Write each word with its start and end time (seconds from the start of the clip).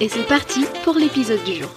et 0.00 0.08
c'est 0.08 0.26
parti 0.26 0.64
pour 0.84 0.94
l'épisode 0.94 1.42
du 1.44 1.54
jour. 1.54 1.70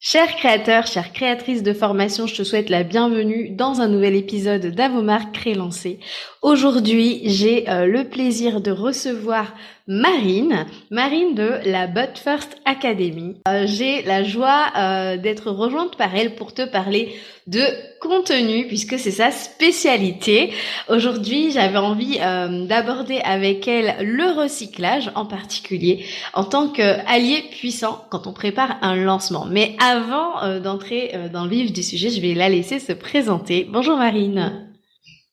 Chers 0.00 0.36
créateurs, 0.36 0.86
chères 0.86 1.12
créatrices 1.12 1.62
de 1.62 1.74
formation, 1.74 2.26
je 2.26 2.34
te 2.34 2.42
souhaite 2.44 2.70
la 2.70 2.82
bienvenue 2.82 3.50
dans 3.50 3.82
un 3.82 3.88
nouvel 3.88 4.14
épisode 4.14 4.66
d'Avomar 4.68 5.32
Cré 5.32 5.52
Lancé. 5.52 6.00
Aujourd'hui, 6.40 7.20
j'ai 7.24 7.68
euh, 7.68 7.84
le 7.84 8.08
plaisir 8.08 8.62
de 8.62 8.70
recevoir 8.70 9.52
Marine, 9.90 10.66
Marine 10.90 11.34
de 11.34 11.50
la 11.64 11.86
But 11.86 12.18
First 12.18 12.60
Academy. 12.66 13.36
Euh, 13.48 13.64
j'ai 13.64 14.02
la 14.02 14.22
joie 14.22 14.66
euh, 14.76 15.16
d'être 15.16 15.50
rejointe 15.50 15.96
par 15.96 16.14
elle 16.14 16.34
pour 16.34 16.52
te 16.52 16.70
parler 16.70 17.14
de 17.46 17.62
contenu 17.98 18.66
puisque 18.66 18.98
c'est 18.98 19.10
sa 19.10 19.30
spécialité. 19.30 20.52
Aujourd'hui, 20.90 21.52
j'avais 21.52 21.78
envie 21.78 22.18
euh, 22.20 22.66
d'aborder 22.66 23.20
avec 23.24 23.66
elle 23.66 24.06
le 24.06 24.38
recyclage 24.38 25.10
en 25.14 25.24
particulier 25.24 26.04
en 26.34 26.44
tant 26.44 26.68
qu'allié 26.68 27.44
puissant 27.50 28.04
quand 28.10 28.26
on 28.26 28.34
prépare 28.34 28.76
un 28.82 28.94
lancement. 28.94 29.46
Mais 29.46 29.74
avant 29.82 30.60
d'entrer 30.60 31.14
dans 31.32 31.44
le 31.44 31.50
vif 31.50 31.72
du 31.72 31.82
sujet, 31.82 32.10
je 32.10 32.20
vais 32.20 32.34
la 32.34 32.50
laisser 32.50 32.78
se 32.78 32.92
présenter. 32.92 33.66
Bonjour 33.72 33.96
Marine. 33.96 34.68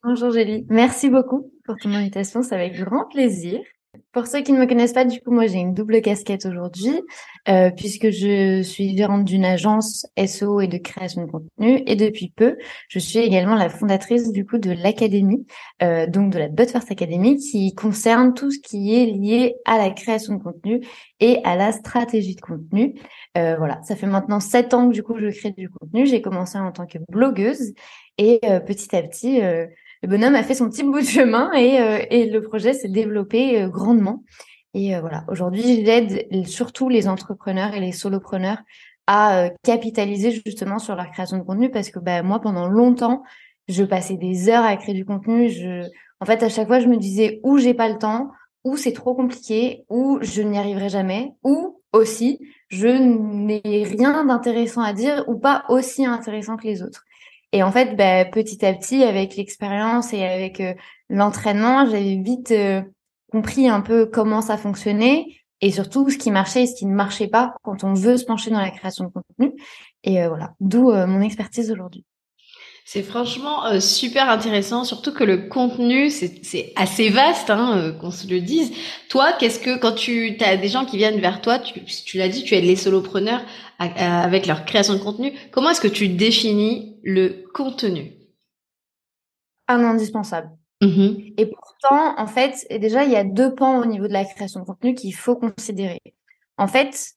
Bonjour 0.01 0.31
Gélie. 0.31 0.65
Merci 0.69 1.09
beaucoup 1.09 1.51
pour 1.65 1.75
ton 1.75 1.93
invitation, 1.93 2.41
c'est 2.41 2.55
avec 2.55 2.79
grand 2.79 3.09
plaisir. 3.09 3.59
Pour 4.11 4.27
ceux 4.27 4.41
qui 4.41 4.53
ne 4.53 4.59
me 4.59 4.65
connaissent 4.65 4.93
pas, 4.93 5.05
du 5.05 5.19
coup, 5.21 5.31
moi, 5.31 5.47
j'ai 5.47 5.57
une 5.57 5.73
double 5.73 6.01
casquette 6.01 6.45
aujourd'hui, 6.45 7.01
euh, 7.49 7.69
puisque 7.69 8.09
je 8.09 8.61
suis 8.61 8.97
gérante 8.97 9.25
d'une 9.25 9.45
agence 9.45 10.05
SEO 10.17 10.61
et 10.61 10.67
de 10.67 10.77
création 10.77 11.25
de 11.25 11.31
contenu. 11.31 11.83
Et 11.85 11.95
depuis 11.95 12.31
peu, 12.35 12.57
je 12.87 12.99
suis 12.99 13.19
également 13.19 13.55
la 13.55 13.69
fondatrice, 13.69 14.31
du 14.31 14.45
coup, 14.45 14.57
de 14.57 14.71
l'académie, 14.71 15.45
euh, 15.83 16.07
donc 16.07 16.31
de 16.31 16.39
la 16.39 16.47
But 16.47 16.69
First 16.71 16.91
Academy, 16.91 17.37
qui 17.37 17.73
concerne 17.75 18.33
tout 18.33 18.51
ce 18.51 18.59
qui 18.59 18.95
est 18.95 19.05
lié 19.05 19.55
à 19.65 19.77
la 19.77 19.89
création 19.89 20.35
de 20.35 20.43
contenu 20.43 20.81
et 21.19 21.39
à 21.43 21.55
la 21.55 21.71
stratégie 21.71 22.35
de 22.35 22.41
contenu. 22.41 22.95
Euh, 23.37 23.55
voilà, 23.57 23.81
ça 23.83 23.95
fait 23.95 24.07
maintenant 24.07 24.39
sept 24.39 24.73
ans 24.73 24.89
que, 24.89 24.93
du 24.93 25.03
coup, 25.03 25.17
je 25.17 25.27
crée 25.27 25.51
du 25.51 25.69
contenu. 25.69 26.05
J'ai 26.05 26.21
commencé 26.21 26.57
en 26.57 26.71
tant 26.71 26.85
que 26.85 26.99
blogueuse 27.09 27.73
et 28.17 28.39
petit 28.65 28.95
à 28.95 29.03
petit, 29.03 29.41
le 30.01 30.09
bonhomme 30.09 30.35
a 30.35 30.43
fait 30.43 30.53
son 30.53 30.69
petit 30.69 30.83
bout 30.83 30.99
de 30.99 31.05
chemin 31.05 31.51
et, 31.53 31.79
euh, 31.79 31.99
le 32.11 32.39
projet 32.39 32.73
s'est 32.73 32.89
développé 32.89 33.61
euh, 33.61 33.69
grandement. 33.69 34.23
Et 34.73 34.95
euh, 34.95 35.01
voilà, 35.01 35.23
aujourd'hui, 35.29 35.85
j'aide 35.85 36.27
surtout 36.45 36.89
les 36.89 37.07
entrepreneurs 37.07 37.73
et 37.73 37.79
les 37.79 37.91
solopreneurs 37.91 38.57
à 39.07 39.51
capitaliser 39.63 40.41
justement 40.45 40.79
sur 40.79 40.95
leur 40.95 41.11
création 41.11 41.37
de 41.37 41.43
contenu 41.43 41.69
parce 41.69 41.91
que 41.91 41.99
bah, 41.99 42.23
moi, 42.23 42.41
pendant 42.41 42.67
longtemps, 42.67 43.23
je 43.67 43.83
passais 43.83 44.17
des 44.17 44.49
heures 44.49 44.65
à 44.65 44.75
créer 44.77 44.95
du 44.95 45.05
contenu. 45.05 45.49
Je... 45.49 45.83
En 46.19 46.25
fait, 46.25 46.41
à 46.41 46.49
chaque 46.49 46.67
fois, 46.67 46.79
je 46.79 46.87
me 46.87 46.97
disais 46.97 47.39
ou 47.43 47.59
j'ai 47.59 47.75
pas 47.75 47.87
le 47.87 47.99
temps, 47.99 48.31
ou 48.63 48.77
c'est 48.77 48.93
trop 48.93 49.13
compliqué, 49.13 49.85
ou 49.89 50.17
je 50.21 50.41
n'y 50.41 50.57
arriverai 50.57 50.89
jamais, 50.89 51.33
ou 51.43 51.81
aussi 51.93 52.39
je 52.69 52.87
n'ai 52.87 53.61
rien 53.83 54.25
d'intéressant 54.25 54.81
à 54.81 54.93
dire 54.93 55.23
ou 55.27 55.37
pas 55.37 55.65
aussi 55.69 56.05
intéressant 56.05 56.57
que 56.57 56.67
les 56.67 56.83
autres. 56.83 57.04
Et 57.55 57.63
en 57.63 57.71
fait, 57.71 57.95
bah, 57.95 58.25
petit 58.25 58.65
à 58.65 58.73
petit, 58.73 59.01
avec 59.03 59.37
l'expérience 59.37 60.11
et 60.11 60.25
avec 60.25 60.59
euh, 60.59 60.73
l'entraînement, 61.09 61.85
j'avais 61.85 62.17
vite 62.17 62.51
euh, 62.51 62.81
compris 63.31 63.69
un 63.69 63.79
peu 63.79 64.07
comment 64.07 64.41
ça 64.41 64.57
fonctionnait 64.57 65.25
et 65.61 65.71
surtout 65.71 66.09
ce 66.09 66.17
qui 66.17 66.31
marchait 66.31 66.63
et 66.63 66.67
ce 66.67 66.75
qui 66.75 66.85
ne 66.85 66.93
marchait 66.93 67.29
pas 67.29 67.55
quand 67.63 67.85
on 67.85 67.93
veut 67.93 68.17
se 68.17 68.25
pencher 68.25 68.51
dans 68.51 68.59
la 68.59 68.71
création 68.71 69.05
de 69.05 69.09
contenu. 69.09 69.53
Et 70.03 70.21
euh, 70.21 70.27
voilà, 70.27 70.53
d'où 70.59 70.91
mon 70.91 71.21
expertise 71.21 71.71
aujourd'hui. 71.71 72.03
C'est 72.87 73.01
franchement 73.01 73.65
euh, 73.65 73.79
super 73.79 74.29
intéressant, 74.29 74.83
surtout 74.83 75.11
que 75.11 75.23
le 75.23 75.37
contenu, 75.49 76.11
c'est 76.11 76.71
assez 76.75 77.09
vaste, 77.09 77.49
hein, 77.49 77.79
euh, 77.79 77.91
qu'on 77.91 78.11
se 78.11 78.27
le 78.27 78.39
dise. 78.41 78.71
Toi, 79.09 79.33
qu'est-ce 79.39 79.59
que, 79.59 79.79
quand 79.79 79.93
tu 79.93 80.37
as 80.39 80.55
des 80.55 80.67
gens 80.67 80.85
qui 80.85 80.97
viennent 80.97 81.19
vers 81.19 81.41
toi, 81.41 81.57
tu, 81.57 81.83
tu 81.83 82.19
l'as 82.19 82.29
dit, 82.29 82.43
tu 82.43 82.53
aides 82.53 82.63
les 82.63 82.75
solopreneurs 82.75 83.41
avec 83.79 84.45
leur 84.45 84.65
création 84.65 84.93
de 84.93 84.99
contenu, 84.99 85.33
comment 85.51 85.71
est-ce 85.71 85.81
que 85.81 85.87
tu 85.87 86.09
définis 86.09 86.95
le 87.03 87.43
contenu? 87.55 88.13
Un 89.67 89.83
indispensable. 89.83 90.51
Mmh 90.81 91.15
et 91.37 91.47
pourtant, 91.47 92.13
en 92.19 92.27
fait, 92.27 92.67
déjà, 92.69 93.03
il 93.03 93.11
y 93.11 93.15
a 93.15 93.23
deux 93.23 93.55
pans 93.55 93.79
au 93.79 93.85
niveau 93.85 94.07
de 94.07 94.13
la 94.13 94.25
création 94.25 94.59
de 94.59 94.65
contenu 94.65 94.93
qu'il 94.93 95.15
faut 95.15 95.35
considérer. 95.35 96.01
En 96.57 96.67
fait, 96.67 97.13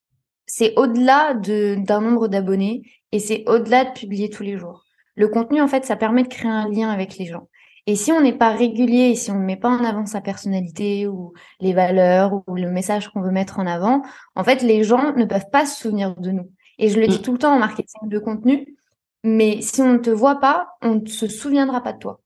c'est 0.47 0.73
au-delà 0.77 1.35
d'un 1.35 2.01
nombre 2.01 2.27
d'abonnés 2.29 2.83
et 3.13 3.19
c'est 3.19 3.45
au-delà 3.47 3.85
de 3.85 3.93
publier 3.93 4.31
tous 4.31 4.43
les 4.43 4.57
jours. 4.57 4.88
Le 5.19 5.27
contenu, 5.27 5.61
en 5.61 5.67
fait, 5.67 5.85
ça 5.85 5.97
permet 5.97 6.23
de 6.23 6.29
créer 6.29 6.49
un 6.49 6.69
lien 6.69 6.91
avec 6.91 7.19
les 7.19 7.27
gens. 7.27 7.49
Et 7.89 7.97
si 7.97 8.13
on 8.13 8.21
n'est 8.21 8.39
pas 8.39 8.51
régulier 8.51 9.11
et 9.11 9.15
si 9.17 9.33
on 9.33 9.41
ne 9.41 9.45
met 9.45 9.57
pas 9.57 9.69
en 9.69 9.83
avant 9.83 10.07
sa 10.07 10.21
personnalité 10.21 11.09
ou 11.09 11.33
les 11.59 11.73
valeurs 11.73 12.45
ou 12.47 12.55
le 12.55 12.71
message 12.71 13.09
qu'on 13.09 13.21
veut 13.21 13.33
mettre 13.33 13.59
en 13.59 13.67
avant, 13.67 14.03
en 14.37 14.45
fait, 14.45 14.63
les 14.63 14.85
gens 14.85 15.15
ne 15.17 15.25
peuvent 15.25 15.51
pas 15.51 15.67
se 15.67 15.81
souvenir 15.81 16.15
de 16.15 16.31
nous. 16.31 16.53
Et 16.79 16.89
je 16.89 17.01
le 17.01 17.09
dis 17.09 17.19
mm. 17.19 17.23
tout 17.23 17.33
le 17.33 17.39
temps 17.39 17.53
en 17.53 17.59
marketing 17.59 18.09
de 18.09 18.19
contenu, 18.21 18.77
mais 19.25 19.61
si 19.61 19.83
on 19.83 19.95
ne 19.95 19.99
te 19.99 20.11
voit 20.11 20.39
pas, 20.39 20.69
on 20.83 21.01
ne 21.01 21.07
se 21.07 21.27
souviendra 21.27 21.83
pas 21.83 21.95
de 21.95 21.99
toi. 21.99 22.21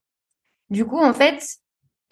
Du 0.69 0.85
coup, 0.85 0.99
en 0.99 1.13
fait, 1.13 1.43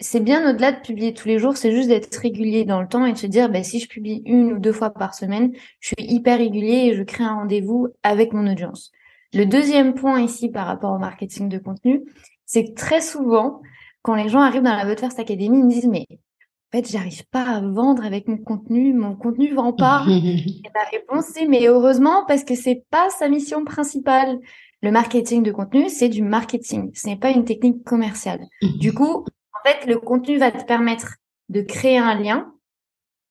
c'est 0.00 0.18
bien 0.18 0.50
au-delà 0.50 0.72
de 0.72 0.80
publier 0.80 1.14
tous 1.14 1.28
les 1.28 1.38
jours, 1.38 1.56
c'est 1.56 1.70
juste 1.70 1.90
d'être 1.90 2.16
régulier 2.16 2.64
dans 2.64 2.82
le 2.82 2.88
temps 2.88 3.06
et 3.06 3.12
de 3.12 3.18
se 3.18 3.28
dire, 3.28 3.48
bah, 3.48 3.62
si 3.62 3.78
je 3.78 3.86
publie 3.86 4.22
une 4.26 4.54
ou 4.54 4.58
deux 4.58 4.72
fois 4.72 4.90
par 4.90 5.14
semaine, 5.14 5.52
je 5.78 5.94
suis 5.96 6.12
hyper 6.12 6.38
régulier 6.38 6.88
et 6.88 6.94
je 6.96 7.04
crée 7.04 7.22
un 7.22 7.36
rendez-vous 7.36 7.86
avec 8.02 8.32
mon 8.32 8.50
audience. 8.50 8.90
Le 9.34 9.46
deuxième 9.46 9.94
point 9.94 10.20
ici 10.20 10.50
par 10.50 10.66
rapport 10.66 10.92
au 10.92 10.98
marketing 10.98 11.48
de 11.48 11.58
contenu, 11.58 12.02
c'est 12.44 12.64
que 12.66 12.74
très 12.74 13.00
souvent, 13.00 13.62
quand 14.02 14.14
les 14.14 14.28
gens 14.28 14.40
arrivent 14.40 14.62
dans 14.62 14.76
la 14.76 14.84
But 14.84 15.00
First 15.00 15.18
Academy, 15.18 15.58
ils 15.58 15.64
me 15.64 15.70
disent 15.70 15.88
mais 15.88 16.06
en 16.10 16.78
fait, 16.78 16.90
j'arrive 16.90 17.26
pas 17.28 17.44
à 17.44 17.60
vendre 17.60 18.04
avec 18.04 18.28
mon 18.28 18.38
contenu, 18.38 18.94
mon 18.94 19.14
contenu 19.14 19.52
vend 19.54 19.72
pas. 19.72 20.04
et 20.08 20.62
la 20.74 20.84
réponse 20.90 21.26
c'est 21.32 21.46
mais 21.46 21.66
heureusement 21.66 22.24
parce 22.26 22.44
que 22.44 22.54
c'est 22.54 22.84
pas 22.90 23.08
sa 23.10 23.28
mission 23.28 23.64
principale. 23.64 24.38
Le 24.82 24.90
marketing 24.90 25.44
de 25.44 25.52
contenu, 25.52 25.88
c'est 25.88 26.08
du 26.08 26.22
marketing, 26.22 26.90
ce 26.94 27.06
n'est 27.06 27.16
pas 27.16 27.30
une 27.30 27.44
technique 27.44 27.84
commerciale. 27.84 28.40
Du 28.80 28.92
coup, 28.92 29.24
en 29.24 29.68
fait, 29.68 29.86
le 29.86 29.98
contenu 29.98 30.38
va 30.38 30.50
te 30.50 30.64
permettre 30.64 31.18
de 31.48 31.60
créer 31.60 31.98
un 31.98 32.20
lien, 32.20 32.52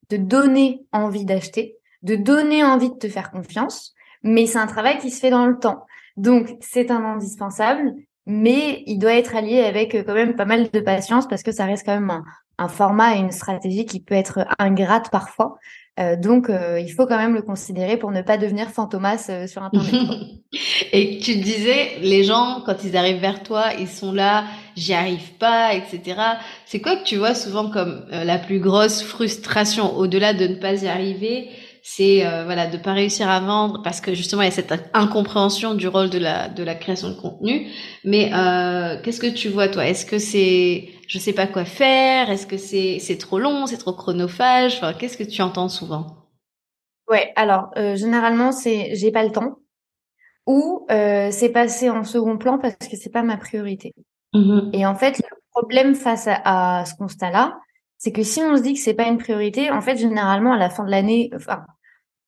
de 0.09 0.17
donner 0.17 0.85
envie 0.93 1.25
d'acheter, 1.25 1.77
de 2.03 2.15
donner 2.15 2.63
envie 2.63 2.89
de 2.89 2.95
te 2.95 3.09
faire 3.09 3.31
confiance, 3.31 3.93
mais 4.23 4.45
c'est 4.45 4.59
un 4.59 4.67
travail 4.67 4.97
qui 4.99 5.11
se 5.11 5.19
fait 5.19 5.29
dans 5.29 5.45
le 5.45 5.57
temps. 5.59 5.85
Donc, 6.21 6.55
c'est 6.59 6.91
un 6.91 7.03
indispensable, 7.03 7.95
mais 8.27 8.83
il 8.85 8.99
doit 8.99 9.15
être 9.15 9.35
allié 9.35 9.61
avec 9.61 9.95
euh, 9.95 10.03
quand 10.05 10.13
même 10.13 10.35
pas 10.35 10.45
mal 10.45 10.69
de 10.71 10.79
patience 10.79 11.27
parce 11.27 11.41
que 11.41 11.51
ça 11.51 11.65
reste 11.65 11.83
quand 11.83 11.99
même 11.99 12.23
un, 12.59 12.67
format 12.67 13.15
et 13.15 13.19
une 13.19 13.31
stratégie 13.31 13.87
qui 13.87 13.99
peut 13.99 14.13
être 14.13 14.45
ingrate 14.59 15.09
parfois. 15.09 15.57
Euh, 15.99 16.15
donc, 16.15 16.51
euh, 16.51 16.79
il 16.79 16.89
faut 16.89 17.07
quand 17.07 17.17
même 17.17 17.33
le 17.33 17.41
considérer 17.41 17.97
pour 17.97 18.11
ne 18.11 18.21
pas 18.21 18.37
devenir 18.37 18.69
fantomas 18.69 19.47
sur 19.47 19.63
Internet. 19.63 20.11
et 20.93 21.17
tu 21.17 21.37
disais, 21.37 21.97
les 22.01 22.23
gens, 22.23 22.61
quand 22.67 22.83
ils 22.83 22.95
arrivent 22.95 23.19
vers 23.19 23.41
toi, 23.41 23.73
ils 23.79 23.87
sont 23.87 24.11
là, 24.11 24.43
j'y 24.75 24.93
arrive 24.93 25.33
pas, 25.39 25.73
etc. 25.73 26.21
C'est 26.67 26.81
quoi 26.81 26.97
que 26.97 27.03
tu 27.03 27.15
vois 27.15 27.33
souvent 27.33 27.71
comme 27.71 28.05
la 28.11 28.37
plus 28.37 28.59
grosse 28.59 29.01
frustration 29.01 29.97
au-delà 29.97 30.35
de 30.35 30.45
ne 30.45 30.55
pas 30.55 30.83
y 30.83 30.87
arriver 30.87 31.49
c'est 31.83 32.25
euh, 32.25 32.43
voilà 32.45 32.67
de 32.67 32.77
pas 32.77 32.93
réussir 32.93 33.29
à 33.29 33.39
vendre 33.39 33.81
parce 33.83 34.01
que 34.01 34.13
justement 34.13 34.41
il 34.43 34.45
y 34.45 34.47
a 34.49 34.51
cette 34.51 34.73
incompréhension 34.93 35.73
du 35.73 35.87
rôle 35.87 36.09
de 36.09 36.19
la 36.19 36.47
de 36.49 36.63
la 36.63 36.75
création 36.75 37.09
de 37.09 37.15
contenu. 37.15 37.67
Mais 38.03 38.31
euh, 38.33 39.01
qu'est-ce 39.03 39.19
que 39.19 39.27
tu 39.33 39.49
vois 39.49 39.67
toi? 39.67 39.85
Est-ce 39.87 40.05
que 40.05 40.19
c'est 40.19 40.89
je 41.07 41.17
sais 41.19 41.33
pas 41.33 41.47
quoi 41.47 41.65
faire? 41.65 42.29
Est-ce 42.29 42.47
que 42.47 42.57
c'est 42.57 42.99
c'est 42.99 43.17
trop 43.17 43.39
long? 43.39 43.65
C'est 43.67 43.77
trop 43.77 43.93
chronophage? 43.93 44.75
Enfin, 44.77 44.93
qu'est-ce 44.93 45.17
que 45.17 45.23
tu 45.23 45.41
entends 45.41 45.69
souvent? 45.69 46.17
Ouais, 47.09 47.33
alors 47.35 47.71
euh, 47.77 47.95
généralement 47.95 48.51
c'est 48.51 48.95
j'ai 48.95 49.11
pas 49.11 49.23
le 49.23 49.31
temps 49.31 49.57
ou 50.47 50.87
euh, 50.91 51.29
c'est 51.31 51.49
passé 51.51 51.89
en 51.89 52.03
second 52.03 52.37
plan 52.37 52.59
parce 52.59 52.75
que 52.89 52.97
c'est 52.97 53.11
pas 53.11 53.23
ma 53.23 53.37
priorité. 53.37 53.93
Mmh 54.33 54.71
Et 54.73 54.85
en 54.85 54.95
fait, 54.95 55.19
le 55.19 55.37
problème 55.51 55.95
face 55.95 56.27
à, 56.27 56.79
à 56.81 56.85
ce 56.85 56.95
constat-là, 56.95 57.59
c'est 58.03 58.11
que 58.11 58.23
si 58.23 58.41
on 58.41 58.57
se 58.57 58.63
dit 58.63 58.73
que 58.73 58.79
c'est 58.79 58.95
pas 58.95 59.07
une 59.07 59.19
priorité, 59.19 59.69
en 59.69 59.79
fait, 59.79 59.95
généralement, 59.95 60.53
à 60.53 60.57
la 60.57 60.71
fin 60.71 60.83
de 60.83 60.89
l'année, 60.89 61.29
enfin, 61.35 61.63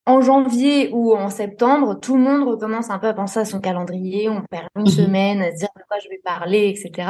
en 0.06 0.22
janvier 0.22 0.92
ou 0.94 1.16
en 1.16 1.31
septembre, 1.31 2.00
tout 2.00 2.16
le 2.16 2.22
monde 2.22 2.48
recommence 2.48 2.92
un 2.92 3.00
peu 3.00 3.08
à 3.08 3.14
penser 3.16 3.40
à 3.40 3.46
son 3.46 3.60
calendrier, 3.60 4.30
on 4.30 4.44
perd 4.44 4.68
une 4.75 4.84
mhm. 4.84 4.88
semaine 4.88 5.42
à 5.42 5.52
se 5.52 5.58
dire 5.58 5.70
de 5.75 5.81
quoi 5.88 5.98
je 5.98 6.10
vais 6.10 6.22
parler, 6.24 6.70
etc. 6.70 7.10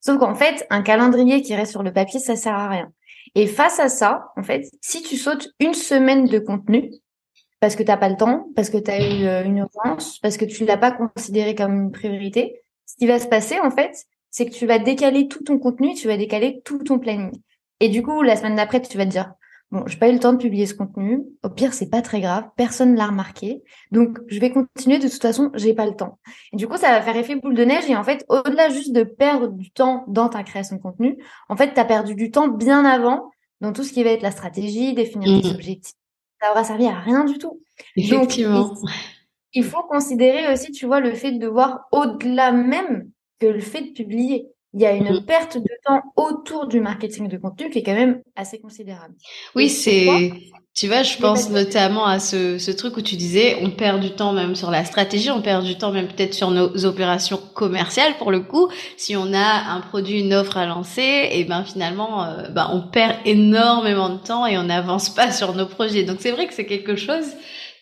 Sauf 0.00 0.18
qu'en 0.18 0.34
fait, 0.34 0.66
un 0.68 0.82
calendrier 0.82 1.40
qui 1.40 1.54
reste 1.54 1.70
sur 1.70 1.82
le 1.82 1.90
papier, 1.90 2.20
ça 2.20 2.36
sert 2.36 2.52
à 2.52 2.68
rien. 2.68 2.92
Et 3.34 3.46
face 3.46 3.80
à 3.80 3.88
ça, 3.88 4.30
en 4.36 4.42
fait, 4.42 4.66
si 4.82 5.02
tu 5.02 5.16
sautes 5.16 5.48
une 5.58 5.72
semaine 5.72 6.26
de 6.26 6.38
contenu, 6.38 6.90
parce 7.60 7.76
que 7.76 7.82
tu 7.82 7.88
n'as 7.88 7.96
pas 7.96 8.10
le 8.10 8.16
temps, 8.16 8.48
parce 8.54 8.68
que 8.68 8.76
tu 8.76 8.90
as 8.90 9.00
eu 9.00 9.24
euh, 9.24 9.42
une 9.42 9.56
urgence, 9.56 10.18
parce 10.18 10.36
que 10.36 10.44
tu 10.44 10.66
l'as 10.66 10.76
pas 10.76 10.92
considéré 10.92 11.54
comme 11.54 11.84
une 11.84 11.92
priorité, 11.92 12.60
ce 12.84 12.94
qui 12.96 13.06
va 13.06 13.18
se 13.18 13.26
passer, 13.26 13.58
en 13.58 13.70
fait, 13.70 14.04
c'est 14.28 14.44
que 14.44 14.52
tu 14.52 14.66
vas 14.66 14.78
décaler 14.78 15.28
tout 15.28 15.42
ton 15.42 15.58
contenu, 15.58 15.94
tu 15.94 16.08
vas 16.08 16.18
décaler 16.18 16.60
tout 16.62 16.84
ton 16.84 16.98
planning. 16.98 17.32
Et 17.80 17.88
du 17.88 18.02
coup, 18.02 18.22
la 18.22 18.36
semaine 18.36 18.56
d'après, 18.56 18.80
tu 18.80 18.96
vas 18.96 19.04
te 19.04 19.10
dire, 19.10 19.34
Bon, 19.72 19.84
j'ai 19.86 19.98
pas 19.98 20.08
eu 20.08 20.12
le 20.12 20.20
temps 20.20 20.32
de 20.32 20.38
publier 20.38 20.64
ce 20.66 20.74
contenu. 20.74 21.24
Au 21.42 21.50
pire, 21.50 21.74
c'est 21.74 21.90
pas 21.90 22.00
très 22.00 22.20
grave. 22.20 22.44
Personne 22.56 22.94
l'a 22.94 23.06
remarqué. 23.06 23.64
Donc, 23.90 24.18
je 24.28 24.38
vais 24.38 24.52
continuer. 24.52 24.98
De 24.98 25.08
toute 25.08 25.20
façon, 25.20 25.50
j'ai 25.54 25.74
pas 25.74 25.86
le 25.86 25.96
temps. 25.96 26.18
Et 26.52 26.56
du 26.56 26.68
coup, 26.68 26.76
ça 26.76 26.92
va 26.92 27.02
faire 27.02 27.16
effet 27.16 27.34
boule 27.34 27.56
de 27.56 27.64
neige. 27.64 27.90
Et 27.90 27.96
en 27.96 28.04
fait, 28.04 28.24
au-delà 28.28 28.68
juste 28.68 28.92
de 28.92 29.02
perdre 29.02 29.48
du 29.48 29.72
temps 29.72 30.04
dans 30.06 30.28
ta 30.28 30.44
création 30.44 30.76
de 30.76 30.82
contenu, 30.82 31.18
en 31.48 31.56
fait, 31.56 31.74
tu 31.74 31.80
as 31.80 31.84
perdu 31.84 32.14
du 32.14 32.30
temps 32.30 32.46
bien 32.46 32.84
avant 32.84 33.30
dans 33.60 33.72
tout 33.72 33.82
ce 33.82 33.92
qui 33.92 34.04
va 34.04 34.10
être 34.10 34.22
la 34.22 34.30
stratégie, 34.30 34.94
définir 34.94 35.42
tes 35.42 35.48
mmh. 35.48 35.54
objectifs. 35.54 35.96
Ça 36.40 36.52
aura 36.52 36.62
servi 36.62 36.86
à 36.86 37.00
rien 37.00 37.24
du 37.24 37.38
tout. 37.38 37.60
Effectivement. 37.96 38.72
il 39.52 39.64
faut 39.64 39.82
considérer 39.82 40.52
aussi, 40.52 40.70
tu 40.70 40.86
vois, 40.86 41.00
le 41.00 41.12
fait 41.12 41.32
de 41.32 41.46
voir 41.48 41.86
au-delà 41.90 42.52
même 42.52 43.10
que 43.40 43.46
le 43.46 43.60
fait 43.60 43.82
de 43.82 43.92
publier 43.92 44.46
il 44.76 44.82
y 44.82 44.86
a 44.86 44.92
une 44.92 45.10
mmh. 45.10 45.24
perte 45.24 45.56
de 45.56 45.70
temps 45.84 46.02
autour 46.16 46.66
du 46.66 46.80
marketing 46.80 47.28
de 47.28 47.38
contenu 47.38 47.70
qui 47.70 47.78
est 47.78 47.82
quand 47.82 47.94
même 47.94 48.20
assez 48.36 48.58
considérable. 48.58 49.14
Oui, 49.54 49.70
c'est, 49.70 50.30
tu 50.74 50.86
vois, 50.86 51.02
je 51.02 51.16
pense 51.16 51.48
notamment 51.48 52.04
à 52.04 52.18
ce, 52.18 52.58
ce 52.58 52.70
truc 52.70 52.98
où 52.98 53.00
tu 53.00 53.16
disais, 53.16 53.56
on 53.62 53.70
perd 53.70 54.02
du 54.02 54.10
temps 54.10 54.34
même 54.34 54.54
sur 54.54 54.70
la 54.70 54.84
stratégie, 54.84 55.30
on 55.30 55.40
perd 55.40 55.64
du 55.64 55.78
temps 55.78 55.92
même 55.92 56.08
peut-être 56.08 56.34
sur 56.34 56.50
nos 56.50 56.84
opérations 56.84 57.40
commerciales 57.54 58.18
pour 58.18 58.30
le 58.30 58.40
coup. 58.40 58.68
Si 58.98 59.16
on 59.16 59.32
a 59.32 59.72
un 59.72 59.80
produit, 59.80 60.20
une 60.20 60.34
offre 60.34 60.58
à 60.58 60.66
lancer, 60.66 61.30
et 61.32 61.44
ben 61.44 61.64
finalement, 61.64 62.24
euh, 62.24 62.50
ben, 62.50 62.68
on 62.70 62.82
perd 62.82 63.16
énormément 63.24 64.10
de 64.10 64.18
temps 64.18 64.44
et 64.44 64.58
on 64.58 64.64
n'avance 64.64 65.08
pas 65.08 65.32
sur 65.32 65.54
nos 65.54 65.66
projets. 65.66 66.02
Donc 66.02 66.18
c'est 66.20 66.32
vrai 66.32 66.46
que 66.46 66.52
c'est 66.52 66.66
quelque 66.66 66.96
chose 66.96 67.24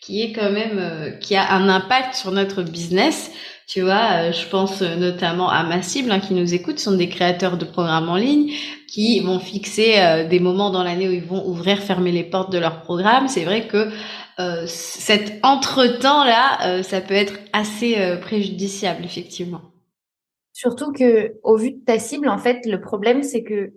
qui 0.01 0.23
est 0.23 0.33
quand 0.33 0.53
même, 0.53 0.79
euh, 0.79 1.11
qui 1.11 1.35
a 1.35 1.55
un 1.55 1.69
impact 1.69 2.15
sur 2.15 2.31
notre 2.31 2.63
business. 2.63 3.33
Tu 3.67 3.81
vois, 3.81 4.29
euh, 4.29 4.33
je 4.33 4.49
pense 4.49 4.83
euh, 4.83 4.97
notamment 4.97 5.49
à 5.49 5.63
ma 5.63 5.81
cible 5.81 6.11
hein, 6.11 6.21
qui 6.21 6.35
nous 6.35 6.53
écoute, 6.53 6.79
sont 6.79 6.97
des 6.97 7.09
créateurs 7.09 7.57
de 7.57 7.65
programmes 7.65 8.09
en 8.09 8.17
ligne 8.17 8.53
qui 8.87 9.21
vont 9.21 9.39
fixer 9.39 9.95
euh, 9.99 10.29
des 10.29 10.39
moments 10.39 10.71
dans 10.71 10.83
l'année 10.83 11.09
où 11.09 11.13
ils 11.13 11.25
vont 11.25 11.47
ouvrir, 11.49 11.79
fermer 11.79 12.13
les 12.13 12.25
portes 12.25 12.53
de 12.53 12.59
leur 12.59 12.83
programme. 12.83 13.29
C'est 13.29 13.45
vrai 13.45 13.67
que 13.67 13.91
cet 14.67 15.39
entre-temps 15.45 16.25
là, 16.25 16.83
ça 16.83 17.01
peut 17.01 17.15
être 17.15 17.35
assez 17.53 17.97
préjudiciable 18.21 19.05
effectivement. 19.05 19.61
Surtout 20.53 20.91
que 20.91 21.35
au 21.45 21.57
vu 21.57 21.71
de 21.71 21.85
ta 21.85 22.01
cible, 22.01 22.29
en 22.29 22.39
fait, 22.39 22.67
le 22.67 22.81
problème 22.81 23.23
c'est 23.23 23.45
que 23.45 23.75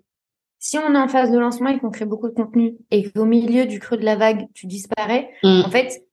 si 0.57 0.80
on 0.80 0.95
est 0.95 0.98
en 0.98 1.07
phase 1.07 1.31
de 1.31 1.38
lancement 1.38 1.69
et 1.69 1.78
qu'on 1.78 1.92
crée 1.92 2.06
beaucoup 2.06 2.28
de 2.28 2.33
contenu 2.33 2.75
et 2.90 3.07
qu'au 3.12 3.25
milieu 3.25 3.68
du 3.68 3.80
creux 3.80 3.98
de 3.98 4.06
la 4.06 4.16
vague, 4.16 4.48
tu 4.56 4.66
disparais, 4.66 5.30
mmh. 5.44 5.62
en 5.63 5.69
fait, 5.69 6.06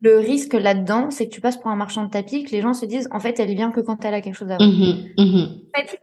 le 0.00 0.18
risque 0.18 0.54
là-dedans, 0.54 1.10
c'est 1.10 1.28
que 1.28 1.34
tu 1.34 1.40
passes 1.40 1.56
pour 1.56 1.70
un 1.70 1.76
marchand 1.76 2.04
de 2.04 2.10
tapis, 2.10 2.44
que 2.44 2.50
les 2.50 2.62
gens 2.62 2.74
se 2.74 2.86
disent, 2.86 3.08
en 3.12 3.20
fait, 3.20 3.38
elle 3.38 3.54
vient 3.54 3.70
que 3.70 3.80
quand 3.80 4.04
elle 4.04 4.14
a 4.14 4.20
quelque 4.20 4.34
chose 4.34 4.50
à 4.50 4.56
vendre. 4.56 4.72
Mmh 4.72 5.22
mmh 5.22 5.46
en 5.74 5.78
fait, 5.78 6.00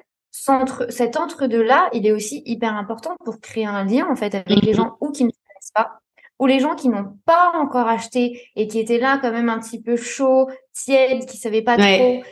cet 0.89 1.17
entre-deux-là, 1.17 1.89
il 1.93 2.05
est 2.05 2.11
aussi 2.11 2.41
hyper 2.45 2.75
important 2.75 3.15
pour 3.25 3.39
créer 3.41 3.65
un 3.65 3.83
lien, 3.83 4.07
en 4.09 4.15
fait, 4.15 4.35
avec 4.35 4.61
les 4.61 4.71
mmh 4.73 4.75
gens 4.75 4.97
ou 5.01 5.11
qui 5.11 5.23
ne 5.23 5.29
connaissent 5.29 5.71
pas, 5.73 5.99
ou 6.39 6.45
les 6.45 6.59
gens 6.59 6.75
qui 6.75 6.89
n'ont 6.89 7.17
pas 7.25 7.51
encore 7.55 7.87
acheté 7.87 8.41
et 8.55 8.67
qui 8.67 8.79
étaient 8.79 8.99
là 8.99 9.17
quand 9.21 9.31
même 9.31 9.49
un 9.49 9.59
petit 9.59 9.81
peu 9.81 9.95
chaud, 9.95 10.47
tiède, 10.73 11.25
qui 11.25 11.37
savaient 11.37 11.63
pas 11.63 11.77
trop. 11.77 12.23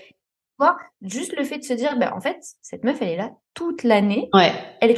Juste 1.02 1.36
le 1.38 1.44
fait 1.44 1.58
de 1.58 1.64
se 1.64 1.74
dire, 1.74 1.98
ben, 1.98 2.14
en 2.16 2.22
fait, 2.22 2.38
cette 2.62 2.84
meuf, 2.84 3.02
elle 3.02 3.10
est 3.10 3.18
là 3.18 3.32
toute 3.54 3.84
l'année. 3.84 4.30
Ouais. 4.34 4.52
Elle 4.82 4.98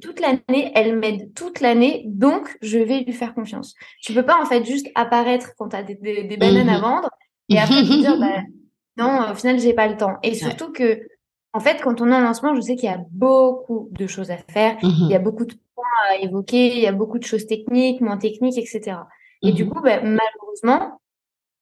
toute 0.00 0.20
l'année, 0.20 0.70
elle 0.74 0.96
m'aide 0.98 1.34
toute 1.34 1.60
l'année, 1.60 2.04
donc 2.06 2.56
je 2.62 2.78
vais 2.78 3.00
lui 3.00 3.12
faire 3.12 3.34
confiance. 3.34 3.74
Tu 4.00 4.14
peux 4.14 4.24
pas 4.24 4.40
en 4.40 4.46
fait 4.46 4.64
juste 4.64 4.86
apparaître 4.94 5.50
quand 5.58 5.70
tu 5.70 5.76
as 5.76 5.82
des, 5.82 5.96
bananes 6.36 6.68
à 6.68 6.76
mhm. 6.76 6.82
vendre 6.82 7.10
et 7.48 7.58
après 7.58 7.82
te 7.82 8.00
dire 8.00 8.18
bah, 8.18 8.42
non, 8.96 9.32
au 9.32 9.34
final 9.34 9.58
j'ai 9.58 9.74
pas 9.74 9.88
le 9.88 9.96
temps. 9.96 10.16
Et 10.22 10.34
surtout 10.34 10.72
que 10.72 11.02
en 11.54 11.60
fait, 11.60 11.82
quand 11.82 12.00
on 12.00 12.10
est 12.10 12.14
en 12.14 12.20
lancement, 12.20 12.54
je 12.54 12.60
sais 12.60 12.76
qu'il 12.76 12.88
y 12.88 12.92
a 12.92 13.04
beaucoup 13.10 13.88
de 13.92 14.06
choses 14.06 14.30
à 14.30 14.38
faire, 14.38 14.76
il 14.82 15.08
y 15.08 15.14
a 15.14 15.18
mhm. 15.18 15.24
beaucoup 15.24 15.44
de 15.44 15.54
points 15.74 15.84
à 16.10 16.16
évoquer, 16.16 16.76
il 16.76 16.80
y 16.80 16.86
a 16.86 16.92
beaucoup 16.92 17.18
de 17.18 17.24
choses 17.24 17.46
techniques, 17.46 18.00
moins 18.00 18.16
techniques, 18.16 18.56
etc. 18.56 18.96
Et 19.42 19.52
du 19.52 19.64
mhm. 19.64 19.70
coup, 19.70 19.80
bah, 19.82 20.00
malheureusement, 20.00 21.00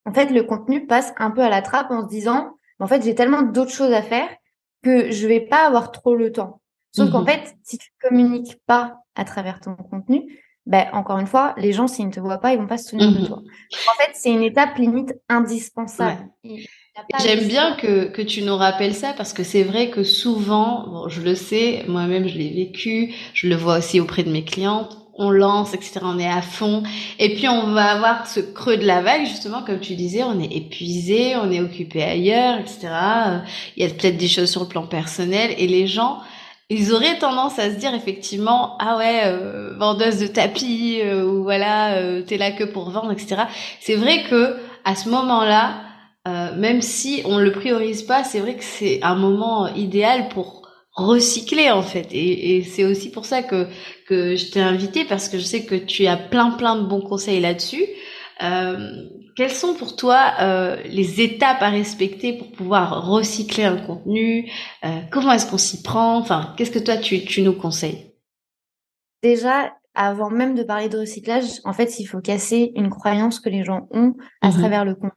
en 0.06 0.12
fait, 0.12 0.30
le 0.30 0.44
contenu 0.44 0.86
passe 0.86 1.12
un 1.18 1.30
peu 1.30 1.40
à 1.40 1.48
la 1.48 1.62
trappe 1.62 1.90
en 1.90 2.02
se 2.02 2.08
disant, 2.08 2.52
en 2.78 2.86
fait, 2.86 3.02
j'ai 3.02 3.14
tellement 3.14 3.42
d'autres 3.42 3.72
choses 3.72 3.92
à 3.92 4.02
faire 4.02 4.28
que 4.82 5.10
je 5.10 5.26
vais 5.26 5.40
pas 5.40 5.66
avoir 5.66 5.90
trop 5.90 6.14
le 6.14 6.30
temps. 6.30 6.59
Sauf 6.92 7.10
qu'en 7.10 7.22
mmh 7.22 7.26
fait, 7.26 7.54
si 7.62 7.78
tu 7.78 7.88
communiques 8.02 8.58
pas 8.66 8.96
à 9.14 9.24
travers 9.24 9.60
ton 9.60 9.74
contenu, 9.74 10.40
ben, 10.66 10.86
encore 10.92 11.18
une 11.18 11.26
fois, 11.26 11.54
les 11.56 11.72
gens, 11.72 11.88
s'ils 11.88 12.06
ne 12.06 12.12
te 12.12 12.20
voient 12.20 12.38
pas, 12.38 12.52
ils 12.52 12.58
vont 12.58 12.66
pas 12.66 12.78
se 12.78 12.90
souvenir 12.90 13.12
de 13.12 13.20
mmh 13.20 13.26
toi. 13.26 13.38
En 13.38 14.02
fait, 14.02 14.10
c'est 14.14 14.30
une 14.30 14.42
étape 14.42 14.76
limite 14.76 15.14
indispensable. 15.28 16.28
J'aime 17.18 17.48
bien 17.48 17.76
que, 17.76 18.04
que 18.04 18.22
tu 18.22 18.42
nous 18.42 18.56
rappelles 18.56 18.94
ça 18.94 19.14
parce 19.16 19.32
que 19.32 19.42
c'est 19.42 19.62
vrai 19.62 19.90
que 19.90 20.02
souvent, 20.02 20.86
bon, 20.86 21.08
je 21.08 21.22
le 21.22 21.34
sais, 21.34 21.84
moi-même 21.88 22.28
je 22.28 22.36
l'ai 22.36 22.50
vécu, 22.50 23.14
je 23.32 23.48
le 23.48 23.56
vois 23.56 23.78
aussi 23.78 24.00
auprès 24.00 24.22
de 24.22 24.30
mes 24.30 24.44
clientes, 24.44 24.98
on 25.14 25.30
lance, 25.30 25.74
etc. 25.74 26.00
On 26.02 26.18
est 26.18 26.28
à 26.28 26.42
fond. 26.42 26.82
Et 27.18 27.34
puis 27.34 27.48
on 27.48 27.72
va 27.72 27.92
avoir 27.92 28.26
ce 28.26 28.40
creux 28.40 28.76
de 28.76 28.86
la 28.86 29.02
vague, 29.02 29.26
justement, 29.26 29.62
comme 29.62 29.80
tu 29.80 29.94
disais, 29.94 30.22
on 30.22 30.40
est 30.40 30.52
épuisé, 30.52 31.36
on 31.36 31.50
est 31.50 31.60
occupé 31.60 32.02
ailleurs, 32.02 32.58
etc. 32.58 32.88
Il 33.76 33.82
y 33.82 33.86
a 33.86 33.90
peut-être 33.92 34.16
des 34.16 34.28
choses 34.28 34.50
sur 34.50 34.62
le 34.62 34.68
plan 34.68 34.86
personnel 34.86 35.54
et 35.58 35.66
les 35.66 35.86
gens 35.86 36.18
ils 36.70 36.92
auraient 36.92 37.18
tendance 37.18 37.58
à 37.58 37.70
se 37.70 37.76
dire 37.76 37.94
effectivement 37.94 38.76
ah 38.78 38.96
ouais 38.96 39.22
euh, 39.24 39.74
vendeuse 39.76 40.18
de 40.18 40.28
tapis 40.28 41.00
euh, 41.02 41.24
ou 41.24 41.42
voilà 41.42 41.96
euh, 41.96 42.22
t'es 42.22 42.38
là 42.38 42.52
que 42.52 42.64
pour 42.64 42.90
vendre 42.90 43.12
etc 43.12 43.42
c'est 43.80 43.96
vrai 43.96 44.22
que 44.30 44.56
à 44.84 44.94
ce 44.94 45.08
moment 45.08 45.44
là 45.44 45.82
même 46.56 46.80
si 46.80 47.22
on 47.24 47.38
le 47.38 47.50
priorise 47.50 48.02
pas 48.02 48.22
c'est 48.22 48.38
vrai 48.38 48.54
que 48.54 48.62
c'est 48.62 49.00
un 49.02 49.16
moment 49.16 49.66
idéal 49.74 50.28
pour 50.28 50.60
recycler 50.92 51.70
en 51.70 51.82
fait. 51.82 52.08
Et, 52.12 52.56
et 52.56 52.62
c'est 52.62 52.84
aussi 52.84 53.10
pour 53.10 53.24
ça 53.24 53.42
que 53.42 53.66
que 54.06 54.36
je 54.36 54.50
t'ai 54.50 54.60
invité 54.60 55.04
parce 55.04 55.28
que 55.28 55.38
je 55.38 55.42
sais 55.42 55.64
que 55.64 55.74
tu 55.74 56.06
as 56.06 56.16
plein 56.16 56.50
plein 56.50 56.76
de 56.76 56.82
bons 56.82 57.00
conseils 57.00 57.40
là-dessus 57.40 57.84
quelles 59.40 59.50
sont 59.50 59.72
pour 59.72 59.96
toi 59.96 60.34
euh, 60.42 60.76
les 60.84 61.22
étapes 61.22 61.62
à 61.62 61.70
respecter 61.70 62.34
pour 62.36 62.52
pouvoir 62.52 63.06
recycler 63.06 63.64
un 63.64 63.78
contenu 63.78 64.50
euh, 64.84 65.00
Comment 65.10 65.32
est-ce 65.32 65.50
qu'on 65.50 65.56
s'y 65.56 65.80
prend? 65.80 66.18
Enfin, 66.18 66.52
qu'est-ce 66.58 66.70
que 66.70 66.78
toi 66.78 66.98
tu, 66.98 67.24
tu 67.24 67.40
nous 67.40 67.54
conseilles? 67.54 68.12
Déjà, 69.22 69.72
avant 69.94 70.28
même 70.28 70.54
de 70.54 70.62
parler 70.62 70.90
de 70.90 70.98
recyclage, 70.98 71.46
en 71.64 71.72
fait, 71.72 71.98
il 71.98 72.04
faut 72.04 72.20
casser 72.20 72.72
une 72.76 72.90
croyance 72.90 73.40
que 73.40 73.48
les 73.48 73.64
gens 73.64 73.88
ont 73.92 74.12
à 74.42 74.50
mmh 74.50 74.52
travers 74.52 74.84
le 74.84 74.94
contenu. 74.94 75.10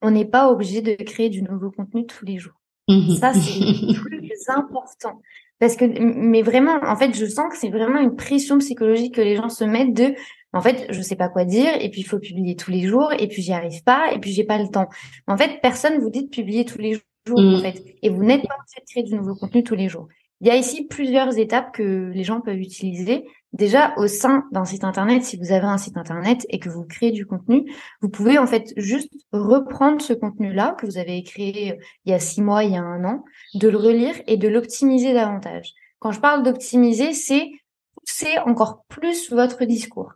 On 0.00 0.12
n'est 0.12 0.26
pas 0.26 0.48
obligé 0.48 0.80
de 0.80 0.92
créer 1.02 1.28
du 1.28 1.42
nouveau 1.42 1.72
contenu 1.72 2.06
tous 2.06 2.24
les 2.24 2.38
jours. 2.38 2.60
Mmh 2.86 3.16
Ça, 3.16 3.34
c'est 3.34 3.58
le 3.58 4.00
plus 4.20 4.30
important. 4.46 5.20
Parce 5.58 5.74
que, 5.74 5.86
mais 5.86 6.42
vraiment, 6.42 6.78
en 6.84 6.94
fait, 6.94 7.16
je 7.16 7.26
sens 7.26 7.50
que 7.50 7.58
c'est 7.58 7.70
vraiment 7.70 7.98
une 7.98 8.14
pression 8.14 8.58
psychologique 8.58 9.16
que 9.16 9.22
les 9.22 9.34
gens 9.34 9.48
se 9.48 9.64
mettent 9.64 9.94
de 9.94 10.14
en 10.56 10.62
fait, 10.62 10.86
je 10.90 11.02
sais 11.02 11.16
pas 11.16 11.28
quoi 11.28 11.44
dire, 11.44 11.72
et 11.80 11.90
puis 11.90 12.00
il 12.00 12.04
faut 12.04 12.18
publier 12.18 12.56
tous 12.56 12.70
les 12.70 12.82
jours, 12.82 13.12
et 13.18 13.28
puis 13.28 13.42
j'y 13.42 13.52
arrive 13.52 13.82
pas, 13.82 14.12
et 14.12 14.18
puis 14.18 14.32
j'ai 14.32 14.44
pas 14.44 14.58
le 14.58 14.68
temps. 14.68 14.88
En 15.26 15.36
fait, 15.36 15.60
personne 15.60 15.98
vous 15.98 16.10
dit 16.10 16.24
de 16.24 16.30
publier 16.30 16.64
tous 16.64 16.78
les 16.78 16.94
jours, 16.94 17.02
en 17.38 17.58
mmh. 17.58 17.60
fait, 17.60 17.84
et 18.02 18.08
vous 18.08 18.24
n'êtes 18.24 18.46
pas 18.46 18.54
obligé 18.54 18.80
de 18.80 18.90
créer 18.90 19.02
du 19.02 19.14
nouveau 19.14 19.34
contenu 19.34 19.62
tous 19.62 19.74
les 19.74 19.88
jours. 19.88 20.08
Il 20.40 20.46
y 20.46 20.50
a 20.50 20.56
ici 20.56 20.84
plusieurs 20.84 21.38
étapes 21.38 21.72
que 21.72 22.10
les 22.12 22.24
gens 22.24 22.40
peuvent 22.40 22.58
utiliser. 22.58 23.24
Déjà, 23.54 23.94
au 23.96 24.06
sein 24.06 24.44
d'un 24.52 24.66
site 24.66 24.84
internet, 24.84 25.24
si 25.24 25.38
vous 25.38 25.50
avez 25.50 25.64
un 25.66 25.78
site 25.78 25.96
internet 25.96 26.46
et 26.50 26.58
que 26.58 26.68
vous 26.68 26.84
créez 26.84 27.10
du 27.10 27.24
contenu, 27.24 27.72
vous 28.02 28.10
pouvez 28.10 28.36
en 28.36 28.46
fait 28.46 28.74
juste 28.76 29.12
reprendre 29.32 30.02
ce 30.02 30.12
contenu-là 30.12 30.76
que 30.78 30.84
vous 30.84 30.98
avez 30.98 31.22
créé 31.22 31.72
euh, 31.72 31.76
il 32.04 32.12
y 32.12 32.14
a 32.14 32.18
six 32.18 32.42
mois, 32.42 32.64
il 32.64 32.72
y 32.72 32.76
a 32.76 32.82
un 32.82 33.04
an, 33.04 33.24
de 33.54 33.68
le 33.68 33.78
relire 33.78 34.14
et 34.26 34.36
de 34.36 34.48
l'optimiser 34.48 35.14
davantage. 35.14 35.72
Quand 36.00 36.12
je 36.12 36.20
parle 36.20 36.42
d'optimiser, 36.42 37.14
c'est 37.14 37.50
pousser 37.94 38.38
encore 38.44 38.84
plus 38.88 39.32
votre 39.32 39.64
discours. 39.64 40.12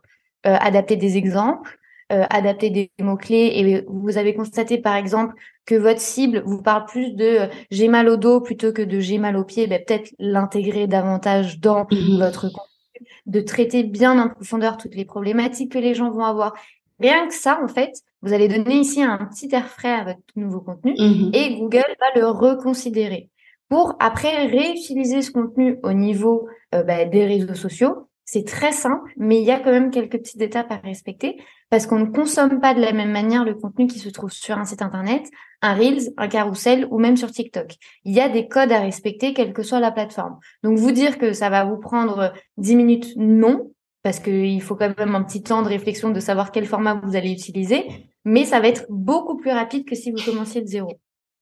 Euh, 0.47 0.57
adapter 0.59 0.95
des 0.95 1.17
exemples, 1.17 1.77
euh, 2.11 2.25
adapter 2.31 2.71
des 2.71 2.89
mots-clés. 2.99 3.51
Et 3.53 3.85
vous 3.87 4.17
avez 4.17 4.33
constaté 4.33 4.79
par 4.79 4.95
exemple 4.95 5.35
que 5.67 5.75
votre 5.75 5.99
cible 5.99 6.41
vous 6.43 6.63
parle 6.63 6.85
plus 6.85 7.13
de 7.13 7.41
euh, 7.41 7.47
j'ai 7.69 7.87
mal 7.87 8.09
au 8.09 8.17
dos 8.17 8.41
plutôt 8.41 8.73
que 8.73 8.81
de 8.81 8.99
j'ai 8.99 9.19
mal 9.19 9.37
au 9.37 9.43
pied, 9.43 9.67
ben, 9.67 9.79
peut-être 9.85 10.11
l'intégrer 10.17 10.87
davantage 10.87 11.59
dans 11.59 11.85
mmh 11.91 12.17
votre 12.17 12.47
contenu, 12.47 13.07
de 13.27 13.39
traiter 13.41 13.83
bien 13.83 14.17
en 14.17 14.29
profondeur 14.29 14.77
toutes 14.77 14.95
les 14.95 15.05
problématiques 15.05 15.73
que 15.73 15.77
les 15.77 15.93
gens 15.93 16.09
vont 16.09 16.25
avoir. 16.25 16.55
Rien 16.99 17.27
que 17.27 17.35
ça, 17.35 17.59
en 17.63 17.67
fait, 17.67 17.91
vous 18.23 18.33
allez 18.33 18.47
donner 18.47 18.77
ici 18.77 19.03
un 19.03 19.19
petit 19.31 19.53
air 19.53 19.67
frais 19.67 19.93
à 19.93 20.03
votre 20.05 20.19
nouveau 20.35 20.61
contenu 20.61 20.95
mmh 20.97 21.29
et 21.33 21.55
Google 21.55 21.95
va 21.99 22.19
le 22.19 22.25
reconsidérer 22.25 23.29
pour 23.69 23.95
après 23.99 24.47
réutiliser 24.47 25.21
ce 25.21 25.29
contenu 25.29 25.77
au 25.83 25.93
niveau 25.93 26.47
ben, 26.71 27.07
des 27.07 27.25
réseaux 27.27 27.53
sociaux 27.53 28.07
c'est 28.33 28.45
très 28.45 28.71
simple, 28.71 29.11
mais 29.17 29.41
il 29.41 29.43
y 29.43 29.51
a 29.51 29.59
quand 29.59 29.71
même 29.71 29.91
quelques 29.91 30.17
petites 30.17 30.41
étapes 30.41 30.71
à 30.71 30.77
respecter 30.77 31.35
parce 31.69 31.85
qu'on 31.85 31.99
ne 31.99 32.05
consomme 32.05 32.61
pas 32.61 32.73
de 32.73 32.79
la 32.79 32.93
même 32.93 33.11
manière 33.11 33.43
le 33.43 33.55
contenu 33.55 33.87
qui 33.87 33.99
se 33.99 34.07
trouve 34.07 34.31
sur 34.31 34.57
un 34.57 34.63
site 34.63 34.81
internet, 34.81 35.29
un 35.61 35.73
Reels, 35.73 36.13
un 36.15 36.29
carrousel 36.29 36.87
ou 36.91 36.97
même 36.97 37.17
sur 37.17 37.29
TikTok. 37.29 37.75
Il 38.05 38.13
y 38.13 38.21
a 38.21 38.29
des 38.29 38.47
codes 38.47 38.71
à 38.71 38.79
respecter 38.79 39.33
quelle 39.33 39.51
que 39.51 39.63
soit 39.63 39.81
la 39.81 39.91
plateforme. 39.91 40.39
Donc 40.63 40.77
vous 40.77 40.93
dire 40.93 41.17
que 41.17 41.33
ça 41.33 41.49
va 41.49 41.65
vous 41.65 41.75
prendre 41.75 42.31
10 42.55 42.77
minutes, 42.77 43.13
non, 43.17 43.73
parce 44.01 44.21
qu'il 44.21 44.61
faut 44.61 44.77
quand 44.77 44.97
même 44.97 45.13
un 45.13 45.23
petit 45.23 45.43
temps 45.43 45.61
de 45.61 45.67
réflexion 45.67 46.09
de 46.09 46.21
savoir 46.21 46.53
quel 46.53 46.65
format 46.65 47.01
vous 47.03 47.17
allez 47.17 47.33
utiliser, 47.33 47.85
mais 48.23 48.45
ça 48.45 48.61
va 48.61 48.69
être 48.69 48.85
beaucoup 48.87 49.35
plus 49.35 49.51
rapide 49.51 49.83
que 49.83 49.95
si 49.95 50.09
vous 50.09 50.23
commenciez 50.23 50.61
de 50.61 50.67
zéro. 50.67 50.93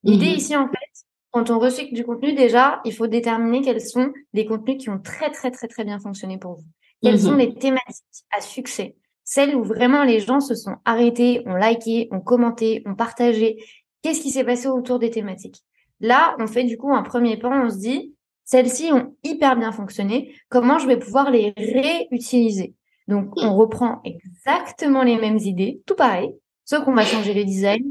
L'idée 0.01 0.31
mhm. 0.31 0.37
ici, 0.37 0.55
en 0.57 0.67
fait, 0.67 1.05
quand 1.29 1.51
on 1.51 1.59
recycle 1.59 1.93
du 1.93 2.03
contenu, 2.03 2.33
déjà, 2.33 2.81
il 2.83 2.93
faut 2.93 3.05
déterminer 3.05 3.61
quels 3.61 3.81
sont 3.81 4.11
les 4.33 4.47
contenus 4.47 4.77
qui 4.81 4.89
ont 4.89 4.99
très, 4.99 5.29
très, 5.29 5.51
très, 5.51 5.67
très 5.67 5.83
bien 5.83 5.99
fonctionné 5.99 6.39
pour 6.39 6.55
vous. 6.55 6.65
Quelles 7.01 7.19
sont 7.19 7.31
mhm. 7.31 7.39
les 7.39 7.53
thématiques 7.53 8.25
à 8.31 8.41
succès? 8.41 8.95
Celles 9.23 9.55
où 9.55 9.63
vraiment 9.63 10.03
les 10.03 10.19
gens 10.19 10.39
se 10.39 10.55
sont 10.55 10.77
arrêtés, 10.85 11.43
ont 11.45 11.55
liké, 11.55 12.09
ont 12.11 12.19
commenté, 12.19 12.81
ont 12.85 12.95
partagé. 12.95 13.63
Qu'est-ce 14.01 14.21
qui 14.21 14.31
s'est 14.31 14.43
passé 14.43 14.67
autour 14.67 14.99
des 14.99 15.11
thématiques? 15.11 15.63
Là, 15.99 16.35
on 16.39 16.47
fait 16.47 16.63
du 16.63 16.77
coup 16.77 16.93
un 16.93 17.03
premier 17.03 17.37
pan, 17.37 17.65
on 17.65 17.69
se 17.69 17.77
dit, 17.77 18.15
celles-ci 18.45 18.91
ont 18.91 19.15
hyper 19.23 19.55
bien 19.55 19.71
fonctionné, 19.71 20.35
comment 20.49 20.79
je 20.79 20.87
vais 20.87 20.97
pouvoir 20.97 21.29
les 21.29 21.53
réutiliser? 21.57 22.73
Donc, 23.07 23.31
on 23.37 23.55
reprend 23.55 24.01
exactement 24.03 25.03
les 25.03 25.17
mêmes 25.17 25.37
idées, 25.37 25.81
tout 25.85 25.95
pareil, 25.95 26.33
sauf 26.65 26.83
qu'on 26.83 26.93
va 26.93 27.05
changer 27.05 27.33
le 27.33 27.43
design, 27.43 27.83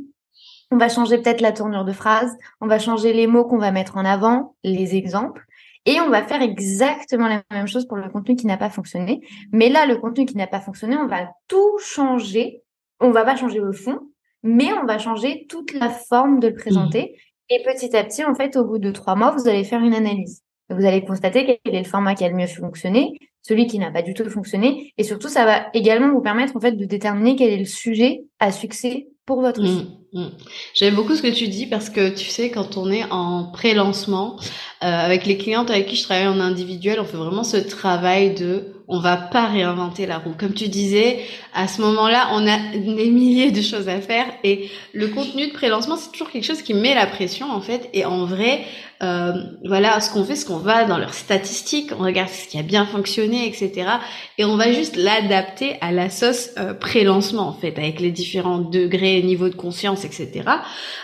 on 0.70 0.76
va 0.76 0.88
changer 0.88 1.18
peut-être 1.18 1.40
la 1.40 1.52
tournure 1.52 1.84
de 1.84 1.92
phrase, 1.92 2.36
on 2.60 2.66
va 2.66 2.78
changer 2.78 3.12
les 3.12 3.26
mots 3.26 3.44
qu'on 3.44 3.58
va 3.58 3.70
mettre 3.70 3.96
en 3.96 4.04
avant, 4.04 4.56
les 4.64 4.96
exemples, 4.96 5.44
et 5.88 6.00
on 6.02 6.10
va 6.10 6.22
faire 6.22 6.42
exactement 6.42 7.28
la 7.28 7.42
même 7.50 7.66
chose 7.66 7.88
pour 7.88 7.96
le 7.96 8.10
contenu 8.10 8.36
qui 8.36 8.46
n'a 8.46 8.58
pas 8.58 8.68
fonctionné. 8.68 9.22
Mais 9.52 9.70
là, 9.70 9.86
le 9.86 9.96
contenu 9.96 10.26
qui 10.26 10.36
n'a 10.36 10.46
pas 10.46 10.60
fonctionné, 10.60 10.98
on 10.98 11.06
va 11.06 11.30
tout 11.48 11.78
changer. 11.78 12.62
On 13.00 13.10
va 13.10 13.24
pas 13.24 13.36
changer 13.36 13.58
le 13.58 13.72
fond, 13.72 13.98
mais 14.42 14.70
on 14.74 14.84
va 14.84 14.98
changer 14.98 15.46
toute 15.48 15.72
la 15.72 15.88
forme 15.88 16.40
de 16.40 16.48
le 16.48 16.54
présenter. 16.54 17.14
Mmh. 17.14 17.54
Et 17.54 17.62
petit 17.62 17.96
à 17.96 18.04
petit, 18.04 18.22
en 18.22 18.34
fait, 18.34 18.56
au 18.56 18.66
bout 18.66 18.78
de 18.78 18.90
trois 18.90 19.14
mois, 19.14 19.30
vous 19.30 19.48
allez 19.48 19.64
faire 19.64 19.80
une 19.80 19.94
analyse. 19.94 20.42
Vous 20.68 20.84
allez 20.84 21.02
constater 21.02 21.58
quel 21.64 21.74
est 21.74 21.78
le 21.78 21.88
format 21.88 22.14
qui 22.14 22.24
a 22.24 22.28
le 22.28 22.36
mieux 22.36 22.46
fonctionné, 22.46 23.18
celui 23.40 23.66
qui 23.66 23.78
n'a 23.78 23.90
pas 23.90 24.02
du 24.02 24.12
tout 24.12 24.28
fonctionné, 24.28 24.92
et 24.98 25.04
surtout, 25.04 25.28
ça 25.28 25.46
va 25.46 25.68
également 25.72 26.12
vous 26.12 26.20
permettre 26.20 26.54
en 26.54 26.60
fait 26.60 26.72
de 26.72 26.84
déterminer 26.84 27.34
quel 27.36 27.48
est 27.48 27.56
le 27.56 27.64
sujet 27.64 28.24
à 28.40 28.52
succès 28.52 29.08
pour 29.24 29.40
votre 29.40 29.62
mmh, 29.62 29.86
mmh. 30.12 30.26
J'aime 30.74 30.94
beaucoup 30.94 31.14
ce 31.14 31.22
que 31.22 31.32
tu 31.34 31.48
dis 31.48 31.66
parce 31.66 31.90
que 31.90 32.08
tu 32.08 32.26
sais, 32.26 32.50
quand 32.50 32.76
on 32.76 32.90
est 32.90 33.04
en 33.10 33.44
pré-lancement, 33.44 34.36
euh, 34.84 34.86
avec 34.86 35.26
les 35.26 35.36
clientes 35.36 35.70
avec 35.70 35.86
qui 35.86 35.96
je 35.96 36.04
travaille 36.04 36.28
en 36.28 36.40
individuel, 36.40 37.00
on 37.00 37.04
fait 37.04 37.16
vraiment 37.16 37.44
ce 37.44 37.56
travail 37.56 38.34
de 38.34 38.74
on 38.90 39.00
va 39.00 39.18
pas 39.18 39.46
réinventer 39.46 40.06
la 40.06 40.16
roue. 40.16 40.32
Comme 40.38 40.54
tu 40.54 40.68
disais, 40.68 41.18
à 41.52 41.68
ce 41.68 41.82
moment-là, 41.82 42.30
on 42.32 42.46
a 42.46 42.56
des 42.72 43.10
milliers 43.10 43.50
de 43.50 43.60
choses 43.60 43.86
à 43.88 44.00
faire 44.00 44.24
et 44.44 44.70
le 44.94 45.08
contenu 45.08 45.48
de 45.48 45.52
pré-lancement, 45.52 45.96
c'est 45.96 46.10
toujours 46.10 46.30
quelque 46.30 46.44
chose 46.44 46.62
qui 46.62 46.72
met 46.72 46.94
la 46.94 47.06
pression 47.06 47.50
en 47.50 47.60
fait. 47.60 47.90
Et 47.92 48.06
en 48.06 48.24
vrai, 48.24 48.62
euh, 49.02 49.32
voilà, 49.64 50.00
ce 50.00 50.10
qu'on 50.10 50.24
fait, 50.24 50.36
ce 50.36 50.46
qu'on 50.46 50.56
va 50.56 50.84
dans 50.84 50.96
leurs 50.96 51.12
statistiques, 51.12 51.90
on 51.98 52.02
regarde 52.02 52.30
ce 52.30 52.48
qui 52.48 52.58
a 52.58 52.62
bien 52.62 52.86
fonctionné, 52.86 53.46
etc. 53.46 53.90
Et 54.38 54.44
on 54.46 54.56
va 54.56 54.72
juste 54.72 54.96
l'adapter 54.96 55.76
à 55.82 55.92
la 55.92 56.08
sauce 56.08 56.50
euh, 56.56 56.72
pré-lancement 56.72 57.46
en 57.46 57.52
fait, 57.52 57.78
avec 57.78 58.00
les 58.00 58.10
différents 58.10 58.58
degrés, 58.58 59.22
niveaux 59.22 59.50
de 59.50 59.54
conscience, 59.54 59.97
etc. 60.04 60.44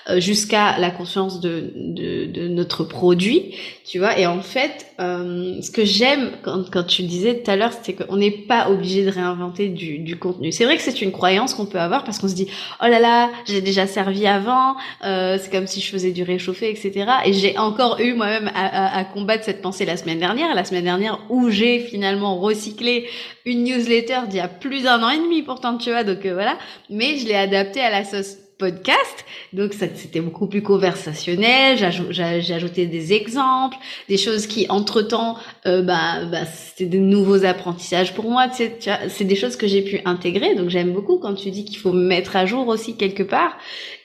Euh, 0.08 0.20
jusqu'à 0.20 0.78
la 0.78 0.90
conscience 0.90 1.40
de, 1.40 1.72
de, 1.76 2.26
de, 2.26 2.48
notre 2.48 2.84
produit, 2.84 3.54
tu 3.84 3.98
vois. 3.98 4.18
Et 4.18 4.26
en 4.26 4.40
fait, 4.40 4.86
euh, 5.00 5.60
ce 5.60 5.70
que 5.70 5.84
j'aime 5.84 6.30
quand, 6.42 6.70
quand 6.70 6.84
tu 6.84 7.02
disais 7.02 7.42
tout 7.42 7.50
à 7.50 7.56
l'heure, 7.56 7.72
c'est 7.82 7.94
qu'on 7.94 8.16
n'est 8.16 8.30
pas 8.30 8.70
obligé 8.70 9.04
de 9.04 9.10
réinventer 9.10 9.68
du, 9.68 9.98
du 9.98 10.18
contenu. 10.18 10.52
C'est 10.52 10.64
vrai 10.64 10.76
que 10.76 10.82
c'est 10.82 11.02
une 11.02 11.12
croyance 11.12 11.54
qu'on 11.54 11.66
peut 11.66 11.80
avoir 11.80 12.04
parce 12.04 12.18
qu'on 12.18 12.28
se 12.28 12.34
dit, 12.34 12.48
oh 12.82 12.86
là 12.86 13.00
là, 13.00 13.30
j'ai 13.46 13.60
déjà 13.60 13.86
servi 13.86 14.26
avant, 14.26 14.76
c'est 15.02 15.50
comme 15.50 15.66
si 15.66 15.80
je 15.80 15.90
faisais 15.90 16.12
du 16.12 16.22
réchauffé, 16.22 16.70
etc. 16.70 17.06
Et 17.24 17.32
j'ai 17.32 17.58
encore 17.58 18.00
eu 18.00 18.14
moi-même 18.14 18.50
à, 18.54 18.98
à, 18.98 19.04
combattre 19.04 19.44
cette 19.44 19.62
pensée 19.62 19.84
la 19.84 19.96
semaine 19.96 20.18
dernière, 20.18 20.54
la 20.54 20.64
semaine 20.64 20.84
dernière 20.84 21.18
où 21.28 21.50
j'ai 21.50 21.80
finalement 21.80 22.36
recyclé 22.38 23.08
une 23.44 23.64
newsletter 23.64 24.20
d'il 24.28 24.38
y 24.38 24.40
a 24.40 24.48
plus 24.48 24.82
d'un 24.82 25.02
an 25.02 25.10
et 25.10 25.18
demi 25.18 25.42
pourtant 25.42 25.76
tu 25.76 25.90
vois 25.90 26.04
donc 26.04 26.24
euh, 26.24 26.34
voilà, 26.34 26.56
mais 26.90 27.18
je 27.18 27.26
l'ai 27.26 27.34
adapté 27.34 27.80
à 27.80 27.90
la 27.90 28.04
sauce 28.04 28.36
podcast. 28.58 29.24
Donc 29.52 29.74
c'était 29.74 30.20
beaucoup 30.20 30.46
plus 30.46 30.62
conversationnel. 30.62 31.76
J'ai 32.10 32.54
ajouté 32.54 32.86
des 32.86 33.12
exemples, 33.12 33.76
des 34.08 34.16
choses 34.16 34.46
qui 34.46 34.66
entre 34.68 35.02
temps, 35.02 35.36
euh, 35.66 35.82
bah, 35.82 36.24
bah 36.24 36.44
c'était 36.46 36.86
de 36.86 36.98
nouveaux 36.98 37.44
apprentissages 37.44 38.14
pour 38.14 38.30
moi. 38.30 38.48
C'est 38.52 39.24
des 39.24 39.36
choses 39.36 39.56
que 39.56 39.66
j'ai 39.66 39.82
pu 39.82 40.00
intégrer. 40.04 40.54
Donc 40.54 40.68
j'aime 40.70 40.92
beaucoup 40.92 41.18
quand 41.18 41.34
tu 41.34 41.50
dis 41.50 41.64
qu'il 41.64 41.78
faut 41.78 41.92
mettre 41.92 42.36
à 42.36 42.46
jour 42.46 42.68
aussi 42.68 42.96
quelque 42.96 43.22
part. 43.22 43.56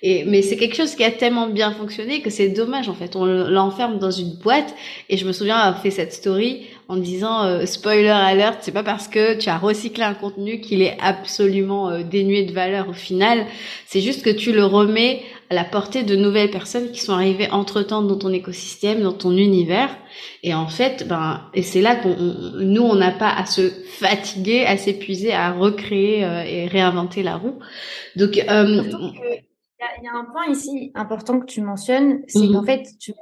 Et 0.02 0.24
mais 0.26 0.42
c'est 0.42 0.58
quelque 0.58 0.76
chose 0.76 0.96
qui 0.96 1.04
a 1.04 1.12
tellement 1.12 1.48
bien 1.48 1.72
fonctionné 1.72 2.22
que 2.22 2.30
c'est 2.30 2.50
dommage 2.50 2.90
en 2.90 2.96
fait. 2.96 3.16
On 3.16 3.26
l'enferme 3.26 4.00
dans 4.00 4.12
une 4.12 4.36
boîte. 4.36 4.76
Et 5.10 5.18
je 5.18 5.26
me 5.26 5.32
souviens 5.32 5.58
avoir 5.58 5.82
fait 5.82 5.92
cette 5.92 6.14
story 6.14 6.68
en 6.90 6.98
disant 6.98 7.44
euh, 7.46 7.68
spoiler 7.68 8.10
alert, 8.10 8.58
c'est 8.62 8.72
pas 8.72 8.84
parce 8.84 9.08
que 9.08 9.38
tu 9.38 9.48
as 9.48 9.60
recyclé 9.60 10.04
un 10.04 10.16
contenu 10.16 10.60
qu'il 10.60 10.82
est 10.82 10.98
absolument 11.00 11.90
euh, 11.90 12.02
dénué 12.02 12.44
de 12.44 12.52
valeur 12.52 12.90
au 12.90 12.94
final. 12.94 13.46
C'est 13.86 14.02
juste 14.02 14.26
que 14.26 14.32
tu 14.32 14.52
le 14.52 14.66
remets 14.66 15.22
à 15.52 15.56
la 15.56 15.64
portée 15.64 16.02
de 16.02 16.16
nouvelles 16.16 16.50
personnes 16.50 16.92
qui 16.92 17.02
sont 17.02 17.14
arrivées 17.14 17.48
entre 17.52 17.84
temps 17.84 18.02
dans 18.02 18.18
ton 18.18 18.34
écosystème, 18.34 19.04
dans 19.04 19.14
ton 19.14 19.38
univers. 19.38 19.96
Et 20.42 20.56
en 20.56 20.68
fait, 20.68 21.08
ben, 21.08 21.42
et 21.54 21.62
c'est 21.62 21.82
là 21.82 21.96
qu'on, 21.96 22.16
nous, 22.60 22.82
on 22.82 22.96
n'a 22.96 23.12
pas 23.12 23.30
à 23.30 23.46
se 23.46 23.70
fatiguer, 23.70 24.66
à 24.66 24.76
s'épuiser, 24.76 25.32
à 25.32 25.52
recréer 25.52 26.26
euh, 26.26 26.42
et 26.44 26.66
réinventer 26.66 27.22
la 27.22 27.38
roue. 27.38 27.60
Donc, 28.16 28.36
il 28.36 28.44
y, 28.44 28.48
a 28.48 30.18
un 30.18 30.26
point 30.26 30.48
ici 30.52 30.92
important 30.96 31.40
que 31.40 31.46
tu 31.46 31.62
mentionnes, 31.62 32.24
c'est 32.28 32.40
mhm. 32.40 32.54
qu'en 32.54 32.64
fait, 32.64 32.88
tu 33.00 33.14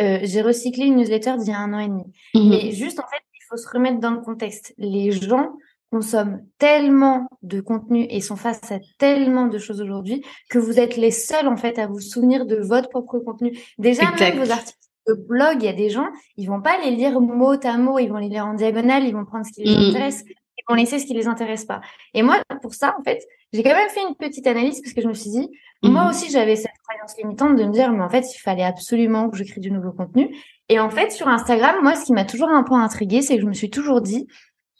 euh, 0.00 0.18
j'ai 0.22 0.42
recyclé 0.42 0.86
une 0.86 0.96
newsletter 0.96 1.36
d'il 1.38 1.48
y 1.48 1.52
a 1.52 1.58
un 1.58 1.72
an 1.72 1.78
et 1.78 1.88
demi. 1.88 2.04
Mhm. 2.34 2.48
Mais 2.50 2.72
juste, 2.72 2.98
en 2.98 3.06
fait, 3.08 3.22
il 3.34 3.44
faut 3.48 3.56
se 3.56 3.68
remettre 3.68 3.98
dans 3.98 4.10
le 4.10 4.20
contexte. 4.20 4.74
Les 4.78 5.12
gens 5.12 5.52
consomment 5.90 6.44
tellement 6.58 7.28
de 7.42 7.60
contenu 7.60 8.06
et 8.10 8.20
sont 8.20 8.36
face 8.36 8.72
à 8.72 8.78
tellement 8.98 9.46
de 9.46 9.58
choses 9.58 9.80
aujourd'hui 9.80 10.22
que 10.50 10.58
vous 10.58 10.80
êtes 10.80 10.96
les 10.96 11.12
seuls, 11.12 11.46
en 11.46 11.56
fait, 11.56 11.78
à 11.78 11.86
vous 11.86 12.00
souvenir 12.00 12.44
de 12.44 12.56
votre 12.56 12.88
propre 12.88 13.18
contenu. 13.20 13.56
Déjà, 13.78 14.02
même 14.18 14.38
vos 14.38 14.50
articles 14.50 14.78
de 15.06 15.14
blog, 15.14 15.58
il 15.60 15.66
y 15.66 15.68
a 15.68 15.72
des 15.72 15.88
gens, 15.88 16.08
ils 16.36 16.48
vont 16.48 16.60
pas 16.60 16.78
les 16.84 16.90
lire 16.90 17.20
mot 17.20 17.54
à 17.62 17.78
mot, 17.78 17.98
ils 17.98 18.08
vont 18.08 18.18
les 18.18 18.28
lire 18.28 18.46
en 18.46 18.54
diagonale, 18.54 19.04
ils 19.04 19.14
vont 19.14 19.24
prendre 19.24 19.46
ce 19.46 19.52
qui 19.52 19.62
les 19.62 19.76
mhm. 19.76 19.90
intéresse, 19.90 20.24
ils 20.26 20.64
vont 20.68 20.74
laisser 20.74 20.98
ce 20.98 21.06
qui 21.06 21.14
les 21.14 21.28
intéresse 21.28 21.64
pas. 21.64 21.80
Et 22.12 22.22
moi, 22.22 22.42
pour 22.60 22.74
ça, 22.74 22.96
en 22.98 23.02
fait, 23.04 23.22
j'ai 23.56 23.62
quand 23.62 23.74
même 23.74 23.88
fait 23.88 24.02
une 24.06 24.14
petite 24.14 24.46
analyse 24.46 24.80
parce 24.82 24.92
que 24.92 25.00
je 25.00 25.08
me 25.08 25.14
suis 25.14 25.30
dit, 25.30 25.50
moi 25.82 26.04
mhm. 26.04 26.10
aussi, 26.10 26.30
j'avais 26.30 26.56
cette 26.56 26.76
croyance 26.86 27.16
limitante 27.16 27.56
de 27.56 27.64
me 27.64 27.72
dire, 27.72 27.90
mais 27.92 28.02
en 28.02 28.08
fait, 28.08 28.26
il 28.34 28.38
fallait 28.38 28.64
absolument 28.64 29.30
que 29.30 29.36
je 29.36 29.44
crée 29.44 29.60
du 29.60 29.70
nouveau 29.70 29.92
contenu. 29.92 30.34
Et 30.68 30.78
en 30.78 30.90
fait, 30.90 31.10
sur 31.10 31.28
Instagram, 31.28 31.76
moi, 31.82 31.94
ce 31.94 32.04
qui 32.04 32.12
m'a 32.12 32.24
toujours 32.24 32.50
un 32.50 32.62
peu 32.62 32.74
intriguée, 32.74 33.22
c'est 33.22 33.36
que 33.36 33.42
je 33.42 33.46
me 33.46 33.54
suis 33.54 33.70
toujours 33.70 34.00
dit, 34.00 34.26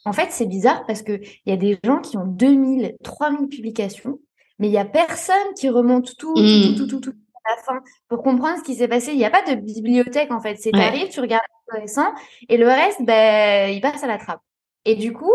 en 0.04 0.12
fait, 0.12 0.28
c'est 0.30 0.47
bizarre 0.47 0.85
parce 0.87 1.02
que 1.02 1.21
il 1.21 1.50
y 1.50 1.52
a 1.52 1.56
des 1.56 1.78
gens 1.85 1.99
qui 2.00 2.16
ont 2.16 2.26
2000, 2.26 2.97
3000 3.02 3.49
publications, 3.49 4.18
mais 4.59 4.68
il 4.68 4.73
y 4.73 4.78
a 4.78 4.85
personne 4.85 5.54
qui 5.56 5.68
remonte 5.68 6.16
tout, 6.16 6.35
tout, 6.35 6.40
mhm. 6.40 6.76
tout, 6.76 6.87
tout, 6.87 7.00
tout, 7.00 7.14
à 7.45 7.56
la 7.56 7.62
fin 7.62 7.80
pour 8.09 8.23
comprendre 8.23 8.59
ce 8.59 8.64
qui 8.64 8.75
s'est 8.75 8.88
passé. 8.88 9.12
Il 9.12 9.18
n'y 9.18 9.25
a 9.25 9.30
pas 9.30 9.42
de 9.42 9.54
bibliothèque, 9.61 10.33
en 10.33 10.40
fait. 10.40 10.56
C'est 10.56 10.75
ouais. 10.75 11.09
tu 11.09 11.21
regardes 11.21 11.45
le 11.73 11.80
récent 11.80 12.12
et 12.49 12.56
le 12.56 12.66
reste, 12.66 13.02
ben, 13.04 13.73
il 13.73 13.80
passe 13.80 14.02
à 14.02 14.06
la 14.06 14.18
trappe. 14.18 14.40
Et 14.85 14.95
du 14.95 15.12
coup, 15.12 15.33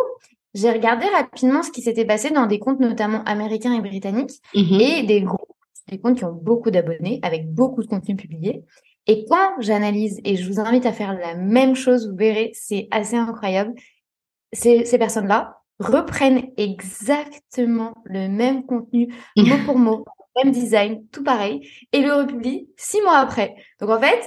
j'ai 0.53 0.71
regardé 0.71 1.05
rapidement 1.07 1.63
ce 1.63 1.71
qui 1.71 1.81
s'était 1.81 2.05
passé 2.05 2.29
dans 2.31 2.45
des 2.45 2.59
comptes 2.59 2.79
notamment 2.79 3.23
américains 3.23 3.73
et 3.73 3.81
britanniques 3.81 4.41
mhm. 4.55 4.79
et 4.79 5.03
des 5.03 5.21
groupes, 5.21 5.55
des 5.89 5.99
comptes 5.99 6.17
qui 6.17 6.25
ont 6.25 6.33
beaucoup 6.33 6.71
d'abonnés 6.71 7.19
avec 7.23 7.51
beaucoup 7.51 7.81
de 7.83 7.87
contenu 7.87 8.15
publié. 8.15 8.63
Et 9.07 9.25
quand 9.29 9.59
j'analyse, 9.59 10.19
et 10.23 10.35
je 10.35 10.47
vous 10.47 10.59
invite 10.59 10.85
à 10.85 10.91
faire 10.91 11.13
la 11.13 11.35
même 11.35 11.75
chose, 11.75 12.09
vous 12.09 12.17
verrez, 12.17 12.51
c'est 12.53 12.87
assez 12.91 13.15
incroyable, 13.15 13.73
ces, 14.53 14.85
ces 14.85 14.97
personnes-là 14.97 15.61
reprennent 15.79 16.51
exactement 16.57 17.95
le 18.03 18.27
même 18.27 18.65
contenu, 18.65 19.13
mot 19.37 19.55
pour 19.65 19.77
mot, 19.77 20.05
même 20.35 20.51
design, 20.51 21.05
tout 21.11 21.23
pareil, 21.23 21.67
et 21.91 22.01
le 22.01 22.13
republient 22.13 22.67
six 22.77 23.01
mois 23.01 23.17
après. 23.17 23.55
Donc 23.79 23.89
en 23.89 23.99
fait, 23.99 24.21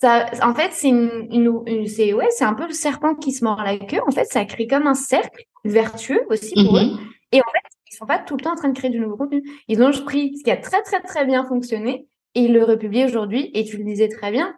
ça, 0.00 0.26
en 0.42 0.54
fait, 0.54 0.72
c'est 0.72 0.88
une, 0.88 1.28
une, 1.30 1.86
c'est 1.86 2.12
ouais, 2.12 2.28
c'est 2.30 2.44
un 2.44 2.54
peu 2.54 2.66
le 2.66 2.72
serpent 2.72 3.14
qui 3.14 3.30
se 3.30 3.44
mord 3.44 3.62
la 3.62 3.78
queue. 3.78 4.00
En 4.06 4.10
fait, 4.10 4.24
ça 4.24 4.44
crée 4.44 4.66
comme 4.66 4.88
un 4.88 4.94
cercle 4.94 5.44
vertueux 5.64 6.22
aussi 6.30 6.52
pour 6.54 6.76
eux. 6.76 6.84
Mhm. 6.84 6.98
Et 7.30 7.40
en 7.40 7.50
fait, 7.52 7.76
ils 7.90 7.96
sont 7.96 8.06
pas 8.06 8.18
tout 8.18 8.36
le 8.36 8.42
temps 8.42 8.52
en 8.52 8.56
train 8.56 8.70
de 8.70 8.76
créer 8.76 8.90
du 8.90 8.98
nouveau 8.98 9.16
contenu. 9.16 9.42
Ils 9.68 9.82
ont 9.82 9.92
pris 10.04 10.36
ce 10.36 10.42
qui 10.42 10.50
a 10.50 10.56
très 10.56 10.82
très 10.82 11.00
très 11.00 11.24
bien 11.24 11.44
fonctionné 11.44 12.08
et 12.34 12.40
ils 12.40 12.52
le 12.52 12.64
republient 12.64 13.04
aujourd'hui. 13.06 13.52
Et 13.54 13.64
tu 13.64 13.76
le 13.76 13.84
disais 13.84 14.08
très 14.08 14.32
bien, 14.32 14.56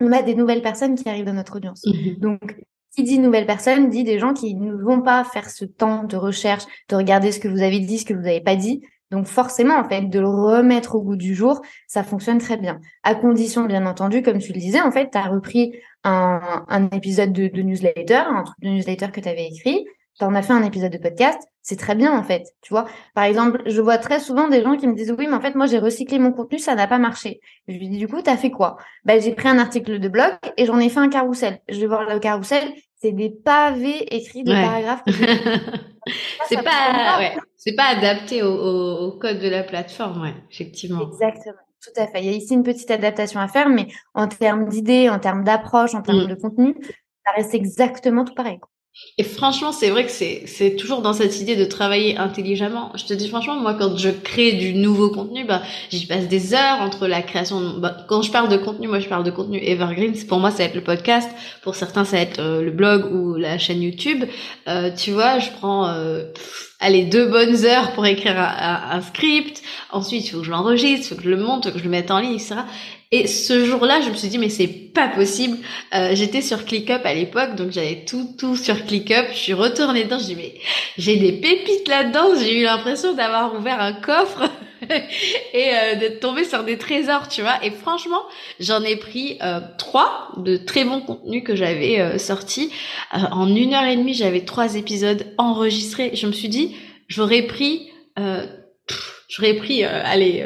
on 0.00 0.10
a 0.10 0.22
des 0.22 0.34
nouvelles 0.34 0.62
personnes 0.62 0.94
qui 0.94 1.06
arrivent 1.06 1.26
dans 1.26 1.34
notre 1.34 1.56
audience. 1.56 1.84
Mhm. 1.86 2.16
Donc, 2.16 2.56
qui 2.96 3.02
dit 3.02 3.18
nouvelles 3.18 3.46
personnes 3.46 3.90
dit 3.90 4.04
des 4.04 4.18
gens 4.18 4.32
qui 4.32 4.54
ne 4.54 4.72
vont 4.72 5.02
pas 5.02 5.22
faire 5.24 5.50
ce 5.50 5.66
temps 5.66 6.04
de 6.04 6.16
recherche, 6.16 6.64
de 6.88 6.96
regarder 6.96 7.30
ce 7.30 7.40
que 7.40 7.48
vous 7.48 7.62
avez 7.62 7.80
dit, 7.80 7.98
ce 7.98 8.06
que 8.06 8.14
vous 8.14 8.22
n'avez 8.22 8.40
pas 8.40 8.56
dit, 8.56 8.82
Donc 9.12 9.26
forcément, 9.26 9.76
en 9.76 9.86
fait, 9.86 10.08
de 10.08 10.18
le 10.18 10.26
remettre 10.26 10.94
au 10.94 11.02
goût 11.02 11.16
du 11.16 11.34
jour, 11.34 11.60
ça 11.86 12.02
fonctionne 12.02 12.38
très 12.38 12.56
bien. 12.56 12.80
À 13.02 13.14
condition, 13.14 13.66
bien 13.66 13.84
entendu, 13.84 14.22
comme 14.22 14.38
tu 14.38 14.54
le 14.54 14.58
disais, 14.58 14.80
en 14.80 14.90
fait, 14.90 15.10
tu 15.12 15.18
as 15.18 15.28
repris 15.28 15.74
un, 16.02 16.88
épisode 16.92 17.32
de, 17.32 17.46
de, 17.48 17.62
newsletter, 17.62 18.22
un 18.26 18.42
truc 18.42 18.58
de 18.60 18.70
newsletter 18.70 19.08
que 19.12 19.20
tu 19.20 19.28
avais 19.28 19.46
écrit, 19.46 19.84
tu 20.18 20.24
en 20.24 20.34
as 20.34 20.42
fait 20.42 20.52
un 20.52 20.62
épisode 20.62 20.92
de 20.92 20.98
podcast, 20.98 21.40
c'est 21.62 21.78
très 21.78 21.94
bien 21.94 22.16
en 22.16 22.22
fait, 22.22 22.44
tu 22.60 22.72
vois. 22.72 22.86
Par 23.14 23.24
exemple, 23.24 23.62
je 23.66 23.80
vois 23.80 23.98
très 23.98 24.20
souvent 24.20 24.48
des 24.48 24.62
gens 24.62 24.76
qui 24.76 24.86
me 24.86 24.94
disent 24.94 25.14
oui, 25.16 25.26
mais 25.26 25.34
en 25.34 25.40
fait 25.40 25.54
moi 25.54 25.66
j'ai 25.66 25.78
recyclé 25.78 26.18
mon 26.18 26.32
contenu, 26.32 26.58
ça 26.58 26.74
n'a 26.74 26.86
pas 26.86 26.98
marché. 26.98 27.40
Je 27.68 27.74
lui 27.74 27.88
dis 27.88 27.98
du 27.98 28.08
coup, 28.08 28.20
t'as 28.22 28.36
fait 28.36 28.50
quoi? 28.50 28.76
Ben 29.04 29.20
j'ai 29.20 29.34
pris 29.34 29.48
un 29.48 29.58
article 29.58 29.98
de 29.98 30.08
blog 30.08 30.32
et 30.56 30.66
j'en 30.66 30.78
ai 30.78 30.88
fait 30.88 31.00
un 31.00 31.08
carrousel. 31.08 31.60
Je 31.68 31.80
vais 31.80 31.86
voir 31.86 32.04
le 32.04 32.18
carrousel, 32.18 32.72
c'est 33.00 33.12
des 33.12 33.30
pavés 33.30 34.14
écrits 34.14 34.44
de 34.44 34.52
paragraphes. 34.52 35.02
c'est 36.48 36.62
pas, 36.62 37.18
ouais, 37.18 37.36
c'est 37.56 37.74
pas 37.74 37.86
adapté 37.96 38.42
au, 38.42 39.12
code 39.20 39.38
de 39.38 39.48
la 39.48 39.62
plateforme, 39.62 40.22
ouais, 40.22 40.34
effectivement. 40.50 41.08
Exactement. 41.08 41.58
Tout 41.82 42.00
à 42.00 42.06
fait. 42.06 42.20
Il 42.20 42.26
y 42.26 42.28
a 42.28 42.36
ici 42.36 42.54
une 42.54 42.62
petite 42.62 42.92
adaptation 42.92 43.40
à 43.40 43.48
faire, 43.48 43.68
mais 43.68 43.88
en 44.14 44.28
termes 44.28 44.68
d'idées, 44.68 45.08
en 45.08 45.18
termes 45.18 45.42
d'approche, 45.42 45.94
en 45.94 46.02
termes 46.02 46.24
mm. 46.24 46.28
de 46.28 46.34
contenu, 46.36 46.76
ça 47.26 47.32
reste 47.36 47.54
exactement 47.54 48.24
tout 48.24 48.34
pareil. 48.34 48.58
Et 49.18 49.24
franchement, 49.24 49.72
c'est 49.72 49.88
vrai 49.90 50.04
que 50.04 50.12
c'est, 50.12 50.76
toujours 50.76 51.00
dans 51.00 51.12
cette 51.14 51.40
idée 51.40 51.56
de 51.56 51.64
travailler 51.64 52.16
intelligemment. 52.18 52.92
Je 52.94 53.04
te 53.04 53.14
dis 53.14 53.28
franchement, 53.28 53.56
moi, 53.56 53.74
quand 53.74 53.96
je 53.96 54.10
crée 54.10 54.52
du 54.52 54.74
nouveau 54.74 55.10
contenu, 55.10 55.44
bah, 55.44 55.62
j'y 55.90 56.06
passe 56.06 56.28
des 56.28 56.54
heures 56.54 56.80
entre 56.80 57.06
la 57.06 57.22
création. 57.22 57.78
Bah, 57.78 57.96
quand 58.06 58.22
je 58.22 58.30
parle 58.30 58.48
de 58.50 58.56
contenu, 58.58 58.88
moi, 58.88 59.00
je 59.00 59.08
parle 59.08 59.24
de 59.24 59.30
contenu 59.30 59.58
evergreen. 59.58 60.14
Pour 60.26 60.40
moi, 60.40 60.50
ça 60.50 60.58
va 60.58 60.64
être 60.64 60.74
le 60.74 60.84
podcast. 60.84 61.30
Pour 61.62 61.74
certains, 61.74 62.04
ça 62.04 62.16
va 62.16 62.22
être 62.22 62.38
euh, 62.40 62.62
le 62.62 62.70
blog 62.70 63.10
ou 63.12 63.36
la 63.36 63.58
chaîne 63.58 63.82
YouTube. 63.82 64.24
Euh, 64.68 64.90
tu 64.94 65.12
vois, 65.12 65.38
je 65.38 65.50
prends, 65.50 65.88
euh, 65.88 66.24
allez, 66.82 67.04
deux 67.04 67.26
bonnes 67.26 67.64
heures 67.64 67.92
pour 67.92 68.04
écrire 68.04 68.38
un, 68.38 69.00
script. 69.00 69.62
Ensuite, 69.90 70.26
il 70.26 70.30
faut 70.30 70.40
que 70.40 70.44
je 70.44 70.50
l'enregistre, 70.50 71.06
il 71.06 71.08
faut 71.08 71.14
que 71.14 71.24
je 71.24 71.30
le 71.30 71.38
monte, 71.38 71.64
faut 71.64 71.72
que 71.72 71.78
je 71.78 71.84
le 71.84 71.90
mette 71.90 72.10
en 72.10 72.18
ligne, 72.18 72.34
etc. 72.34 72.56
Et 73.10 73.26
ce 73.26 73.64
jour-là, 73.64 74.00
je 74.00 74.08
me 74.08 74.14
suis 74.14 74.28
dit 74.28 74.38
mais 74.38 74.48
c'est 74.48 74.66
pas 74.66 75.08
possible. 75.08 75.58
Euh, 75.94 76.10
J'étais 76.14 76.40
sur 76.40 76.64
ClickUp 76.64 77.04
à 77.04 77.14
l'époque, 77.14 77.54
donc 77.56 77.70
j'avais 77.70 78.04
tout 78.06 78.34
tout 78.38 78.56
sur 78.56 78.84
ClickUp. 78.84 79.32
Je 79.32 79.38
suis 79.38 79.52
retournée 79.52 80.04
dedans, 80.04 80.18
je 80.18 80.24
dis 80.24 80.36
mais 80.36 80.54
j'ai 80.98 81.16
des 81.16 81.32
pépites 81.32 81.88
là-dedans. 81.88 82.34
J'ai 82.38 82.60
eu 82.60 82.62
l'impression 82.64 83.12
d'avoir 83.12 83.54
ouvert 83.54 83.80
un 83.80 83.92
coffre 83.92 84.48
et 85.54 85.70
euh, 85.74 85.94
d'être 85.96 86.20
tombée 86.20 86.44
sur 86.44 86.64
des 86.64 86.78
trésors, 86.78 87.28
tu 87.28 87.42
vois. 87.42 87.64
Et 87.64 87.70
franchement, 87.70 88.22
j'en 88.60 88.82
ai 88.82 88.96
pris 88.96 89.38
euh, 89.42 89.60
trois 89.78 90.32
de 90.36 90.56
très 90.56 90.84
bons 90.84 91.00
contenus 91.00 91.42
que 91.44 91.54
j'avais 91.54 92.00
euh, 92.00 92.18
sortis. 92.18 92.72
Euh, 93.14 93.18
en 93.30 93.54
une 93.54 93.74
heure 93.74 93.84
et 93.84 93.96
demie, 93.96 94.14
j'avais 94.14 94.44
trois 94.44 94.76
épisodes 94.76 95.26
enregistrés. 95.38 96.10
Je 96.14 96.26
me 96.26 96.32
suis 96.32 96.48
dit 96.48 96.76
j'aurais 97.08 97.42
pris 97.42 97.90
j'aurais 99.28 99.54
pris 99.54 99.84
allez 99.84 100.44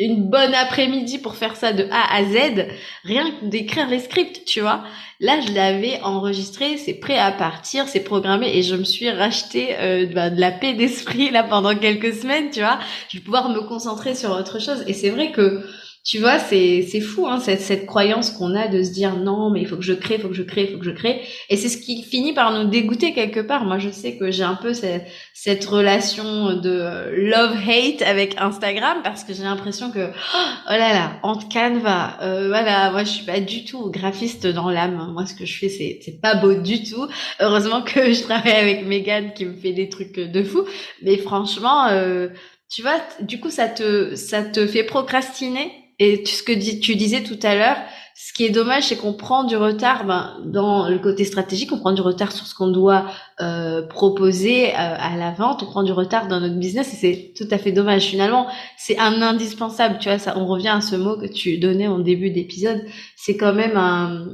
une 0.00 0.28
bonne 0.28 0.54
après-midi 0.54 1.18
pour 1.18 1.36
faire 1.36 1.56
ça 1.56 1.72
de 1.72 1.86
A 1.90 2.14
à 2.14 2.24
Z, 2.24 2.66
rien 3.04 3.30
que 3.30 3.46
d'écrire 3.46 3.88
les 3.88 3.98
scripts, 3.98 4.44
tu 4.44 4.60
vois. 4.60 4.84
Là, 5.20 5.40
je 5.40 5.52
l'avais 5.52 6.00
enregistré, 6.02 6.78
c'est 6.78 6.94
prêt 6.94 7.18
à 7.18 7.30
partir, 7.30 7.86
c'est 7.88 8.00
programmé 8.00 8.56
et 8.56 8.62
je 8.62 8.74
me 8.74 8.84
suis 8.84 9.10
racheté 9.10 9.76
euh, 9.78 10.06
bah, 10.06 10.30
de 10.30 10.40
la 10.40 10.50
paix 10.50 10.74
d'esprit 10.74 11.30
là 11.30 11.44
pendant 11.44 11.76
quelques 11.76 12.14
semaines, 12.14 12.50
tu 12.50 12.60
vois. 12.60 12.78
Je 13.08 13.18
vais 13.18 13.24
pouvoir 13.24 13.48
me 13.48 13.60
concentrer 13.60 14.14
sur 14.14 14.30
autre 14.30 14.60
chose 14.60 14.82
et 14.86 14.92
c'est 14.92 15.10
vrai 15.10 15.30
que 15.30 15.64
tu 16.04 16.18
vois, 16.18 16.40
c'est 16.40 16.82
c'est 16.82 17.00
fou 17.00 17.28
hein, 17.28 17.38
cette 17.38 17.60
cette 17.60 17.86
croyance 17.86 18.32
qu'on 18.32 18.56
a 18.56 18.66
de 18.66 18.82
se 18.82 18.90
dire 18.90 19.14
non, 19.16 19.50
mais 19.50 19.60
il 19.60 19.68
faut 19.68 19.76
que 19.76 19.84
je 19.84 19.92
crée, 19.92 20.16
il 20.16 20.20
faut 20.20 20.28
que 20.28 20.34
je 20.34 20.42
crée, 20.42 20.62
il 20.62 20.72
faut 20.72 20.78
que 20.78 20.84
je 20.84 20.90
crée. 20.90 21.22
Et 21.48 21.56
c'est 21.56 21.68
ce 21.68 21.78
qui 21.78 22.02
finit 22.02 22.32
par 22.32 22.52
nous 22.52 22.68
dégoûter 22.68 23.12
quelque 23.12 23.38
part. 23.38 23.64
Moi, 23.64 23.78
je 23.78 23.88
sais 23.90 24.16
que 24.16 24.32
j'ai 24.32 24.42
un 24.42 24.56
peu 24.56 24.74
cette, 24.74 25.06
cette 25.32 25.64
relation 25.64 26.56
de 26.56 27.08
love 27.12 27.56
hate 27.68 28.02
avec 28.02 28.34
Instagram 28.38 28.98
parce 29.04 29.22
que 29.22 29.32
j'ai 29.32 29.44
l'impression 29.44 29.92
que 29.92 30.08
oh 30.10 30.70
là 30.70 30.92
là, 30.92 31.20
entre 31.22 31.48
Canva, 31.48 32.18
euh, 32.22 32.48
voilà, 32.48 32.90
moi 32.90 33.04
je 33.04 33.10
suis 33.10 33.24
pas 33.24 33.38
du 33.38 33.64
tout 33.64 33.88
graphiste 33.92 34.48
dans 34.48 34.70
l'âme. 34.70 35.12
Moi, 35.12 35.24
ce 35.26 35.34
que 35.34 35.46
je 35.46 35.56
fais, 35.56 35.68
c'est 35.68 36.00
c'est 36.04 36.20
pas 36.20 36.34
beau 36.34 36.54
du 36.54 36.82
tout. 36.82 37.06
Heureusement 37.38 37.80
que 37.82 38.12
je 38.12 38.22
travaille 38.22 38.56
avec 38.56 38.86
Megan 38.86 39.32
qui 39.34 39.44
me 39.44 39.54
fait 39.54 39.72
des 39.72 39.88
trucs 39.88 40.18
de 40.18 40.42
fou. 40.42 40.64
Mais 41.02 41.16
franchement. 41.18 41.86
Euh, 41.86 42.28
tu 42.74 42.80
vois, 42.80 42.98
du 43.20 43.38
coup, 43.38 43.50
ça 43.50 43.68
te, 43.68 44.14
ça 44.16 44.42
te 44.42 44.66
fait 44.66 44.82
procrastiner? 44.82 45.81
Et 45.98 46.24
ce 46.26 46.42
que 46.42 46.52
tu 46.80 46.96
disais 46.96 47.22
tout 47.22 47.38
à 47.42 47.54
l'heure, 47.54 47.76
ce 48.14 48.32
qui 48.32 48.44
est 48.44 48.50
dommage, 48.50 48.84
c'est 48.84 48.96
qu'on 48.96 49.14
prend 49.14 49.44
du 49.44 49.56
retard 49.56 50.04
ben, 50.04 50.36
dans 50.44 50.88
le 50.88 50.98
côté 50.98 51.24
stratégique, 51.24 51.72
on 51.72 51.78
prend 51.78 51.92
du 51.92 52.02
retard 52.02 52.30
sur 52.30 52.46
ce 52.46 52.54
qu'on 52.54 52.68
doit 52.68 53.06
euh, 53.40 53.82
proposer 53.82 54.68
euh, 54.68 54.76
à 54.76 55.16
la 55.16 55.32
vente, 55.32 55.62
on 55.62 55.66
prend 55.66 55.82
du 55.82 55.92
retard 55.92 56.28
dans 56.28 56.38
notre 56.38 56.54
business 56.56 56.92
et 56.92 56.96
c'est 56.96 57.32
tout 57.36 57.52
à 57.52 57.58
fait 57.58 57.72
dommage. 57.72 58.04
Finalement, 58.04 58.46
c'est 58.76 58.98
un 58.98 59.22
indispensable, 59.22 59.98
tu 59.98 60.08
vois, 60.08 60.18
ça, 60.18 60.38
on 60.38 60.46
revient 60.46 60.68
à 60.68 60.80
ce 60.80 60.94
mot 60.94 61.16
que 61.16 61.26
tu 61.26 61.58
donnais 61.58 61.88
en 61.88 61.98
début 61.98 62.30
d'épisode, 62.30 62.84
c'est 63.16 63.36
quand 63.36 63.54
même 63.54 63.76
un, 63.76 64.28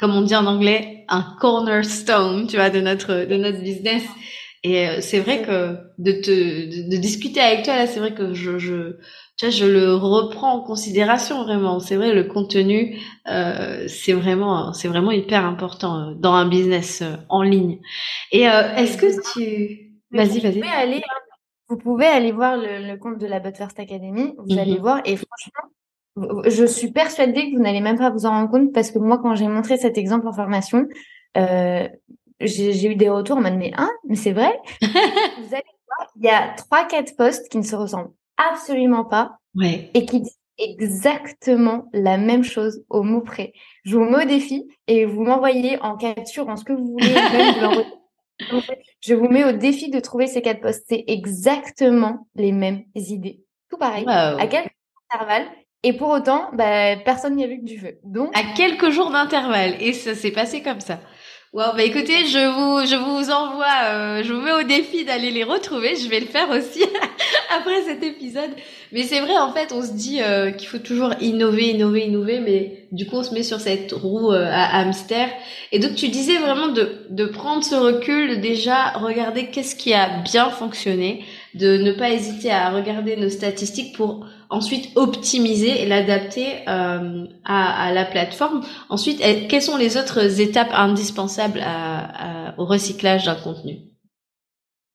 comme 0.00 0.14
on 0.14 0.22
dit 0.22 0.36
en 0.36 0.46
anglais, 0.46 1.04
un 1.08 1.22
cornerstone, 1.38 2.46
tu 2.46 2.56
vois, 2.56 2.70
de 2.70 2.80
notre 2.80 3.26
de 3.28 3.36
notre 3.36 3.60
business. 3.60 4.04
Et 4.62 4.88
euh, 4.88 5.00
c'est 5.00 5.20
vrai 5.20 5.42
que 5.42 5.76
de 5.98 6.12
te 6.12 6.90
de, 6.90 6.96
discuter 6.96 7.40
avec 7.40 7.64
toi 7.64 7.76
là, 7.76 7.86
c'est 7.86 8.00
vrai 8.00 8.14
que 8.14 8.32
je, 8.32 8.58
je 8.58 8.96
tu 9.36 9.46
vois, 9.46 9.50
je 9.50 9.66
le 9.66 9.94
reprends 9.94 10.52
en 10.52 10.60
considération 10.60 11.42
vraiment. 11.42 11.80
C'est 11.80 11.96
vrai, 11.96 12.14
le 12.14 12.24
contenu, 12.24 12.98
euh, 13.28 13.86
c'est 13.88 14.12
vraiment, 14.12 14.72
c'est 14.72 14.88
vraiment 14.88 15.10
hyper 15.10 15.44
important 15.44 15.98
euh, 15.98 16.14
dans 16.14 16.34
un 16.34 16.48
business 16.48 17.02
euh, 17.02 17.16
en 17.28 17.42
ligne. 17.42 17.80
Et 18.30 18.48
euh, 18.48 18.74
est-ce 18.76 18.96
que 18.96 19.32
tu, 19.32 19.92
vas-y, 20.12 20.40
vas-y. 20.40 20.62
Aller, 20.62 21.02
vous 21.68 21.76
pouvez 21.76 22.06
aller 22.06 22.30
voir 22.30 22.56
le, 22.56 22.96
compte 22.96 23.18
de 23.18 23.26
la 23.26 23.40
First 23.40 23.80
Academy. 23.80 24.34
Vous 24.38 24.58
allez 24.58 24.74
mhm. 24.74 24.80
voir 24.80 25.00
et 25.04 25.16
franchement, 25.16 26.44
je 26.46 26.64
suis 26.64 26.92
persuadée 26.92 27.50
que 27.50 27.56
vous 27.56 27.62
n'allez 27.62 27.80
même 27.80 27.98
pas 27.98 28.10
vous 28.10 28.26
en 28.26 28.30
rendre 28.30 28.50
compte 28.50 28.72
parce 28.72 28.90
que 28.90 28.98
moi, 28.98 29.18
quand 29.18 29.34
j'ai 29.34 29.48
montré 29.48 29.78
cet 29.78 29.98
exemple 29.98 30.28
en 30.28 30.32
formation, 30.32 30.86
euh, 31.36 31.88
j'ai 32.40 32.86
eu 32.86 32.94
des 32.94 33.08
retours 33.08 33.38
en 33.38 33.40
mode 33.40 33.56
mais 33.56 33.72
hein, 33.76 33.90
mais 34.06 34.14
c'est 34.14 34.32
vrai? 34.32 34.60
vous 34.82 35.54
allez 35.54 35.64
voir, 35.86 36.08
il 36.16 36.24
y 36.24 36.28
a 36.28 36.54
trois 36.56 36.84
quatre 36.84 37.16
postes 37.16 37.48
qui 37.48 37.58
ne 37.58 37.64
se 37.64 37.74
ressemblent 37.74 38.12
absolument 38.36 39.04
pas 39.04 39.38
ouais. 39.54 39.90
et 39.94 40.06
qui 40.06 40.20
dit 40.20 40.36
exactement 40.58 41.88
la 41.92 42.16
même 42.16 42.44
chose 42.44 42.84
au 42.88 43.02
mot 43.02 43.20
près. 43.20 43.52
Je 43.84 43.96
vous 43.96 44.04
mets 44.04 44.24
au 44.24 44.28
défi 44.28 44.68
et 44.86 45.04
vous 45.04 45.22
m'envoyez 45.22 45.80
en 45.82 45.96
capture, 45.96 46.48
en 46.48 46.56
ce 46.56 46.64
que 46.64 46.72
vous 46.72 46.92
voulez. 46.92 47.14
je 49.00 49.14
vous 49.14 49.28
mets 49.28 49.44
au 49.44 49.52
défi 49.52 49.90
de 49.90 50.00
trouver 50.00 50.26
ces 50.26 50.42
quatre 50.42 50.60
postes. 50.60 50.84
C'est 50.88 51.04
exactement 51.08 52.28
les 52.34 52.52
mêmes 52.52 52.84
idées. 52.94 53.42
Tout 53.70 53.78
pareil. 53.78 54.04
À 54.06 54.46
quelques 54.46 54.70
intervalles. 55.10 55.46
Et 55.82 55.92
pour 55.92 56.08
autant, 56.08 56.48
bah, 56.54 56.96
personne 56.96 57.36
n'y 57.36 57.44
a 57.44 57.46
vu 57.46 57.60
que 57.60 57.66
du 57.66 57.78
feu. 57.78 57.98
Donc, 58.04 58.30
à 58.34 58.54
quelques 58.56 58.90
jours 58.90 59.10
d'intervalle. 59.10 59.76
Et 59.80 59.92
ça 59.92 60.14
s'est 60.14 60.30
passé 60.30 60.62
comme 60.62 60.80
ça. 60.80 60.98
Wow, 61.52 61.74
bah 61.76 61.84
écoutez, 61.84 62.26
je 62.26 62.48
vous, 62.48 62.84
je 62.84 62.96
vous 62.96 63.30
envoie, 63.30 63.84
euh, 63.84 64.24
je 64.24 64.32
vous 64.32 64.40
mets 64.40 64.52
au 64.52 64.64
défi 64.64 65.04
d'aller 65.04 65.30
les 65.30 65.44
retrouver. 65.44 65.94
Je 65.94 66.08
vais 66.08 66.18
le 66.18 66.26
faire 66.26 66.50
aussi 66.50 66.82
après 67.56 67.82
cet 67.82 68.02
épisode. 68.02 68.50
Mais 68.92 69.02
c'est 69.02 69.20
vrai, 69.20 69.36
en 69.36 69.52
fait, 69.52 69.72
on 69.72 69.82
se 69.82 69.92
dit 69.92 70.20
euh, 70.22 70.50
qu'il 70.50 70.68
faut 70.68 70.78
toujours 70.78 71.10
innover, 71.20 71.70
innover, 71.70 72.06
innover, 72.06 72.40
mais 72.40 72.86
du 72.92 73.06
coup, 73.06 73.16
on 73.16 73.22
se 73.22 73.34
met 73.34 73.42
sur 73.42 73.60
cette 73.60 73.92
roue 73.92 74.32
euh, 74.32 74.48
à 74.50 74.80
hamster. 74.80 75.28
Et 75.72 75.78
donc, 75.78 75.94
tu 75.94 76.08
disais 76.08 76.38
vraiment 76.38 76.68
de, 76.68 77.06
de 77.10 77.26
prendre 77.26 77.64
ce 77.64 77.74
recul, 77.74 78.40
déjà 78.40 78.90
regarder 78.90 79.46
qu'est-ce 79.46 79.76
qui 79.76 79.94
a 79.94 80.08
bien 80.22 80.50
fonctionné, 80.50 81.24
de 81.54 81.76
ne 81.76 81.92
pas 81.92 82.10
hésiter 82.10 82.50
à 82.50 82.70
regarder 82.70 83.16
nos 83.16 83.28
statistiques 83.28 83.96
pour 83.96 84.26
ensuite 84.50 84.90
optimiser 84.96 85.82
et 85.82 85.86
l'adapter 85.86 86.46
euh, 86.68 87.26
à, 87.44 87.86
à, 87.86 87.92
la 87.92 88.04
plateforme. 88.04 88.62
Ensuite, 88.88 89.20
quelles 89.48 89.62
sont 89.62 89.76
les 89.76 89.96
autres 89.96 90.40
étapes 90.40 90.70
indispensables 90.72 91.60
à, 91.60 92.50
à, 92.50 92.58
au 92.58 92.64
recyclage 92.64 93.24
d'un 93.24 93.34
contenu? 93.34 93.78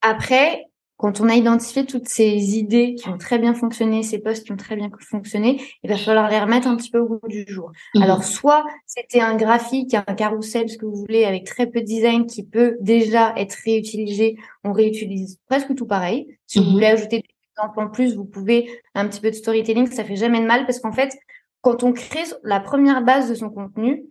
Après, 0.02 0.69
quand 1.00 1.22
on 1.22 1.30
a 1.30 1.34
identifié 1.34 1.86
toutes 1.86 2.10
ces 2.10 2.58
idées 2.58 2.94
qui 2.94 3.08
ont 3.08 3.16
très 3.16 3.38
bien 3.38 3.54
fonctionné, 3.54 4.02
ces 4.02 4.18
posts 4.18 4.44
qui 4.44 4.52
ont 4.52 4.58
très 4.58 4.76
bien 4.76 4.90
fonctionné, 5.00 5.58
il 5.82 5.88
va 5.88 5.96
falloir 5.96 6.28
les 6.28 6.38
remettre 6.38 6.68
un 6.68 6.76
petit 6.76 6.90
peu 6.90 6.98
au 6.98 7.08
goût 7.08 7.26
du 7.26 7.46
jour. 7.48 7.72
Mhm. 7.94 8.02
Alors, 8.02 8.22
soit 8.22 8.66
c'était 8.84 9.22
un 9.22 9.34
graphique, 9.34 9.94
un 9.94 10.02
carrousel, 10.14 10.68
ce 10.68 10.76
que 10.76 10.84
vous 10.84 10.96
voulez, 10.96 11.24
avec 11.24 11.44
très 11.44 11.66
peu 11.66 11.80
de 11.80 11.86
design 11.86 12.26
qui 12.26 12.44
peut 12.44 12.76
déjà 12.82 13.32
être 13.38 13.56
réutilisé. 13.64 14.36
On 14.62 14.72
réutilise 14.72 15.38
presque 15.48 15.74
tout 15.74 15.86
pareil. 15.86 16.36
Si 16.46 16.58
vous 16.58 16.66
mhm. 16.66 16.72
voulez 16.72 16.86
ajouter 16.88 17.20
des 17.20 17.34
exemples 17.56 17.80
en 17.80 17.88
plus, 17.88 18.14
vous 18.14 18.26
pouvez 18.26 18.68
un 18.94 19.08
petit 19.08 19.22
peu 19.22 19.30
de 19.30 19.36
storytelling, 19.36 19.90
ça 19.90 20.04
fait 20.04 20.16
jamais 20.16 20.42
de 20.42 20.46
mal 20.46 20.66
parce 20.66 20.80
qu'en 20.80 20.92
fait, 20.92 21.16
quand 21.62 21.82
on 21.82 21.94
crée 21.94 22.24
la 22.44 22.60
première 22.60 23.02
base 23.02 23.30
de 23.30 23.34
son 23.34 23.48
contenu, 23.48 24.04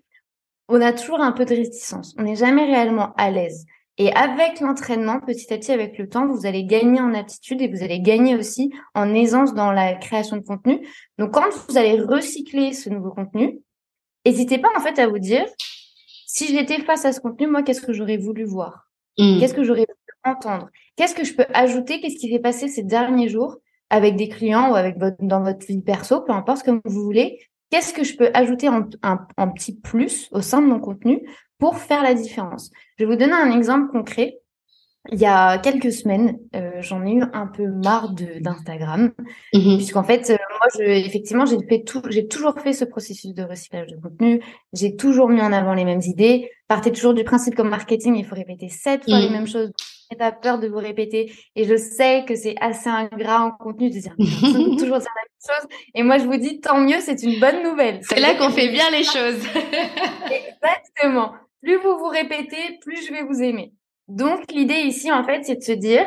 on 0.67 0.81
a 0.81 0.91
toujours 0.91 1.21
un 1.21 1.33
peu 1.33 1.45
de 1.45 1.53
réticence. 1.53 2.15
On 2.17 2.23
n'est 2.23 2.35
jamais 2.35 2.65
réellement 2.65 3.13
à 3.15 3.29
l'aise. 3.29 3.67
Et 4.01 4.13
avec 4.13 4.61
l'entraînement, 4.61 5.19
petit 5.19 5.53
à 5.53 5.57
petit, 5.57 5.73
avec 5.73 5.97
le 5.97 6.07
temps, 6.07 6.25
vous 6.25 6.45
allez 6.45 6.63
gagner 6.63 7.01
en 7.01 7.13
aptitude 7.13 7.61
et 7.61 7.67
vous 7.67 7.83
allez 7.83 7.99
gagner 7.99 8.37
aussi 8.37 8.71
en 8.95 9.13
aisance 9.13 9.53
dans 9.53 9.73
la 9.73 9.93
création 9.93 10.37
de 10.37 10.41
contenu. 10.41 10.87
Donc, 11.17 11.33
quand 11.33 11.49
vous 11.67 11.77
allez 11.77 11.99
recycler 11.99 12.71
ce 12.71 12.89
nouveau 12.89 13.11
contenu, 13.11 13.59
n'hésitez 14.25 14.57
pas 14.57 14.69
en 14.75 14.79
fait 14.79 14.97
à 14.99 15.07
vous 15.07 15.19
dire, 15.19 15.45
si 16.25 16.47
j'étais 16.47 16.79
face 16.79 17.03
à 17.03 17.11
ce 17.11 17.19
contenu, 17.19 17.47
moi, 17.47 17.61
qu'est-ce 17.61 17.81
que 17.81 17.91
j'aurais 17.91 18.17
voulu 18.17 18.45
voir? 18.45 18.89
Mmh. 19.17 19.39
Qu'est-ce 19.39 19.53
que 19.53 19.63
j'aurais 19.63 19.85
voulu 19.85 20.35
entendre? 20.35 20.69
Qu'est-ce 20.95 21.13
que 21.13 21.25
je 21.25 21.33
peux 21.33 21.47
ajouter? 21.53 21.99
Qu'est-ce 21.99 22.15
qui 22.15 22.29
s'est 22.31 22.39
passé 22.39 22.69
ces 22.69 22.83
derniers 22.83 23.27
jours 23.27 23.57
avec 23.89 24.15
des 24.15 24.29
clients 24.29 24.71
ou 24.71 24.75
avec 24.75 24.97
votre, 24.97 25.17
dans 25.19 25.43
votre 25.43 25.65
vie 25.65 25.81
perso, 25.81 26.21
peu 26.21 26.31
importe 26.31 26.63
comme 26.63 26.79
vous 26.85 27.03
voulez, 27.03 27.39
qu'est-ce 27.69 27.93
que 27.93 28.03
je 28.03 28.15
peux 28.15 28.29
ajouter 28.33 28.69
en, 28.69 28.87
en, 29.03 29.49
petit 29.49 29.75
plus 29.75 30.29
au 30.31 30.41
sein 30.41 30.61
de 30.61 30.67
mon 30.67 30.79
contenu 30.79 31.27
pour 31.57 31.77
faire 31.77 32.03
la 32.03 32.13
différence? 32.13 32.71
Je 32.99 33.05
vais 33.05 33.11
vous 33.11 33.17
donner 33.17 33.33
un 33.33 33.51
exemple 33.57 33.91
concret. 33.91 34.39
Il 35.09 35.19
y 35.19 35.25
a 35.25 35.57
quelques 35.57 35.93
semaines, 35.93 36.37
euh, 36.53 36.81
j'en 36.81 37.05
ai 37.05 37.13
eu 37.13 37.23
un 37.31 37.47
peu 37.47 37.65
marre 37.65 38.11
d'Instagram, 38.11 39.13
mmh 39.53 39.77
puisqu'en 39.77 40.03
fait, 40.03 40.29
euh, 40.29 40.37
moi, 40.59 40.67
je, 40.77 40.83
effectivement, 40.83 41.45
j'ai 41.45 41.57
fait 41.65 41.83
tout, 41.83 42.01
j'ai 42.09 42.27
toujours 42.27 42.59
fait 42.59 42.73
ce 42.73 42.83
processus 42.83 43.33
de 43.33 43.43
recyclage 43.43 43.87
de 43.87 43.95
contenu. 43.95 44.41
J'ai 44.73 44.97
toujours 44.97 45.29
mis 45.29 45.41
en 45.41 45.53
avant 45.53 45.73
les 45.73 45.85
mêmes 45.85 46.01
idées. 46.01 46.51
Partez 46.67 46.91
toujours 46.91 47.13
du 47.13 47.23
principe 47.23 47.55
comme 47.55 47.69
marketing, 47.69 48.17
il 48.17 48.25
faut 48.25 48.35
répéter 48.35 48.67
sept 48.67 49.05
fois 49.05 49.17
les 49.17 49.29
mmh. 49.29 49.31
mêmes 49.31 49.47
choses. 49.47 49.71
T'as 50.17 50.33
peur 50.33 50.59
de 50.59 50.67
vous 50.67 50.79
répéter. 50.79 51.31
Et 51.55 51.63
je 51.63 51.77
sais 51.77 52.25
que 52.27 52.35
c'est 52.35 52.55
assez 52.59 52.89
ingrat 52.89 53.45
en 53.45 53.51
contenu 53.51 53.89
de 53.89 53.99
dire 53.99 54.15
toujours 54.17 54.97
la 54.97 55.13
même 55.15 55.37
chose. 55.47 55.69
Et 55.95 56.03
moi, 56.03 56.17
je 56.17 56.25
vous 56.25 56.37
dis, 56.37 56.59
tant 56.59 56.79
mieux, 56.81 56.99
c'est 56.99 57.23
une 57.23 57.39
bonne 57.39 57.63
nouvelle. 57.63 58.01
C'est 58.01 58.19
là 58.19 58.35
qu'on 58.35 58.49
fait 58.49 58.69
bien 58.69 58.91
les 58.91 59.03
choses. 59.03 59.41
Exactement. 60.25 61.31
Plus 61.61 61.77
vous 61.77 61.97
vous 61.97 62.07
répétez, 62.07 62.79
plus 62.81 63.05
je 63.05 63.13
vais 63.13 63.23
vous 63.23 63.41
aimer. 63.41 63.73
Donc, 64.07 64.51
l'idée 64.51 64.81
ici, 64.81 65.11
en 65.11 65.23
fait, 65.23 65.43
c'est 65.43 65.55
de 65.55 65.63
se 65.63 65.71
dire, 65.71 66.05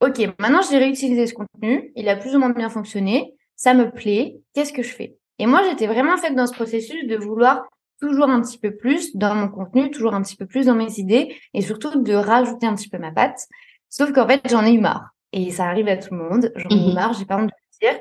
OK, 0.00 0.18
maintenant 0.38 0.60
j'ai 0.68 0.78
réutilisé 0.78 1.26
ce 1.26 1.34
contenu, 1.34 1.92
il 1.96 2.08
a 2.08 2.16
plus 2.16 2.34
ou 2.36 2.38
moins 2.38 2.50
bien 2.50 2.68
fonctionné, 2.68 3.34
ça 3.56 3.74
me 3.74 3.90
plaît, 3.90 4.38
qu'est-ce 4.54 4.72
que 4.72 4.82
je 4.82 4.94
fais? 4.94 5.16
Et 5.38 5.46
moi, 5.46 5.62
j'étais 5.68 5.86
vraiment 5.86 6.16
faite 6.16 6.34
dans 6.34 6.46
ce 6.46 6.54
processus 6.54 7.06
de 7.06 7.16
vouloir 7.16 7.64
toujours 8.00 8.28
un 8.28 8.40
petit 8.42 8.58
peu 8.58 8.76
plus 8.76 9.16
dans 9.16 9.34
mon 9.34 9.48
contenu, 9.48 9.90
toujours 9.90 10.14
un 10.14 10.22
petit 10.22 10.36
peu 10.36 10.46
plus 10.46 10.66
dans 10.66 10.74
mes 10.74 10.98
idées, 10.98 11.34
et 11.54 11.62
surtout 11.62 12.00
de 12.00 12.14
rajouter 12.14 12.66
un 12.66 12.74
petit 12.74 12.88
peu 12.88 12.98
ma 12.98 13.10
patte. 13.10 13.46
Sauf 13.88 14.12
qu'en 14.12 14.26
fait, 14.26 14.40
j'en 14.48 14.64
ai 14.64 14.72
eu 14.72 14.80
marre. 14.80 15.10
Et 15.32 15.50
ça 15.50 15.64
arrive 15.64 15.88
à 15.88 15.96
tout 15.96 16.14
le 16.14 16.20
monde. 16.20 16.52
J'en 16.56 16.68
ai 16.70 16.74
eu 16.74 16.90
mmh 16.90 16.94
marre, 16.94 17.12
j'ai 17.14 17.24
pas 17.24 17.36
honte 17.36 17.50
de 17.50 17.52
le 17.82 17.88
dire. 17.90 18.00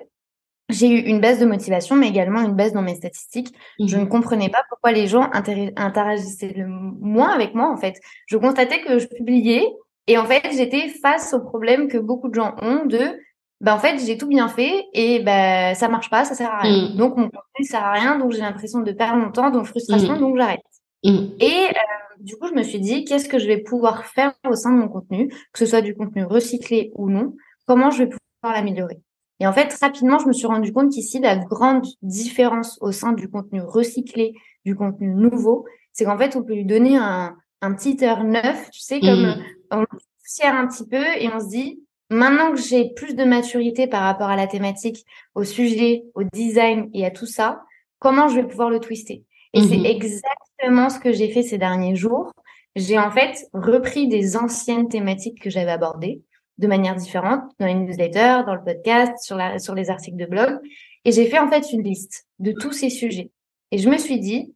J'ai 0.69 0.88
eu 0.88 0.99
une 0.99 1.21
baisse 1.21 1.39
de 1.39 1.45
motivation, 1.45 1.95
mais 1.95 2.08
également 2.08 2.41
une 2.41 2.56
baisse 2.56 2.73
dans 2.73 2.82
mes 2.82 2.95
statistiques. 2.95 3.54
Je 3.80 3.97
ne 3.97 4.04
mmh 4.04 4.10
comprenais 4.10 4.49
pas 4.49 4.63
pourquoi 4.69 4.91
les 4.91 5.08
gens 5.08 5.30
interagissaient 5.32 6.54
le 6.56 6.65
moins 6.67 7.30
avec 7.30 7.54
moi, 7.54 7.71
en 7.71 7.78
fait. 7.78 7.99
Je 8.25 8.38
constatais 8.38 8.82
que 8.82 8.97
je 8.97 9.08
publiais 9.08 9.67
et 10.08 10.17
en 10.17 10.25
fait, 10.25 10.41
j'étais 10.51 10.89
face 10.89 11.34
au 11.34 11.39
problème 11.39 11.88
que 11.88 11.97
beaucoup 11.97 12.30
de 12.30 12.36
gens 12.36 12.56
ont 12.62 12.86
de, 12.86 13.19
bah, 13.62 13.75
en 13.75 13.80
fait, 13.80 13.99
j'ai 14.06 14.17
tout 14.17 14.28
bien 14.28 14.47
fait 14.47 14.86
et 14.93 15.19
bah, 15.19 15.75
ça 15.75 15.88
marche 15.88 16.10
pas, 16.10 16.25
ça 16.25 16.36
sert 16.36 16.51
à 16.51 16.60
rien. 16.60 16.89
Mmh. 16.89 16.97
Donc, 16.97 17.17
mon 17.17 17.30
contenu 17.30 17.65
sert 17.65 17.84
à 17.84 17.91
rien, 17.91 18.17
donc 18.17 18.32
j'ai 18.32 18.41
l'impression 18.41 18.80
de 18.82 18.91
perdre 18.91 19.17
mon 19.17 19.32
temps, 19.32 19.49
donc 19.51 19.65
frustration, 19.65 20.15
mmh. 20.15 20.19
donc 20.19 20.38
j'arrête. 20.38 20.62
Et 21.04 21.12
euh, 21.12 22.19
du 22.19 22.36
coup, 22.38 22.47
je 22.47 22.54
me 22.54 22.63
suis 22.63 22.80
dit, 22.80 23.06
qu'est-ce 23.06 23.30
que 23.30 23.38
je 23.38 23.45
vais 23.45 23.60
pouvoir 23.60 24.06
faire 24.06 24.34
au 24.47 24.56
sein 24.56 24.71
de 24.71 24.78
mon 24.78 24.88
contenu, 24.88 25.30
que 25.30 25.60
ce 25.60 25.67
soit 25.67 25.82
du 25.82 25.95
contenu 25.95 26.23
recyclé 26.23 26.91
ou 26.95 27.10
non, 27.10 27.34
comment 27.67 27.91
je 27.91 28.04
vais 28.04 28.10
pouvoir 28.10 28.56
l'améliorer? 28.56 28.99
Et 29.39 29.48
en 29.48 29.54
fait, 29.54 29.76
rapidement, 29.82 30.17
je 30.19 30.28
me 30.28 30.34
suis 30.34 30.48
rendu 30.48 30.71
compte 30.71 30.91
qu'ici, 30.91 31.19
la 31.19 31.38
grande 31.38 31.86
différence 32.02 32.78
au 32.82 32.91
sein 32.91 33.12
du 33.12 33.30
contenu 33.30 33.62
recyclé, 33.62 34.34
du 34.63 34.76
contenu 34.76 35.13
nouveau, 35.13 35.65
c'est 35.91 36.06
qu'en 36.06 36.17
fait, 36.17 36.36
on 36.36 36.43
peut 36.43 36.54
lui 36.54 36.65
donner 36.65 36.98
un, 36.98 37.36
un 37.62 37.74
petit 37.74 38.04
heure 38.04 38.24
neuf, 38.24 38.69
tu 38.71 38.80
sais, 38.80 39.00
comme 39.00 39.28
mmh. 39.28 39.43
on 39.71 39.86
poussière 40.21 40.56
un 40.56 40.67
petit 40.67 40.88
peu 40.88 41.04
et 41.19 41.30
on 41.34 41.39
se 41.39 41.50
dit, 41.50 41.82
maintenant 42.10 42.52
que 42.52 42.60
j'ai 42.60 42.91
plus 42.95 43.15
de 43.15 43.24
maturité 43.24 43.88
par 43.88 44.04
rapport 44.04 44.30
à 44.30 44.36
la 44.36 44.48
thématique, 44.48 45.06
au 45.36 45.43
sujet, 45.43 46.04
au 46.15 46.24
design 46.24 46.89
et 46.93 47.06
à 47.06 47.12
tout 47.12 47.26
ça, 47.26 47.62
comment 48.00 48.28
je 48.28 48.36
vais 48.36 48.48
pouvoir 48.48 48.69
le 48.69 48.80
twister? 48.80 49.24
Et 49.54 49.62
c'est 49.62 49.78
mmh. 49.78 49.86
exactement 49.86 50.89
ce 50.89 51.00
que 51.00 51.12
j'ai 51.12 51.30
fait 51.30 51.43
ces 51.43 51.58
derniers 51.58 51.95
jours. 51.95 52.32
J'ai 52.76 53.00
en 53.00 53.10
fait 53.10 53.48
repris 53.54 54.08
des 54.08 54.36
anciennes 54.36 54.89
thématiques 54.89 55.41
que 55.41 55.50
j'avais 55.50 55.71
abordées 55.71 56.21
de 56.58 56.68
manière 56.68 56.96
différente 56.96 57.44
dans 57.60 57.65
les 57.65 57.74
newsletters, 57.74 58.44
dans 58.46 58.56
le 58.56 58.63
podcast, 58.63 59.13
sur, 59.22 59.36
la, 59.36 59.60
sur 59.60 59.76
les 59.76 59.89
articles 59.89 60.18
de 60.18 60.26
blog. 60.26 60.60
Et 61.04 61.12
j'ai 61.12 61.26
fait 61.26 61.39
en 61.39 61.50
fait 61.50 61.72
une 61.72 61.84
liste 61.84 62.28
de 62.39 62.52
tous 62.52 62.72
ces 62.72 62.89
sujets. 62.89 63.32
Et 63.72 63.78
je 63.78 63.89
me 63.89 63.98
suis 63.98 64.20
dit, 64.20 64.54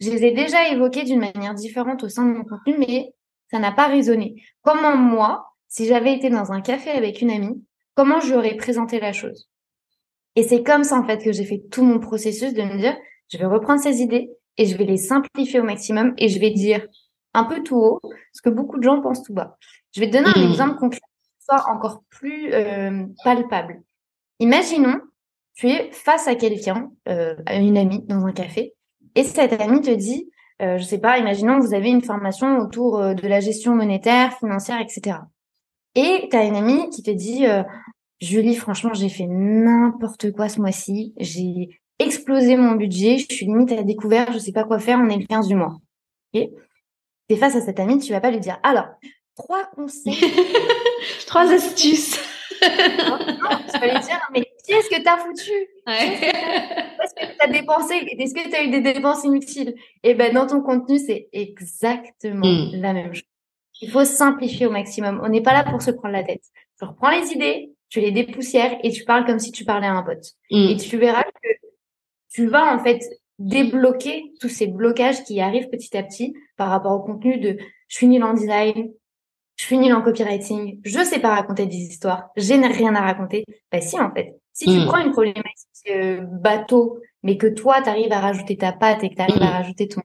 je 0.00 0.10
les 0.10 0.24
ai 0.24 0.32
déjà 0.32 0.68
évoqués 0.68 1.04
d'une 1.04 1.20
manière 1.20 1.54
différente 1.54 2.02
au 2.04 2.08
sein 2.08 2.26
de 2.26 2.36
mon 2.36 2.44
contenu, 2.44 2.76
mais 2.78 3.14
ça 3.50 3.58
n'a 3.58 3.72
pas 3.72 3.86
résonné. 3.86 4.42
Comment 4.62 4.96
moi, 4.96 5.46
si 5.68 5.86
j'avais 5.86 6.14
été 6.14 6.30
dans 6.30 6.52
un 6.52 6.60
café 6.60 6.90
avec 6.90 7.22
une 7.22 7.30
amie, 7.30 7.64
comment 7.94 8.20
j'aurais 8.20 8.56
présenté 8.56 9.00
la 9.00 9.12
chose? 9.12 9.48
Et 10.34 10.42
c'est 10.42 10.62
comme 10.62 10.84
ça 10.84 10.98
en 10.98 11.04
fait 11.04 11.22
que 11.22 11.32
j'ai 11.32 11.44
fait 11.44 11.62
tout 11.70 11.82
mon 11.82 11.98
processus 11.98 12.52
de 12.52 12.62
me 12.62 12.76
dire, 12.76 12.96
je 13.32 13.38
vais 13.38 13.46
reprendre 13.46 13.80
ces 13.80 14.02
idées 14.02 14.30
et 14.58 14.66
je 14.66 14.76
vais 14.76 14.84
les 14.84 14.98
simplifier 14.98 15.60
au 15.60 15.64
maximum 15.64 16.12
et 16.18 16.28
je 16.28 16.38
vais 16.38 16.50
dire 16.50 16.86
un 17.32 17.44
peu 17.44 17.62
tout 17.62 17.76
haut 17.76 18.00
ce 18.32 18.42
que 18.42 18.50
beaucoup 18.50 18.78
de 18.78 18.82
gens 18.82 19.00
pensent 19.00 19.22
tout 19.22 19.32
bas. 19.32 19.56
Je 19.94 20.00
vais 20.00 20.10
te 20.10 20.12
donner 20.12 20.28
un 20.34 20.46
mmh. 20.46 20.50
exemple 20.50 20.78
concret 20.78 21.00
soit 21.48 21.68
encore 21.70 22.02
plus 22.10 22.52
euh, 22.52 23.06
palpable. 23.24 23.82
Imaginons, 24.40 25.00
tu 25.54 25.68
es 25.68 25.90
face 25.92 26.28
à 26.28 26.34
quelqu'un, 26.34 26.90
euh, 27.08 27.34
une 27.50 27.78
amie 27.78 28.02
dans 28.02 28.26
un 28.26 28.32
café, 28.32 28.74
et 29.14 29.24
cette 29.24 29.60
amie 29.60 29.80
te 29.80 29.90
dit, 29.90 30.30
euh, 30.60 30.78
je 30.78 30.84
sais 30.84 30.98
pas, 30.98 31.18
imaginons 31.18 31.58
vous 31.58 31.74
avez 31.74 31.88
une 31.88 32.02
formation 32.02 32.58
autour 32.58 32.98
euh, 32.98 33.14
de 33.14 33.26
la 33.26 33.40
gestion 33.40 33.74
monétaire, 33.74 34.36
financière, 34.38 34.80
etc. 34.80 35.18
Et 35.94 36.28
tu 36.30 36.36
as 36.36 36.44
une 36.44 36.56
amie 36.56 36.90
qui 36.90 37.02
te 37.02 37.10
dit, 37.10 37.46
Julie, 38.20 38.54
franchement, 38.54 38.92
j'ai 38.92 39.08
fait 39.08 39.26
n'importe 39.26 40.30
quoi 40.32 40.50
ce 40.50 40.60
mois-ci, 40.60 41.14
j'ai 41.18 41.80
explosé 41.98 42.58
mon 42.58 42.72
budget, 42.72 43.16
je 43.16 43.34
suis 43.34 43.46
limite 43.46 43.72
à 43.72 43.82
découvert, 43.82 44.30
je 44.30 44.38
sais 44.38 44.52
pas 44.52 44.64
quoi 44.64 44.78
faire, 44.78 44.98
on 44.98 45.08
est 45.08 45.16
le 45.16 45.26
15 45.26 45.48
du 45.48 45.54
mois. 45.54 45.78
Okay 46.34 46.52
tu 47.28 47.34
es 47.34 47.38
face 47.38 47.56
à 47.56 47.60
cette 47.60 47.80
amie, 47.80 47.98
tu 47.98 48.12
vas 48.12 48.20
pas 48.20 48.30
lui 48.30 48.40
dire, 48.40 48.58
alors, 48.62 48.86
trois 49.34 49.64
conseils. 49.74 50.14
trois 51.26 51.52
astuces. 51.52 52.18
non, 52.62 53.18
tu 53.18 53.78
vas 53.78 53.92
lui 53.92 54.00
dire, 54.00 54.20
mais 54.32 54.46
qu'est-ce 54.66 54.88
que 54.88 55.02
t'as 55.02 55.18
foutu? 55.18 55.52
Est-ce 55.86 57.14
que 57.14 57.38
t'as 57.38 57.48
dépensé? 57.48 57.94
Est-ce 57.94 58.34
que 58.34 58.50
t'as 58.50 58.64
eu 58.64 58.70
des 58.70 58.80
dépenses 58.80 59.24
inutiles? 59.24 59.74
Et 60.02 60.10
eh 60.10 60.14
ben 60.14 60.32
dans 60.32 60.46
ton 60.46 60.60
contenu, 60.60 60.98
c'est 60.98 61.28
exactement 61.32 62.46
hmm. 62.46 62.80
la 62.80 62.92
même 62.92 63.14
chose. 63.14 63.24
Il 63.82 63.90
faut 63.90 64.04
simplifier 64.04 64.66
au 64.66 64.70
maximum. 64.70 65.20
On 65.22 65.28
n'est 65.28 65.42
pas 65.42 65.52
là 65.52 65.64
pour 65.64 65.82
se 65.82 65.90
prendre 65.90 66.14
la 66.14 66.24
tête. 66.24 66.42
Tu 66.78 66.84
reprends 66.84 67.10
les 67.10 67.32
idées, 67.32 67.72
tu 67.90 68.00
les 68.00 68.10
dépoussières 68.10 68.78
et 68.82 68.90
tu 68.90 69.04
parles 69.04 69.26
comme 69.26 69.38
si 69.38 69.52
tu 69.52 69.64
parlais 69.64 69.86
à 69.86 69.92
un 69.92 70.02
pote. 70.02 70.32
Hmm. 70.50 70.68
Et 70.70 70.76
tu 70.76 70.96
verras 70.96 71.24
que 71.24 71.48
tu 72.32 72.46
vas 72.46 72.74
en 72.74 72.82
fait 72.82 73.02
débloquer 73.38 74.32
tous 74.40 74.48
ces 74.48 74.66
blocages 74.66 75.24
qui 75.24 75.40
arrivent 75.40 75.68
petit 75.68 75.96
à 75.96 76.02
petit 76.02 76.34
par 76.56 76.70
rapport 76.70 76.92
au 76.92 77.00
contenu 77.00 77.38
de 77.38 77.58
je 77.88 77.96
suis 77.96 78.08
nul 78.08 78.22
en 78.24 78.34
design, 78.34 78.90
je 79.56 79.64
suis 79.64 79.78
nulle 79.78 79.94
en 79.94 80.02
copywriting, 80.02 80.80
je 80.84 81.04
sais 81.04 81.18
pas 81.18 81.34
raconter 81.34 81.66
des 81.66 81.76
histoires, 81.76 82.28
je 82.36 82.54
n'ai 82.54 82.66
rien 82.68 82.94
à 82.94 83.00
raconter. 83.00 83.44
Bah 83.72 83.80
si 83.80 83.98
en 83.98 84.12
fait, 84.12 84.38
si 84.52 84.66
tu 84.66 84.78
hmm. 84.78 84.86
prends 84.86 84.98
une 84.98 85.12
problématique 85.12 85.44
euh, 85.90 86.20
bateau, 86.22 86.98
mais 87.22 87.36
que 87.36 87.46
toi 87.46 87.80
tu 87.82 87.88
arrives 87.88 88.12
à 88.12 88.20
rajouter 88.20 88.56
ta 88.56 88.72
patte 88.72 89.02
et 89.02 89.10
que 89.10 89.14
tu 89.14 89.22
arrives 89.22 89.42
à 89.42 89.50
hmm. 89.50 89.62
rajouter 89.62 89.88
ton, 89.88 90.02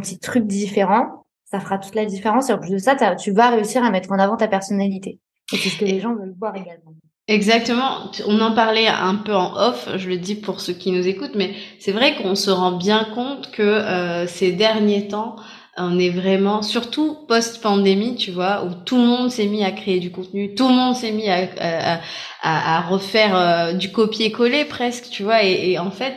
petit 0.00 0.18
truc 0.18 0.46
différent, 0.46 1.24
ça 1.44 1.60
fera 1.60 1.78
toute 1.78 1.94
la 1.94 2.06
différence. 2.06 2.50
Et 2.50 2.52
en 2.52 2.58
plus 2.58 2.72
de 2.72 2.78
ça, 2.78 2.96
tu 3.14 3.30
vas 3.30 3.50
réussir 3.50 3.84
à 3.84 3.90
mettre 3.90 4.10
en 4.10 4.18
avant 4.18 4.36
ta 4.36 4.48
personnalité. 4.48 5.20
Et 5.52 5.56
c'est 5.56 5.68
ce 5.68 5.78
que 5.78 5.84
les 5.84 6.00
gens 6.00 6.14
veulent 6.14 6.34
voir 6.38 6.56
également. 6.56 6.92
Exactement. 7.28 8.10
On 8.26 8.40
en 8.40 8.54
parlait 8.54 8.86
un 8.86 9.16
peu 9.16 9.34
en 9.34 9.56
off, 9.56 9.88
je 9.96 10.08
le 10.08 10.16
dis 10.16 10.36
pour 10.36 10.60
ceux 10.60 10.74
qui 10.74 10.92
nous 10.92 11.06
écoutent, 11.08 11.34
mais 11.34 11.54
c'est 11.80 11.92
vrai 11.92 12.16
qu'on 12.16 12.36
se 12.36 12.50
rend 12.50 12.72
bien 12.72 13.04
compte 13.14 13.50
que 13.50 13.62
euh, 13.62 14.26
ces 14.28 14.52
derniers 14.52 15.08
temps, 15.08 15.36
on 15.76 15.98
est 15.98 16.10
vraiment, 16.10 16.62
surtout 16.62 17.18
post-pandémie, 17.28 18.16
tu 18.16 18.30
vois, 18.30 18.64
où 18.64 18.74
tout 18.84 18.96
le 18.96 19.06
monde 19.06 19.30
s'est 19.30 19.46
mis 19.46 19.64
à 19.64 19.70
créer 19.70 20.00
du 20.00 20.10
contenu, 20.10 20.54
tout 20.54 20.68
le 20.68 20.74
monde 20.74 20.96
s'est 20.96 21.12
mis 21.12 21.28
à, 21.28 22.00
à, 22.42 22.80
refaire 22.80 23.36
euh, 23.36 23.72
du 23.72 23.92
copier-coller 23.92 24.64
presque, 24.64 25.10
tu 25.10 25.22
vois, 25.22 25.42
et, 25.42 25.72
et 25.72 25.78
en 25.78 25.90
fait, 25.90 26.16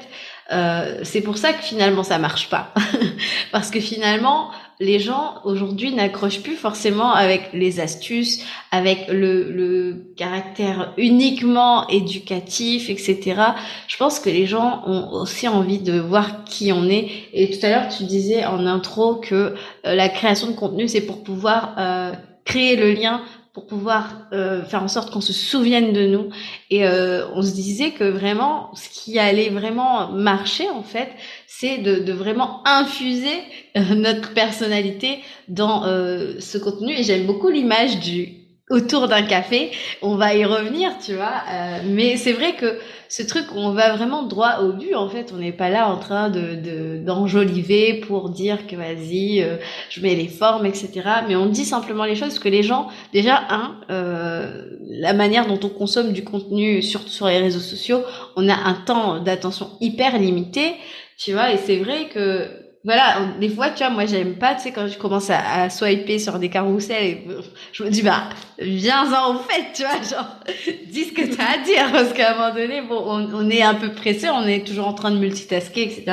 euh, 0.52 1.00
c'est 1.04 1.22
pour 1.22 1.38
ça 1.38 1.54
que 1.54 1.62
finalement 1.62 2.04
ça 2.04 2.18
marche 2.18 2.50
pas, 2.50 2.74
parce 3.52 3.70
que 3.70 3.80
finalement 3.80 4.50
les 4.82 5.00
gens 5.00 5.36
aujourd'hui 5.44 5.92
n'accrochent 5.94 6.42
plus 6.42 6.56
forcément 6.56 7.12
avec 7.12 7.50
les 7.52 7.82
astuces, 7.82 8.46
avec 8.72 9.08
le, 9.10 9.52
le, 9.52 10.14
caractère 10.16 10.94
uniquement 10.98 11.88
éducatif, 11.88 12.90
etc. 12.90 13.42
Je 13.88 13.98
pense 13.98 14.20
que 14.20 14.30
les 14.30 14.46
gens 14.46 14.84
ont 14.86 15.12
aussi 15.12 15.48
envie 15.48 15.80
de 15.80 16.00
voir 16.00 16.44
qui 16.46 16.72
on 16.72 16.86
est. 16.90 17.10
Et 17.34 17.50
tout 17.50 17.66
à 17.66 17.70
l'heure, 17.70 17.88
tu 17.90 18.04
disais 18.04 18.46
en 18.46 18.66
intro 18.66 19.16
que 19.16 19.36
euh, 19.36 19.54
la 19.84 20.08
création 20.10 20.48
de 20.48 20.54
contenu, 20.54 20.88
c'est 20.88 21.02
pour 21.02 21.24
pouvoir 21.24 21.76
euh, 21.78 22.14
créer 22.46 22.76
le 22.76 22.92
lien 22.92 23.22
pour 23.54 23.66
pouvoir 23.66 24.28
euh, 24.32 24.64
faire 24.64 24.84
en 24.84 24.88
sorte 24.88 25.12
qu'on 25.12 25.22
se 25.22 25.34
souvienne 25.34 25.92
de 25.92 26.06
nous. 26.06 26.30
Et 26.70 26.86
euh, 26.86 27.28
on 27.34 27.42
se 27.42 27.52
disait 27.52 27.92
que 27.92 28.04
vraiment, 28.04 28.70
ce 28.76 28.90
qui 28.90 29.18
allait 29.18 29.50
vraiment 29.50 30.10
marcher, 30.12 30.70
en 30.70 30.84
fait, 30.84 31.10
c'est 31.48 31.80
de, 31.80 32.00
de, 32.00 32.14
vraiment 32.14 32.62
infuser 32.66 33.40
euh, 33.76 33.96
notre 33.96 34.34
personnalité 34.34 35.20
dans 35.48 35.86
euh, 35.86 36.40
ce 36.40 36.58
contenu. 36.58 36.94
Et 36.94 37.04
j'aime 37.04 37.26
beaucoup 37.26 37.50
l'image 37.50 38.00
du 38.00 38.40
autour 38.70 39.08
d'un 39.08 39.24
café. 39.24 39.72
On 40.02 40.16
va 40.16 40.36
y 40.36 40.46
revenir, 40.46 40.92
tu 41.04 41.16
vois. 41.16 41.44
Euh, 41.52 41.80
mais 41.86 42.18
c'est 42.18 42.34
vrai 42.34 42.54
que 42.56 42.78
ce 43.10 43.24
truc, 43.24 43.48
on 43.56 43.72
va 43.72 43.96
vraiment 43.96 44.22
droit 44.22 44.60
au 44.60 44.72
but. 44.72 44.94
En 44.94 45.10
fait, 45.10 45.34
on 45.34 45.38
n'est 45.38 45.52
pas 45.52 45.70
là 45.70 45.90
en 45.90 45.98
train 45.98 46.30
de 46.30 46.98
d'enjoliver 47.04 47.96
pour 47.96 48.30
dire 48.30 48.68
que 48.68 48.76
vas-y, 48.76 49.42
euh, 49.42 49.58
je 49.90 50.00
mets 50.02 50.14
les 50.14 50.28
formes, 50.28 50.68
etc. 50.68 50.90
Mais 51.28 51.36
on 51.36 51.48
dit 51.48 51.66
simplement 51.66 52.06
les 52.06 52.16
choses 52.16 52.38
que 52.38 52.48
les 52.48 52.62
gens, 52.62 52.88
déjà, 53.12 53.42
un, 53.50 53.78
euh, 53.90 54.78
la 54.88 55.14
manière 55.14 55.48
dont 55.48 55.60
on 55.64 55.70
consomme 55.70 56.14
du 56.14 56.24
contenu, 56.24 56.84
surtout 56.84 57.10
sur 57.10 57.26
les 57.26 57.40
réseaux 57.40 57.60
sociaux, 57.60 58.04
on 58.36 58.48
a 58.48 58.54
un 58.54 58.76
temps 58.76 59.20
d'attention 59.20 59.72
hyper 59.82 60.20
limité, 60.20 60.76
tu 61.18 61.34
vois. 61.34 61.52
Et 61.52 61.58
c'est 61.58 61.78
vrai 61.78 62.10
que 62.14 62.48
voilà, 62.86 63.28
des 63.42 63.50
fois, 63.50 63.72
tu 63.72 63.84
vois, 63.84 63.90
moi, 63.90 64.06
j'aime 64.06 64.36
pas, 64.36 64.56
tu 64.56 64.62
sais, 64.62 64.72
quand 64.72 64.88
je 64.88 64.98
commence 64.98 65.30
à, 65.30 65.70
swiper 65.70 66.18
sur 66.18 66.40
des 66.40 66.50
carousels, 66.50 67.04
et, 67.04 67.28
je 67.74 67.84
me 67.84 67.90
dis, 67.90 68.02
bah, 68.02 68.30
viens-en 68.58 69.36
au 69.36 69.40
fait, 69.40 69.74
tu 69.74 69.82
vois, 69.82 70.02
genre, 70.02 70.40
dis 70.88 71.04
ce 71.04 71.14
que 71.14 71.36
t'as 71.36 71.56
à 71.56 71.58
dire, 71.58 71.92
parce 71.92 72.14
qu'à 72.14 72.32
un 72.32 72.36
moment 72.36 72.56
donné, 72.56 72.82
bon, 72.82 73.04
on, 73.06 73.34
on, 73.34 73.50
est 73.50 73.62
un 73.62 73.76
peu 73.76 73.92
pressé, 73.92 74.30
on 74.30 74.48
est 74.48 74.66
toujours 74.66 74.88
en 74.88 74.94
train 74.94 75.12
de 75.12 75.18
multitasker, 75.18 75.84
etc. 75.84 76.06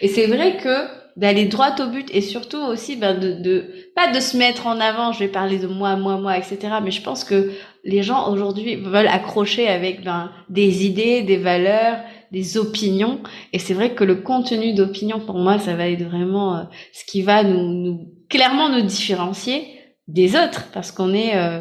Et 0.00 0.08
c'est 0.08 0.26
vrai 0.26 0.56
que 0.56 1.02
d'aller 1.16 1.44
droit 1.44 1.74
au 1.78 1.86
but 1.88 2.08
et 2.12 2.20
surtout 2.20 2.58
aussi, 2.58 2.96
ben, 2.96 3.18
de, 3.18 3.32
de, 3.32 3.66
pas 3.94 4.10
de 4.10 4.18
se 4.18 4.36
mettre 4.36 4.66
en 4.66 4.80
avant, 4.80 5.12
je 5.12 5.20
vais 5.20 5.28
parler 5.28 5.58
de 5.58 5.66
moi, 5.66 5.96
moi, 5.96 6.16
moi, 6.16 6.36
etc. 6.36 6.58
Mais 6.82 6.90
je 6.90 7.02
pense 7.02 7.24
que 7.24 7.52
les 7.84 8.02
gens 8.02 8.30
aujourd'hui 8.30 8.76
veulent 8.76 9.08
accrocher 9.08 9.68
avec 9.68 10.02
ben, 10.02 10.30
des 10.48 10.84
idées, 10.84 11.22
des 11.22 11.36
valeurs, 11.36 11.98
des 12.32 12.56
opinions. 12.56 13.20
Et 13.52 13.58
c'est 13.58 13.74
vrai 13.74 13.94
que 13.94 14.04
le 14.04 14.16
contenu 14.16 14.74
d'opinion, 14.74 15.20
pour 15.20 15.38
moi, 15.38 15.58
ça 15.58 15.76
va 15.76 15.88
être 15.88 16.02
vraiment 16.02 16.56
euh, 16.56 16.62
ce 16.92 17.04
qui 17.04 17.22
va 17.22 17.44
nous, 17.44 17.68
nous, 17.68 18.08
clairement 18.28 18.68
nous 18.68 18.82
différencier 18.82 19.66
des 20.08 20.34
autres, 20.34 20.68
parce 20.72 20.90
qu'on 20.90 21.14
est 21.14 21.36
euh, 21.36 21.60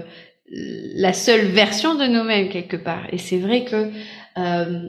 la 0.95 1.13
seule 1.13 1.45
version 1.45 1.95
de 1.95 2.05
nous-mêmes 2.05 2.49
quelque 2.49 2.77
part. 2.77 3.05
Et 3.11 3.17
c'est 3.17 3.37
vrai 3.37 3.65
que 3.65 3.91
euh, 4.37 4.87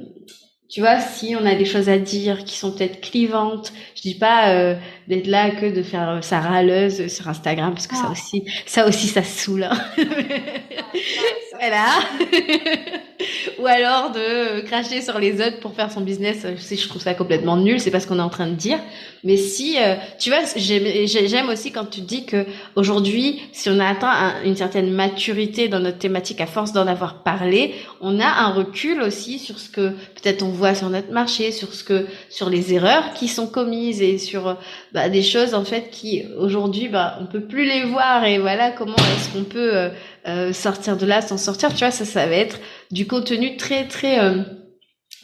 tu 0.73 0.81
vois, 0.81 1.01
si 1.01 1.37
on 1.39 1.45
a 1.45 1.55
des 1.55 1.67
choses 1.67 1.91
à 1.91 1.99
dire 1.99 2.45
qui 2.45 2.57
sont 2.57 2.73
peut-être 2.73 3.03
clivantes, 3.03 3.75
je 3.95 4.01
dis 4.01 4.15
pas 4.15 4.55
euh, 4.55 4.75
d'être 5.07 5.27
là 5.27 5.51
que 5.51 5.67
de 5.67 5.83
faire 5.83 6.25
sa 6.25 6.41
râleuse 6.41 7.09
sur 7.09 7.29
Instagram 7.29 7.75
parce 7.75 7.87
que 7.87 7.95
ça 7.95 8.07
ah. 8.07 8.13
aussi, 8.13 8.45
ça 8.65 8.89
aussi, 8.89 9.09
ça 9.09 9.23
saoule. 9.23 9.65
Hein. 9.65 9.79
voilà. 11.61 11.87
Ou 13.59 13.67
alors 13.67 14.13
de 14.13 14.61
cracher 14.61 15.01
sur 15.01 15.19
les 15.19 15.35
autres 15.35 15.61
pour 15.61 15.75
faire 15.75 15.91
son 15.91 16.01
business. 16.01 16.47
Si 16.59 16.77
je 16.77 16.89
trouve 16.89 17.03
ça 17.03 17.15
complètement 17.15 17.57
nul, 17.57 17.81
c'est 17.81 17.91
pas 17.91 18.01
ce 18.01 18.07
qu'on 18.07 18.19
est 18.19 18.23
en 18.23 18.29
train 18.29 18.47
de 18.47 18.55
dire. 18.55 18.79
Mais 19.25 19.37
si, 19.37 19.77
euh, 19.79 19.95
tu 20.19 20.31
vois, 20.31 20.41
j'aime 20.57 21.49
aussi 21.49 21.71
quand 21.71 21.85
tu 21.85 22.01
dis 22.01 22.27
que 22.27 22.45
aujourd'hui, 22.75 23.41
si 23.53 23.71
on 23.71 23.79
a 23.79 23.87
atteint 23.87 24.35
une 24.45 24.57
certaine 24.57 24.91
maturité 24.91 25.69
dans 25.69 25.79
notre 25.79 25.99
thématique 25.99 26.41
à 26.41 26.47
force 26.47 26.73
d'en 26.73 26.87
avoir 26.87 27.23
parlé, 27.23 27.75
on 28.01 28.19
a 28.19 28.27
un 28.27 28.53
recul 28.53 29.01
aussi 29.01 29.39
sur 29.39 29.59
ce 29.59 29.69
que 29.69 29.91
peut-être 29.91 30.43
on 30.43 30.49
voit 30.49 30.75
sur 30.75 30.91
notre 30.91 31.13
marché, 31.13 31.53
sur 31.53 31.73
ce 31.73 31.85
que, 31.85 32.07
sur 32.31 32.51
les 32.51 32.75
erreurs 32.75 33.13
qui 33.15 33.29
sont 33.29 33.47
commises 33.47 34.03
et 34.03 34.19
sur 34.19 34.57
bah, 34.93 35.09
des 35.09 35.23
choses 35.23 35.55
en 35.55 35.65
fait 35.65 35.91
qui 35.91 36.25
aujourd'hui, 36.39 36.89
bah, 36.89 37.19
on 37.21 37.27
peut 37.27 37.41
plus 37.41 37.65
les 37.65 37.85
voir 37.85 38.25
et 38.25 38.39
voilà 38.39 38.71
comment 38.71 38.97
est-ce 38.97 39.33
qu'on 39.33 39.45
peut 39.45 39.77
euh, 39.77 39.89
euh, 40.27 40.53
sortir 40.53 40.97
de 40.97 41.05
là, 41.05 41.21
s'en 41.21 41.37
sortir. 41.37 41.71
Tu 41.71 41.81
vois, 41.81 41.91
ça, 41.91 42.05
ça 42.05 42.27
va 42.27 42.37
être 42.37 42.61
du 42.93 43.07
contenu 43.07 43.57
très 43.57 43.89
très 43.89 44.21
euh, 44.21 44.43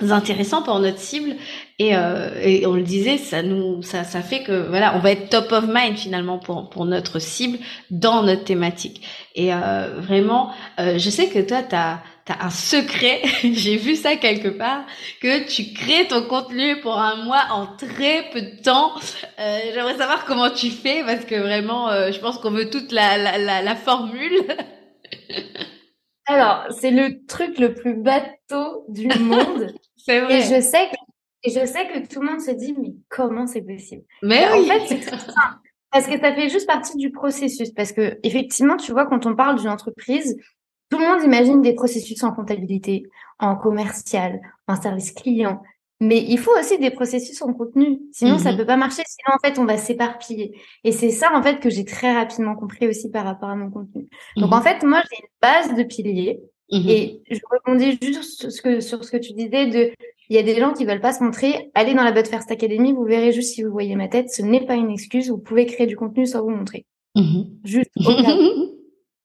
intéressant 0.00 0.62
pour 0.62 0.78
notre 0.80 0.98
cible 0.98 1.36
et, 1.78 1.96
euh, 1.96 2.30
et, 2.42 2.66
on 2.66 2.74
le 2.74 2.82
disait 2.82 3.18
ça 3.18 3.42
nous 3.42 3.82
ça 3.82 4.04
ça 4.04 4.22
fait 4.22 4.42
que 4.42 4.68
voilà 4.68 4.96
on 4.96 5.00
va 5.00 5.12
être 5.12 5.28
top 5.28 5.52
of 5.52 5.64
mind 5.68 5.96
finalement 5.96 6.38
pour 6.38 6.70
pour 6.70 6.84
notre 6.84 7.18
cible 7.20 7.58
dans 7.90 8.22
notre 8.22 8.44
thématique 8.44 9.02
et 9.34 9.52
euh, 9.52 10.00
vraiment 10.00 10.50
euh, 10.80 10.98
je 10.98 11.10
sais 11.10 11.28
que 11.28 11.40
toi 11.40 11.62
tu 11.62 11.74
as 11.74 12.00
T'as 12.28 12.44
un 12.44 12.50
secret, 12.50 13.22
j'ai 13.54 13.78
vu 13.78 13.96
ça 13.96 14.16
quelque 14.16 14.48
part, 14.48 14.82
que 15.22 15.48
tu 15.48 15.72
crées 15.72 16.06
ton 16.08 16.20
contenu 16.24 16.78
pour 16.82 16.98
un 16.98 17.24
mois 17.24 17.46
en 17.50 17.64
très 17.64 18.28
peu 18.30 18.42
de 18.42 18.62
temps. 18.62 18.92
Euh, 19.40 19.58
J'aimerais 19.72 19.96
savoir 19.96 20.26
comment 20.26 20.50
tu 20.50 20.68
fais 20.68 21.02
parce 21.06 21.24
que 21.24 21.36
vraiment, 21.36 21.88
euh, 21.88 22.12
je 22.12 22.18
pense 22.20 22.36
qu'on 22.36 22.50
veut 22.50 22.68
toute 22.68 22.92
la, 22.92 23.16
la, 23.16 23.38
la, 23.38 23.62
la 23.62 23.74
formule. 23.74 24.44
Alors, 26.28 26.66
c'est 26.70 26.90
le 26.90 27.24
truc 27.26 27.58
le 27.58 27.74
plus 27.74 27.94
bateau 27.94 28.84
du 28.88 29.08
monde. 29.20 29.72
c'est 29.96 30.20
vrai. 30.20 30.38
Et 30.38 30.42
je 30.42 30.60
sais 30.60 30.88
que, 30.90 30.96
et 31.44 31.50
je 31.50 31.66
sais 31.66 31.88
que 31.88 32.06
tout 32.06 32.20
le 32.20 32.30
monde 32.30 32.40
se 32.40 32.50
dit, 32.50 32.74
mais 32.80 32.94
comment 33.08 33.46
c'est 33.46 33.62
possible? 33.62 34.02
Mais 34.22 34.46
oui. 34.52 34.70
En 34.70 34.78
fait, 34.78 34.86
c'est 34.86 35.02
ça. 35.02 35.16
Parce 35.90 36.06
que 36.06 36.20
ça 36.20 36.34
fait 36.34 36.50
juste 36.50 36.66
partie 36.66 36.98
du 36.98 37.10
processus. 37.10 37.70
Parce 37.72 37.92
que, 37.92 38.18
effectivement, 38.22 38.76
tu 38.76 38.92
vois, 38.92 39.06
quand 39.06 39.24
on 39.24 39.34
parle 39.34 39.58
d'une 39.58 39.70
entreprise, 39.70 40.36
tout 40.90 40.98
le 40.98 41.06
monde 41.06 41.22
imagine 41.22 41.62
des 41.62 41.74
processus 41.74 42.22
en 42.22 42.32
comptabilité, 42.32 43.04
en 43.38 43.56
commercial, 43.56 44.40
en 44.66 44.80
service 44.80 45.12
client, 45.12 45.62
mais 46.00 46.24
il 46.28 46.38
faut 46.38 46.52
aussi 46.58 46.78
des 46.78 46.90
processus 46.90 47.42
en 47.42 47.52
contenu. 47.52 48.00
Sinon, 48.12 48.38
ça 48.38 48.44
ça 48.44 48.52
mhm. 48.52 48.58
peut 48.58 48.66
pas 48.66 48.76
marcher. 48.76 49.02
Sinon, 49.06 49.36
en 49.36 49.38
fait, 49.44 49.58
on 49.58 49.64
va 49.64 49.76
s'éparpiller. 49.76 50.58
Et 50.84 50.92
c'est 50.92 51.10
ça, 51.10 51.30
en 51.34 51.42
fait, 51.42 51.58
que 51.58 51.70
j'ai 51.70 51.84
très 51.84 52.14
rapidement 52.14 52.54
compris 52.54 52.86
aussi 52.86 53.10
par 53.10 53.24
rapport 53.24 53.48
à 53.48 53.56
mon 53.56 53.70
contenu. 53.70 54.08
Donc, 54.36 54.52
en 54.52 54.58
mhm. 54.58 54.62
fait, 54.62 54.82
moi, 54.84 55.02
j'ai 55.10 55.22
une 55.22 55.28
base 55.42 55.76
de 55.76 55.82
piliers. 55.82 56.40
Mhm. 56.70 56.88
Et 56.88 57.22
je 57.30 57.40
rebondis 57.50 57.98
juste 58.00 58.40
sur 58.40 58.52
ce 58.52 58.62
que, 58.62 58.80
sur 58.80 59.04
ce 59.04 59.10
que 59.10 59.16
tu 59.16 59.32
disais 59.32 59.66
de, 59.66 59.92
il 60.28 60.36
y 60.36 60.38
a 60.38 60.42
des 60.42 60.54
gens 60.56 60.72
qui 60.72 60.84
veulent 60.84 61.00
pas 61.00 61.12
se 61.12 61.24
montrer. 61.24 61.70
Allez 61.74 61.94
dans 61.94 62.04
la 62.04 62.12
But 62.12 62.28
First 62.28 62.50
Academy, 62.50 62.92
vous 62.92 63.04
verrez 63.04 63.32
juste 63.32 63.54
si 63.54 63.62
vous 63.64 63.72
voyez 63.72 63.96
ma 63.96 64.08
tête. 64.08 64.30
Ce 64.30 64.42
n'est 64.42 64.64
pas 64.64 64.74
une 64.74 64.90
excuse. 64.90 65.30
Vous 65.30 65.38
pouvez 65.38 65.66
créer 65.66 65.86
du 65.86 65.96
contenu 65.96 66.26
sans 66.26 66.42
vous 66.42 66.50
montrer. 66.50 66.86
Juste 67.64 67.90
au 67.96 68.04
cas 68.04 68.36
où. 68.36 68.74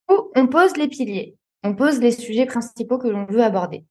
On 0.36 0.48
pose 0.48 0.76
les 0.78 0.88
piliers. 0.88 1.36
On 1.64 1.76
pose 1.76 2.00
les 2.00 2.12
sujets 2.12 2.46
principaux 2.46 2.98
que 2.98 3.08
l'on 3.08 3.26
veut 3.26 3.44
aborder. 3.44 3.86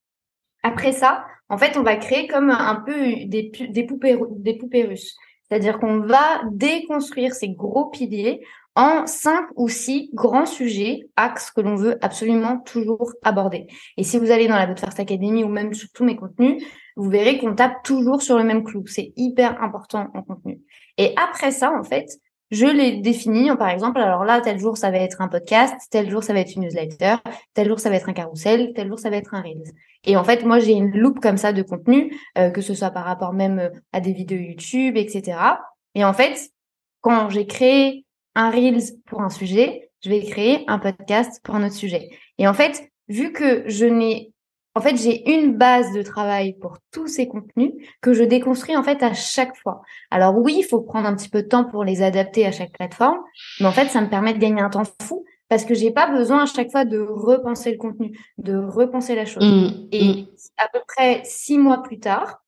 Après 0.62 0.92
ça, 0.92 1.24
en 1.48 1.58
fait, 1.58 1.76
on 1.76 1.82
va 1.82 1.96
créer 1.96 2.26
comme 2.28 2.50
un 2.50 2.76
peu 2.76 3.26
des, 3.26 3.84
poupées, 3.86 4.84
russes. 4.84 5.16
C'est-à-dire 5.48 5.78
qu'on 5.78 6.00
va 6.00 6.42
déconstruire 6.50 7.34
ces 7.34 7.50
gros 7.50 7.90
piliers 7.90 8.40
en 8.74 9.06
cinq 9.06 9.44
ou 9.56 9.68
six 9.68 10.08
grands 10.14 10.46
sujets, 10.46 11.00
axes 11.16 11.50
que 11.50 11.60
l'on 11.60 11.74
veut 11.74 11.98
absolument 12.00 12.58
toujours 12.60 13.12
aborder. 13.22 13.66
Et 13.98 14.02
si 14.02 14.18
vous 14.18 14.30
allez 14.30 14.48
dans 14.48 14.56
la 14.56 14.66
But 14.66 14.80
First 14.80 14.98
Academy 14.98 15.44
ou 15.44 15.48
même 15.48 15.74
sur 15.74 15.90
tous 15.92 16.04
mes 16.04 16.16
contenus, 16.16 16.64
vous 16.96 17.10
verrez 17.10 17.38
qu'on 17.38 17.54
tape 17.54 17.82
toujours 17.84 18.22
sur 18.22 18.38
le 18.38 18.44
même 18.44 18.64
clou. 18.64 18.86
C'est 18.86 19.12
hyper 19.16 19.62
important 19.62 20.08
en 20.14 20.22
contenu. 20.22 20.60
Et 20.96 21.14
après 21.16 21.50
ça, 21.50 21.70
en 21.78 21.84
fait, 21.84 22.06
je 22.52 22.66
les 22.66 22.98
définis 22.98 23.48
par 23.56 23.70
exemple, 23.70 23.98
alors 23.98 24.24
là, 24.24 24.42
tel 24.42 24.58
jour, 24.58 24.76
ça 24.76 24.90
va 24.90 24.98
être 24.98 25.22
un 25.22 25.28
podcast, 25.28 25.74
tel 25.90 26.10
jour, 26.10 26.22
ça 26.22 26.34
va 26.34 26.40
être 26.40 26.54
une 26.54 26.62
newsletter, 26.62 27.16
tel 27.54 27.66
jour, 27.66 27.80
ça 27.80 27.88
va 27.88 27.96
être 27.96 28.10
un 28.10 28.12
carrousel, 28.12 28.72
tel 28.76 28.88
jour, 28.88 28.98
ça 28.98 29.08
va 29.08 29.16
être 29.16 29.32
un 29.34 29.40
Reels. 29.40 29.72
Et 30.04 30.18
en 30.18 30.22
fait, 30.22 30.44
moi, 30.44 30.58
j'ai 30.58 30.72
une 30.72 30.90
loupe 30.90 31.18
comme 31.18 31.38
ça 31.38 31.54
de 31.54 31.62
contenu, 31.62 32.14
euh, 32.36 32.50
que 32.50 32.60
ce 32.60 32.74
soit 32.74 32.90
par 32.90 33.06
rapport 33.06 33.32
même 33.32 33.58
euh, 33.58 33.70
à 33.92 34.00
des 34.00 34.12
vidéos 34.12 34.38
YouTube, 34.38 34.98
etc. 34.98 35.38
Et 35.94 36.04
en 36.04 36.12
fait, 36.12 36.50
quand 37.00 37.30
j'ai 37.30 37.46
créé 37.46 38.04
un 38.34 38.50
Reels 38.50 38.98
pour 39.06 39.22
un 39.22 39.30
sujet, 39.30 39.90
je 40.04 40.10
vais 40.10 40.22
créer 40.22 40.64
un 40.68 40.78
podcast 40.78 41.40
pour 41.42 41.54
un 41.54 41.64
autre 41.64 41.74
sujet. 41.74 42.10
Et 42.36 42.46
en 42.46 42.54
fait, 42.54 42.86
vu 43.08 43.32
que 43.32 43.64
je 43.66 43.86
n'ai 43.86 44.31
en 44.74 44.80
fait, 44.80 44.96
j'ai 44.96 45.30
une 45.30 45.56
base 45.56 45.92
de 45.92 46.02
travail 46.02 46.54
pour 46.54 46.78
tous 46.92 47.06
ces 47.06 47.28
contenus 47.28 47.72
que 48.00 48.14
je 48.14 48.24
déconstruis 48.24 48.76
en 48.76 48.82
fait 48.82 49.02
à 49.02 49.12
chaque 49.12 49.54
fois. 49.56 49.82
Alors 50.10 50.36
oui, 50.38 50.56
il 50.58 50.62
faut 50.62 50.80
prendre 50.80 51.06
un 51.06 51.14
petit 51.14 51.28
peu 51.28 51.42
de 51.42 51.48
temps 51.48 51.64
pour 51.64 51.84
les 51.84 52.02
adapter 52.02 52.46
à 52.46 52.52
chaque 52.52 52.72
plateforme, 52.72 53.18
mais 53.60 53.66
en 53.66 53.72
fait, 53.72 53.88
ça 53.88 54.00
me 54.00 54.08
permet 54.08 54.32
de 54.32 54.38
gagner 54.38 54.62
un 54.62 54.70
temps 54.70 54.84
fou 55.02 55.24
parce 55.48 55.66
que 55.66 55.74
j'ai 55.74 55.90
pas 55.90 56.10
besoin 56.10 56.44
à 56.44 56.46
chaque 56.46 56.70
fois 56.70 56.86
de 56.86 56.98
repenser 56.98 57.70
le 57.72 57.76
contenu, 57.76 58.18
de 58.38 58.56
repenser 58.56 59.14
la 59.14 59.26
chose. 59.26 59.44
Mmh, 59.44 59.88
Et 59.92 60.04
mmh. 60.04 60.26
à 60.56 60.68
peu 60.72 60.80
près 60.88 61.20
six 61.24 61.58
mois 61.58 61.82
plus 61.82 61.98
tard, 62.00 62.42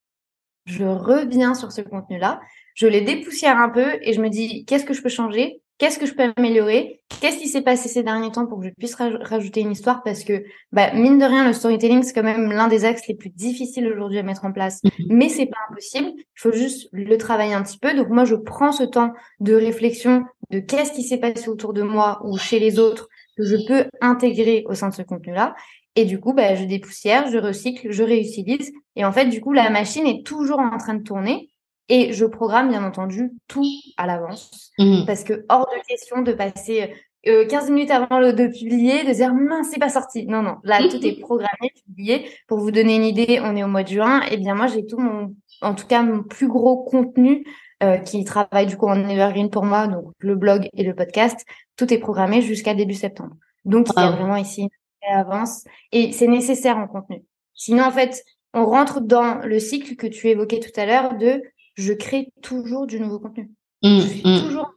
je 0.65 0.85
reviens 0.85 1.53
sur 1.53 1.73
ce 1.73 1.83
contenu-là, 1.83 2.41
je 2.75 2.87
les 2.87 3.03
dépoussière 3.03 3.59
un 3.59 3.69
peu 3.69 3.99
et 4.01 4.15
je 4.15 4.23
me 4.23 4.31
dis 4.31 4.65
qu'est-ce 4.65 4.87
que 4.87 4.95
je 4.95 5.03
peux 5.03 5.11
changer? 5.11 5.61
Qu'est-ce 5.79 5.99
que 5.99 6.07
je 6.07 6.15
peux 6.15 6.33
améliorer? 6.37 7.01
Qu'est-ce 7.21 7.39
qui 7.39 7.49
s'est 7.49 7.63
passé 7.63 7.89
ces 7.89 8.05
derniers 8.05 8.31
temps 8.31 8.47
pour 8.47 8.61
que 8.61 8.67
je 8.67 8.71
puisse 8.71 8.95
rajouter 8.95 9.61
une 9.61 9.73
histoire? 9.73 10.03
Parce 10.05 10.23
que, 10.23 10.45
bah, 10.71 10.93
mine 10.95 11.19
de 11.19 11.25
rien, 11.25 11.45
le 11.47 11.53
storytelling, 11.53 12.03
c'est 12.05 12.13
quand 12.13 12.23
même 12.23 12.53
l'un 12.53 12.69
des 12.69 12.85
axes 12.85 13.09
les 13.09 13.15
plus 13.15 13.31
difficiles 13.31 13.89
aujourd'hui 13.89 14.19
à 14.19 14.23
mettre 14.23 14.45
en 14.45 14.53
place. 14.53 14.81
Mhm. 14.85 15.07
Mais 15.11 15.29
c'est 15.29 15.47
pas 15.47 15.59
impossible. 15.71 16.13
Il 16.17 16.41
faut 16.41 16.53
juste 16.53 16.89
le 16.93 17.17
travailler 17.17 17.55
un 17.55 17.63
petit 17.63 17.79
peu. 17.79 17.93
Donc, 17.95 18.09
moi, 18.09 18.25
je 18.25 18.37
prends 18.37 18.71
ce 18.71 18.85
temps 18.85 19.13
de 19.41 19.55
réflexion 19.55 20.25
de 20.51 20.61
qu'est-ce 20.61 20.93
qui 20.93 21.03
s'est 21.03 21.19
passé 21.19 21.49
autour 21.49 21.73
de 21.73 21.83
moi 21.83 22.21
ou 22.25 22.39
chez 22.39 22.61
les 22.61 22.79
autres 22.79 23.09
que 23.37 23.43
je 23.43 23.57
peux 23.67 23.87
intégrer 24.01 24.65
au 24.69 24.75
sein 24.75 24.91
de 24.91 24.95
ce 24.95 25.03
contenu-là. 25.03 25.57
Et 25.97 26.05
du 26.05 26.21
coup, 26.21 26.35
bah, 26.35 26.55
je 26.55 26.65
dépoussière, 26.65 27.31
je 27.31 27.39
recycle, 27.39 27.91
je 27.91 28.03
réutilise. 28.03 28.73
Et 28.97 29.05
en 29.05 29.13
fait, 29.13 29.27
du 29.27 29.41
coup, 29.41 29.53
la 29.53 29.71
machine 29.71 30.07
est 30.07 30.25
toujours 30.25 30.61
en 30.61 30.77
train 30.77 30.95
de 30.95 31.03
tourner. 31.03 31.49
Et 31.89 32.13
je 32.13 32.25
programme, 32.25 32.71
bien 32.71 32.85
entendu, 32.85 33.33
tout 33.47 33.67
à 33.97 34.07
l'avance. 34.07 34.73
Mmh. 34.79 35.05
Parce 35.07 35.23
que 35.23 35.45
hors 35.49 35.67
de 35.67 35.87
question 35.87 36.23
de 36.23 36.33
passer 36.33 36.95
euh, 37.27 37.47
15 37.47 37.71
minutes 37.71 37.91
avant 37.91 38.19
le, 38.19 38.33
de 38.33 38.47
publier, 38.47 39.05
de 39.05 39.13
dire 39.13 39.35
mince, 39.35 39.69
c'est 39.71 39.81
pas 39.81 39.89
sorti. 39.89 40.27
Non, 40.27 40.43
non. 40.43 40.57
Là, 40.63 40.79
tout 40.89 41.05
est 41.05 41.21
programmé, 41.21 41.73
publié. 41.87 42.29
Pour 42.49 42.59
vous 42.59 42.71
donner 42.71 42.97
une 42.97 43.05
idée, 43.05 43.41
on 43.43 43.57
est 43.57 43.65
au 43.65 43.69
mois 43.69 43.83
de 43.83 43.89
juin. 43.89 44.23
Et 44.23 44.33
eh 44.33 44.37
bien, 44.37 44.55
moi, 44.55 44.67
j'ai 44.67 44.85
tout 44.85 44.99
mon, 44.99 45.35
en 45.63 45.75
tout 45.75 45.87
cas, 45.87 46.03
mon 46.03 46.23
plus 46.23 46.49
gros 46.49 46.85
contenu 46.85 47.47
euh, 47.83 47.97
qui 47.99 48.25
travaille 48.25 48.67
du 48.67 48.77
coup 48.77 48.87
en 48.87 49.09
evergreen 49.09 49.51
pour 49.51 49.65
moi, 49.65 49.87
donc 49.87 50.13
le 50.19 50.37
blog 50.37 50.69
et 50.75 50.83
le 50.83 50.95
podcast. 50.95 51.45
Tout 51.77 51.93
est 51.93 51.99
programmé 51.99 52.43
jusqu'à 52.43 52.75
début 52.75 52.95
septembre. 52.95 53.37
Donc, 53.65 53.89
il 53.97 54.01
y 54.01 54.05
a 54.05 54.11
vraiment 54.11 54.37
ici 54.37 54.63
une 54.63 55.17
avance 55.17 55.65
et 55.93 56.13
c'est 56.13 56.29
nécessaire 56.29 56.77
en 56.77 56.87
contenu. 56.87 57.23
Sinon, 57.55 57.85
en 57.85 57.91
fait, 57.91 58.23
on 58.53 58.67
rentre 58.67 59.01
dans 59.01 59.41
le 59.45 59.59
cycle 59.59 59.97
que 59.97 60.07
tu 60.07 60.29
évoquais 60.29 60.61
tout 60.61 60.79
à 60.79 60.87
l'heure 60.87 61.17
de 61.17 61.43
je 61.75 61.93
crée 61.93 62.33
toujours 62.43 62.87
du 62.87 63.01
nouveau 63.01 63.19
contenu. 63.19 63.51
Mmh, 63.83 64.01
je 64.01 64.07
suis 64.07 64.23
mmh. 64.25 64.43
toujours 64.43 64.71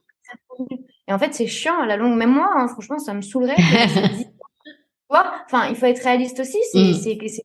et 1.07 1.13
en 1.13 1.19
fait, 1.19 1.33
c'est 1.33 1.47
chiant 1.47 1.79
à 1.79 1.85
la 1.85 1.97
longue. 1.97 2.17
Même 2.17 2.33
moi, 2.33 2.49
hein, 2.55 2.67
franchement, 2.67 2.99
ça 2.99 3.13
me 3.13 3.21
saoulerait. 3.21 3.55
enfin, 5.09 5.67
il 5.69 5.75
faut 5.75 5.85
être 5.85 6.03
réaliste 6.03 6.39
aussi. 6.39 6.57
C'est 6.71 6.79
mmh. 6.79 7.27
c'est 7.27 7.43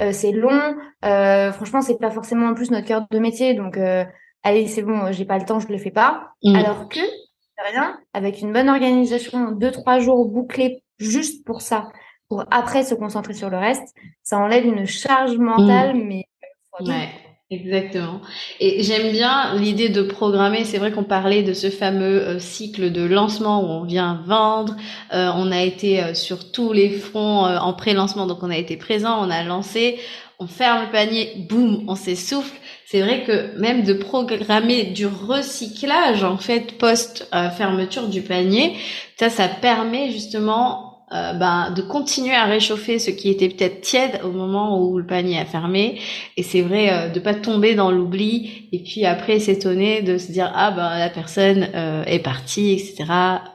euh, 0.00 0.12
c'est 0.12 0.32
long. 0.32 0.76
Euh, 1.04 1.52
franchement, 1.52 1.80
c'est 1.80 1.98
pas 1.98 2.10
forcément 2.10 2.48
en 2.48 2.54
plus 2.54 2.70
notre 2.70 2.86
cœur 2.86 3.06
de 3.10 3.18
métier. 3.18 3.54
Donc, 3.54 3.76
euh, 3.76 4.04
allez, 4.42 4.66
c'est 4.66 4.82
bon, 4.82 5.12
j'ai 5.12 5.24
pas 5.24 5.38
le 5.38 5.44
temps, 5.44 5.60
je 5.60 5.68
le 5.68 5.78
fais 5.78 5.92
pas. 5.92 6.32
Alors 6.44 6.88
que 6.88 7.00
rien, 7.70 7.98
avec 8.12 8.40
une 8.40 8.52
bonne 8.52 8.68
organisation, 8.68 9.52
deux 9.52 9.70
trois 9.70 10.00
jours 10.00 10.28
bouclés 10.28 10.82
juste 10.98 11.44
pour 11.44 11.60
ça, 11.60 11.88
pour 12.28 12.44
après 12.50 12.82
se 12.82 12.94
concentrer 12.94 13.34
sur 13.34 13.50
le 13.50 13.58
reste, 13.58 13.94
ça 14.22 14.38
enlève 14.38 14.64
une 14.64 14.86
charge 14.86 15.36
mentale, 15.38 15.96
mais 15.96 16.24
ouais. 16.80 17.08
Exactement. 17.50 18.20
Et 18.60 18.82
j'aime 18.82 19.10
bien 19.10 19.54
l'idée 19.54 19.88
de 19.88 20.02
programmer. 20.02 20.64
C'est 20.64 20.76
vrai 20.76 20.92
qu'on 20.92 21.02
parlait 21.04 21.42
de 21.42 21.54
ce 21.54 21.70
fameux 21.70 22.20
euh, 22.22 22.38
cycle 22.38 22.92
de 22.92 23.02
lancement 23.02 23.62
où 23.62 23.66
on 23.68 23.84
vient 23.84 24.22
vendre. 24.26 24.76
Euh, 25.14 25.30
on 25.34 25.50
a 25.50 25.62
été 25.62 26.02
euh, 26.02 26.12
sur 26.12 26.52
tous 26.52 26.74
les 26.74 26.90
fronts 26.90 27.44
en 27.46 27.72
pré-lancement, 27.72 28.26
donc 28.26 28.42
on 28.42 28.50
a 28.50 28.56
été 28.58 28.76
présent, 28.76 29.18
on 29.26 29.30
a 29.30 29.42
lancé, 29.44 29.98
on 30.38 30.46
ferme 30.46 30.84
le 30.84 30.90
panier, 30.92 31.46
boum, 31.48 31.84
on 31.88 31.94
s'essouffle. 31.94 32.54
C'est 32.84 33.00
vrai 33.00 33.24
que 33.24 33.58
même 33.58 33.82
de 33.82 33.94
programmer 33.94 34.84
du 34.84 35.06
recyclage 35.06 36.24
en 36.24 36.36
fait 36.36 36.76
post 36.78 37.28
fermeture 37.56 38.08
du 38.08 38.22
panier, 38.22 38.76
ça, 39.18 39.28
ça 39.30 39.48
permet 39.48 40.10
justement 40.10 40.87
euh, 41.12 41.32
ben, 41.32 41.70
de 41.70 41.80
continuer 41.80 42.34
à 42.34 42.44
réchauffer 42.44 42.98
ce 42.98 43.10
qui 43.10 43.30
était 43.30 43.48
peut-être 43.48 43.80
tiède 43.80 44.20
au 44.24 44.30
moment 44.30 44.78
où 44.78 44.98
le 44.98 45.06
panier 45.06 45.38
a 45.38 45.46
fermé. 45.46 46.00
Et 46.36 46.42
c'est 46.42 46.60
vrai 46.60 46.92
euh, 46.92 47.08
de 47.08 47.18
pas 47.18 47.34
tomber 47.34 47.74
dans 47.74 47.90
l'oubli 47.90 48.68
et 48.72 48.82
puis 48.82 49.06
après 49.06 49.38
s'étonner 49.38 50.02
de 50.02 50.18
se 50.18 50.30
dire 50.30 50.52
ah 50.54 50.70
ben 50.70 50.98
la 50.98 51.08
personne 51.08 51.66
euh, 51.74 52.04
est 52.04 52.22
partie, 52.22 52.72
etc. 52.72 53.10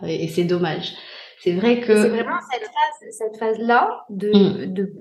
Et, 0.07 0.27
c'est 0.29 0.45
dommage. 0.45 0.93
C'est 1.41 1.53
vrai 1.53 1.79
que 1.79 1.95
c'est 1.95 2.09
vraiment 2.09 2.39
cette 2.51 2.63
phase, 2.63 3.11
cette 3.11 3.37
phase 3.37 3.59
là 3.59 4.03
de 4.09 4.31
mm. 4.31 4.73
de 4.73 4.93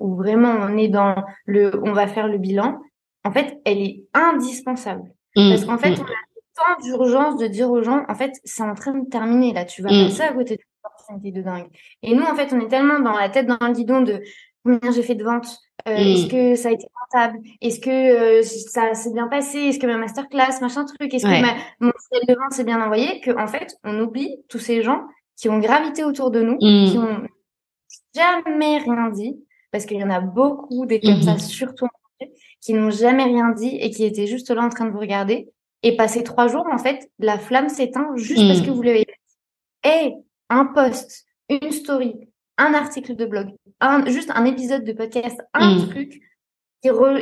où 0.00 0.16
vraiment 0.16 0.56
on 0.62 0.78
est 0.78 0.88
dans 0.88 1.14
le 1.44 1.78
on 1.84 1.92
va 1.92 2.06
faire 2.06 2.26
le 2.26 2.38
bilan. 2.38 2.78
En 3.22 3.32
fait, 3.32 3.58
elle 3.66 3.82
est 3.82 4.04
indispensable 4.14 5.12
mm. 5.36 5.50
parce 5.50 5.64
qu'en 5.66 5.76
fait 5.76 5.90
mm. 5.90 6.00
on 6.00 6.04
a 6.04 6.76
tant 6.76 6.82
d'urgence 6.82 7.36
de 7.36 7.48
dire 7.48 7.70
aux 7.70 7.82
gens 7.82 8.02
en 8.08 8.14
fait 8.14 8.32
c'est 8.44 8.62
en 8.62 8.74
train 8.74 8.94
de 8.94 9.08
terminer 9.10 9.52
là 9.52 9.64
tu 9.64 9.82
vas 9.82 9.88
passer 9.88 10.22
à 10.22 10.32
côté 10.32 10.56
de 10.56 10.62
de 11.20 11.42
dingue. 11.42 11.66
Et 12.02 12.14
nous, 12.14 12.22
en 12.22 12.34
fait, 12.34 12.52
on 12.52 12.60
est 12.60 12.68
tellement 12.68 13.00
dans 13.00 13.16
la 13.16 13.28
tête 13.28 13.46
dans 13.46 13.58
le 13.60 13.72
guidon 13.72 14.02
de 14.02 14.22
combien 14.64 14.92
j'ai 14.92 15.02
fait 15.02 15.14
de 15.14 15.24
ventes, 15.24 15.58
euh, 15.86 15.94
est-ce 15.94 16.26
mm. 16.26 16.28
que 16.28 16.54
ça 16.56 16.70
a 16.70 16.72
été 16.72 16.86
rentable, 17.12 17.38
est-ce 17.60 17.80
que 17.80 17.90
euh, 17.90 18.42
ça 18.42 18.94
s'est 18.94 19.12
bien 19.12 19.28
passé, 19.28 19.58
est-ce 19.58 19.78
que 19.78 19.86
ma 19.86 19.98
masterclass, 19.98 20.60
machin 20.60 20.84
truc, 20.84 21.12
est-ce 21.12 21.24
que 21.24 21.42
ma, 21.42 21.54
mon 21.80 21.92
style 21.98 22.26
de 22.26 22.34
vente 22.34 22.52
s'est 22.52 22.64
bien 22.64 22.82
envoyé, 22.82 23.20
que 23.20 23.30
en 23.38 23.46
fait, 23.46 23.76
on 23.84 24.00
oublie 24.00 24.38
tous 24.48 24.58
ces 24.58 24.82
gens 24.82 25.02
qui 25.36 25.48
ont 25.48 25.58
gravité 25.58 26.04
autour 26.04 26.30
de 26.30 26.40
nous, 26.40 26.54
mm. 26.54 26.90
qui 26.90 26.98
ont 26.98 27.26
jamais 28.14 28.78
rien 28.78 29.10
dit, 29.10 29.36
parce 29.70 29.84
qu'il 29.86 29.98
y 29.98 30.04
en 30.04 30.10
a 30.10 30.20
beaucoup 30.20 30.86
des 30.86 31.00
comme 31.00 31.20
ça, 31.20 31.34
mm-hmm. 31.34 31.40
surtout 31.40 31.88
qui 32.60 32.72
n'ont 32.72 32.90
jamais 32.90 33.24
rien 33.24 33.50
dit 33.50 33.76
et 33.80 33.90
qui 33.90 34.04
étaient 34.04 34.26
juste 34.26 34.50
là 34.50 34.62
en 34.62 34.70
train 34.70 34.86
de 34.86 34.90
vous 34.90 35.00
regarder. 35.00 35.50
Et 35.82 35.96
passer 35.96 36.22
trois 36.22 36.48
jours, 36.48 36.66
en 36.72 36.78
fait, 36.78 37.10
la 37.18 37.38
flamme 37.38 37.68
s'éteint 37.68 38.08
juste 38.16 38.46
parce 38.48 38.62
mm. 38.62 38.64
que 38.64 38.70
vous 38.70 38.80
l'avez. 38.80 39.06
Et 39.84 40.14
un 40.54 40.66
post, 40.66 41.26
une 41.48 41.72
story, 41.72 42.28
un 42.58 42.74
article 42.74 43.16
de 43.16 43.26
blog, 43.26 43.48
un, 43.80 44.06
juste 44.06 44.30
un 44.34 44.44
épisode 44.44 44.84
de 44.84 44.92
podcast, 44.92 45.40
un 45.52 45.74
mm. 45.74 45.88
truc 45.88 46.22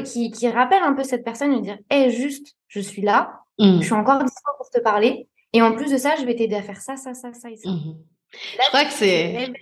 qui, 0.05 0.31
qui, 0.31 0.49
rappelle 0.49 0.83
un 0.83 0.93
peu 0.93 1.05
cette 1.05 1.25
personne 1.25 1.53
et 1.53 1.61
dire 1.61 1.79
hé, 1.91 2.11
juste, 2.11 2.57
je 2.69 2.81
suis 2.81 3.03
là, 3.03 3.41
mm. 3.59 3.79
je 3.81 3.85
suis 3.85 3.95
encore 3.95 4.23
dispo 4.23 4.51
pour 4.59 4.69
te 4.71 4.81
parler. 4.81 5.29
Et 5.53 5.63
en 5.63 5.73
plus 5.73 5.91
de 5.91 5.99
ça, 5.99 6.17
je 6.19 6.25
vais 6.25 6.35
t'aider 6.35 6.57
à 6.57 6.63
faire 6.63 6.81
ça, 6.81 6.97
ça, 6.97 7.15
ça, 7.15 7.33
ça 7.33 7.51
et 7.51 7.57
ça. 7.57 7.69
Mm-hmm. 7.69 7.97
je 8.33 8.69
crois 8.69 8.85
que 8.85 8.93
c'est 8.93 9.53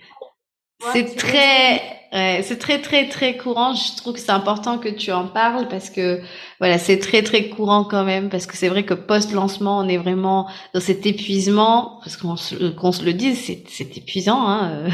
c'est 0.93 1.15
très, 1.15 2.00
c'est 2.11 2.59
très 2.59 2.81
très 2.81 3.07
très 3.07 3.37
courant. 3.37 3.73
Je 3.73 3.95
trouve 3.97 4.13
que 4.13 4.19
c'est 4.19 4.31
important 4.31 4.77
que 4.77 4.89
tu 4.89 5.11
en 5.11 5.25
parles 5.27 5.67
parce 5.69 5.89
que 5.89 6.21
voilà, 6.59 6.77
c'est 6.77 6.99
très 6.99 7.23
très 7.23 7.49
courant 7.49 7.83
quand 7.83 8.03
même 8.03 8.29
parce 8.29 8.45
que 8.45 8.57
c'est 8.57 8.67
vrai 8.67 8.83
que 8.83 8.93
post 8.93 9.31
lancement, 9.31 9.79
on 9.79 9.87
est 9.87 9.97
vraiment 9.97 10.47
dans 10.73 10.79
cet 10.81 11.05
épuisement 11.05 11.99
parce 12.03 12.17
qu'on 12.17 12.35
se, 12.35 12.55
le 13.03 13.13
dise, 13.13 13.39
c'est, 13.39 13.63
c'est 13.69 13.97
épuisant. 13.97 14.47
Hein. 14.47 14.89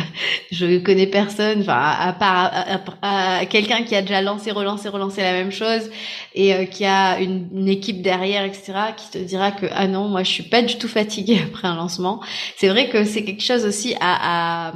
Je 0.51 0.77
connais 0.77 1.07
personne, 1.07 1.61
enfin 1.61 1.95
à 1.99 2.13
part 2.13 2.51
quelqu'un 3.49 3.83
qui 3.83 3.95
a 3.95 4.01
déjà 4.01 4.21
lancé, 4.21 4.51
relancé, 4.51 4.89
relancé 4.89 5.21
la 5.21 5.33
même 5.33 5.51
chose 5.51 5.89
et 6.35 6.53
euh, 6.53 6.65
qui 6.65 6.85
a 6.85 7.19
une, 7.19 7.47
une, 7.53 7.67
équipe 7.67 8.01
derrière, 8.01 8.43
etc., 8.43 8.73
qui 8.95 9.09
te 9.09 9.17
dira 9.17 9.51
que 9.51 9.65
ah 9.73 9.87
non, 9.87 10.07
moi 10.07 10.23
je 10.23 10.31
suis 10.31 10.43
pas 10.43 10.61
du 10.61 10.77
tout 10.77 10.87
fatiguée 10.87 11.41
après 11.47 11.67
un 11.67 11.75
lancement. 11.75 12.21
C'est 12.57 12.69
vrai 12.69 12.89
que 12.89 13.03
c'est 13.03 13.23
quelque 13.23 13.43
chose 13.43 13.65
aussi 13.65 13.95
à, 13.99 14.69
à, 14.69 14.73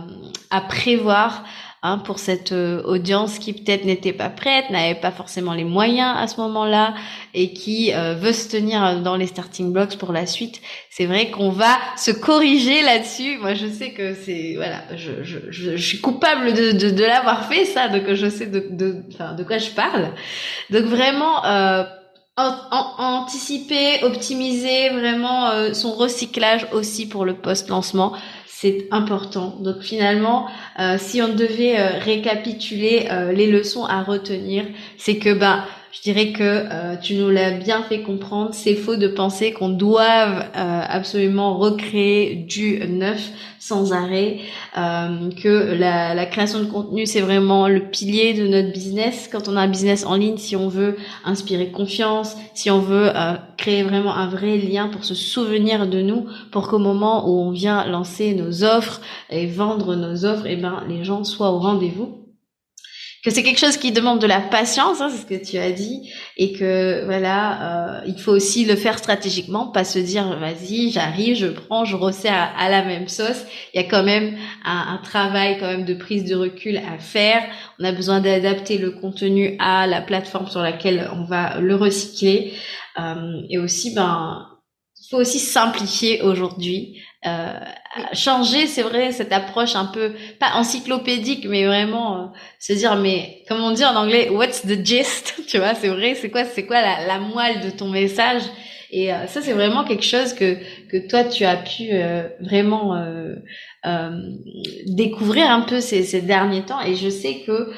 à 0.50 0.62
prévoir 0.62 1.44
hein, 1.84 1.98
pour 1.98 2.20
cette 2.20 2.52
euh, 2.52 2.82
audience 2.84 3.40
qui 3.40 3.54
peut-être 3.54 3.86
n'était 3.86 4.14
pas 4.14 4.30
prête, 4.30 4.70
n'avait 4.70 5.00
pas 5.00 5.12
forcément 5.12 5.54
les 5.54 5.64
moyens 5.64 6.16
à 6.18 6.28
ce 6.28 6.40
moment-là 6.42 6.94
et 7.34 7.54
qui 7.54 7.94
euh, 7.94 8.14
veut 8.16 8.34
se 8.34 8.50
tenir 8.50 9.02
dans 9.02 9.16
les 9.16 9.28
starting 9.28 9.72
blocks 9.72 9.98
pour 9.98 10.14
la 10.14 10.26
suite. 10.26 10.62
C'est 10.90 11.06
vrai 11.06 11.32
qu'on 11.32 11.50
va 11.50 11.78
se 11.98 12.12
corriger 12.12 12.82
là-dessus. 12.84 13.38
Moi, 13.38 13.54
je 13.54 13.68
sais 13.68 13.92
que 13.92 14.14
c'est 14.14 14.54
voilà, 14.56 14.84
je, 14.96 15.24
je, 15.24 15.40
je, 15.50 15.76
suis 15.76 16.02
coupable 16.02 16.54
de, 16.54 16.72
de, 16.72 16.90
de 16.90 17.04
l'avoir 17.04 17.48
fait 17.50 17.66
ça, 17.66 17.88
donc 17.88 18.14
je 18.14 18.30
sais 18.30 18.48
de 18.48 18.68
de, 18.70 19.04
enfin, 19.14 19.34
de 19.34 19.44
quoi 19.44 19.58
je 19.58 19.70
parle. 19.72 20.14
Donc 20.70 20.84
vraiment. 20.84 21.46
Euh, 21.46 21.84
anticiper, 22.38 24.04
optimiser 24.04 24.90
vraiment 24.90 25.50
euh, 25.50 25.74
son 25.74 25.94
recyclage 25.94 26.68
aussi 26.72 27.08
pour 27.08 27.26
le 27.26 27.34
post-lancement 27.36 28.14
c'est 28.62 28.88
important. 28.92 29.56
Donc 29.60 29.82
finalement, 29.82 30.46
euh, 30.80 30.98
si 31.00 31.20
on 31.20 31.30
devait 31.30 31.80
euh, 31.80 31.98
récapituler 31.98 33.08
euh, 33.10 33.32
les 33.32 33.50
leçons 33.50 33.86
à 33.86 34.04
retenir, 34.04 34.66
c'est 34.98 35.18
que 35.18 35.34
ben 35.34 35.64
je 35.92 36.02
dirais 36.02 36.32
que 36.32 36.42
euh, 36.44 36.96
tu 36.96 37.16
nous 37.16 37.30
l'as 37.30 37.52
bien 37.52 37.84
fait 37.84 38.02
comprendre. 38.02 38.52
C'est 38.54 38.76
faux 38.76 38.96
de 38.96 39.10
penser 39.10 39.52
qu'on 39.52 39.70
doive 39.70 40.46
euh, 40.56 40.82
absolument 40.88 41.58
recréer 41.58 42.36
du 42.36 42.80
neuf 42.88 43.30
sans 43.60 43.92
arrêt. 43.92 44.40
Euh, 44.78 45.30
que 45.32 45.74
la, 45.74 46.16
la, 46.16 46.26
création 46.26 46.60
de 46.60 46.66
contenu, 46.66 47.06
c'est 47.06 47.20
vraiment 47.20 47.68
le 47.68 47.82
pilier 47.90 48.34
de 48.34 48.48
notre 48.48 48.72
business. 48.72 49.30
Quand 49.30 49.50
on 49.50 49.58
a 49.58 49.62
un 49.62 49.68
business 49.68 50.06
en 50.06 50.16
ligne, 50.16 50.38
si 50.38 50.56
on 50.56 50.70
veut 50.70 50.96
inspirer 51.26 51.72
confiance, 51.72 52.38
si 52.54 52.72
on 52.72 52.80
veut 52.80 53.12
créer 53.58 53.84
vraiment 53.84 54.16
un 54.16 54.28
vrai 54.28 54.58
lien 54.58 54.88
pour 54.88 55.04
se 55.04 55.14
souvenir 55.14 55.88
de 55.88 56.02
nous, 56.02 56.28
pour 56.52 56.70
qu'au 56.70 56.80
moment 56.80 57.28
où 57.28 57.42
on 57.42 57.52
vient 57.52 57.86
lancer 57.86 58.34
nos 58.34 58.64
offres 58.64 59.02
et 59.30 59.46
vendre 59.46 59.96
nos 59.96 60.26
offres, 60.26 60.46
et 60.46 60.54
eh 60.54 60.56
ben 60.56 60.84
les 60.88 61.04
gens 61.04 61.24
soient 61.24 61.52
au 61.52 61.60
rendez-vous 61.60 62.21
que 63.24 63.30
c'est 63.30 63.44
quelque 63.44 63.60
chose 63.60 63.78
qui 63.78 63.92
demande 63.92 64.20
de 64.20 64.26
la 64.26 64.42
patience, 64.42 65.00
hein, 65.00 65.10
c'est 65.12 65.22
ce 65.22 65.26
que 65.26 65.46
tu 65.46 65.58
as 65.58 65.72
dit, 65.72 66.12
et 66.38 66.54
que 66.54 67.06
voilà, 67.06 68.00
euh, 68.00 68.02
il 68.08 68.20
faut 68.20 68.32
aussi 68.32 68.66
le 68.66 68.76
faire 68.76 68.98
stratégiquement, 68.98 69.68
pas 69.68 69.84
se 69.84 70.00
dire 70.00 70.40
vas-y, 70.40 70.90
j'arrive, 70.90 71.36
je 71.36 71.48
prends, 71.48 71.86
je 71.86 71.96
resserre 71.96 72.52
à, 72.58 72.70
la 72.70 72.84
même 72.84 73.08
sauce. 73.08 73.46
Il 73.74 73.82
y 73.82 73.84
a 73.84 73.88
quand 73.88 74.04
même 74.04 74.38
un, 74.66 74.96
un, 74.96 74.98
travail 75.04 75.58
quand 75.60 75.68
même 75.68 75.86
de 75.86 75.94
prise 75.94 76.26
de 76.26 76.36
recul 76.36 76.78
à 76.78 76.98
faire. 76.98 77.44
On 77.80 77.84
a 77.84 77.92
besoin 77.92 78.22
d'adapter 78.22 78.80
le 78.80 78.92
contenu 78.92 79.56
à 79.60 79.86
la 79.86 80.02
plateforme 80.02 80.48
sur 80.48 80.62
laquelle 80.62 81.08
on 81.14 81.24
va 81.24 81.60
le 81.60 81.76
recycler, 81.76 82.54
euh, 83.00 83.42
et 83.50 83.60
aussi 83.60 83.94
ben 83.94 84.48
il 85.00 85.10
faut 85.10 85.18
aussi 85.18 85.40
simplifier 85.40 86.22
aujourd'hui 86.22 87.02
euh, 87.24 87.60
changer, 88.14 88.66
c'est 88.66 88.82
vrai, 88.82 89.12
cette 89.12 89.32
approche 89.32 89.76
un 89.76 89.86
peu 89.86 90.14
pas 90.40 90.54
encyclopédique, 90.56 91.46
mais 91.48 91.66
vraiment 91.66 92.18
euh, 92.18 92.26
se 92.60 92.74
dire, 92.74 92.96
mais 92.96 93.44
comment 93.48 93.68
on 93.68 93.72
dit 93.72 93.86
en 93.86 93.96
anglais, 93.96 94.30
what's 94.30 94.64
the 94.64 94.84
gist, 94.84 95.36
tu 95.48 95.60
vois, 95.60 95.76
c'est 95.76 95.90
vrai, 95.90 96.16
c'est 96.16 96.32
quoi, 96.32 96.46
c'est 96.46 96.66
quoi 96.66 96.82
la, 96.82 97.06
la, 97.06 97.20
moelle 97.20 97.62
de 97.62 97.70
ton 97.70 97.90
message? 97.90 98.42
Et 98.90 99.14
euh, 99.14 99.28
ça, 99.28 99.42
c'est 99.42 99.54
vraiment 99.54 99.84
quelque 99.84 100.04
chose 100.04 100.34
que 100.34 100.58
que 100.90 101.08
toi 101.08 101.24
tu 101.24 101.46
as 101.46 101.58
pu 101.58 101.90
euh, 101.92 102.28
vraiment 102.42 102.98
découvrir 104.86 105.50
un 105.50 105.62
peu 105.62 105.80
ces, 105.80 106.04
ces, 106.04 106.22
derniers 106.22 106.64
temps. 106.64 106.82
Et 106.82 106.96
je 106.96 107.10
sais 107.10 107.44
que 107.46 107.72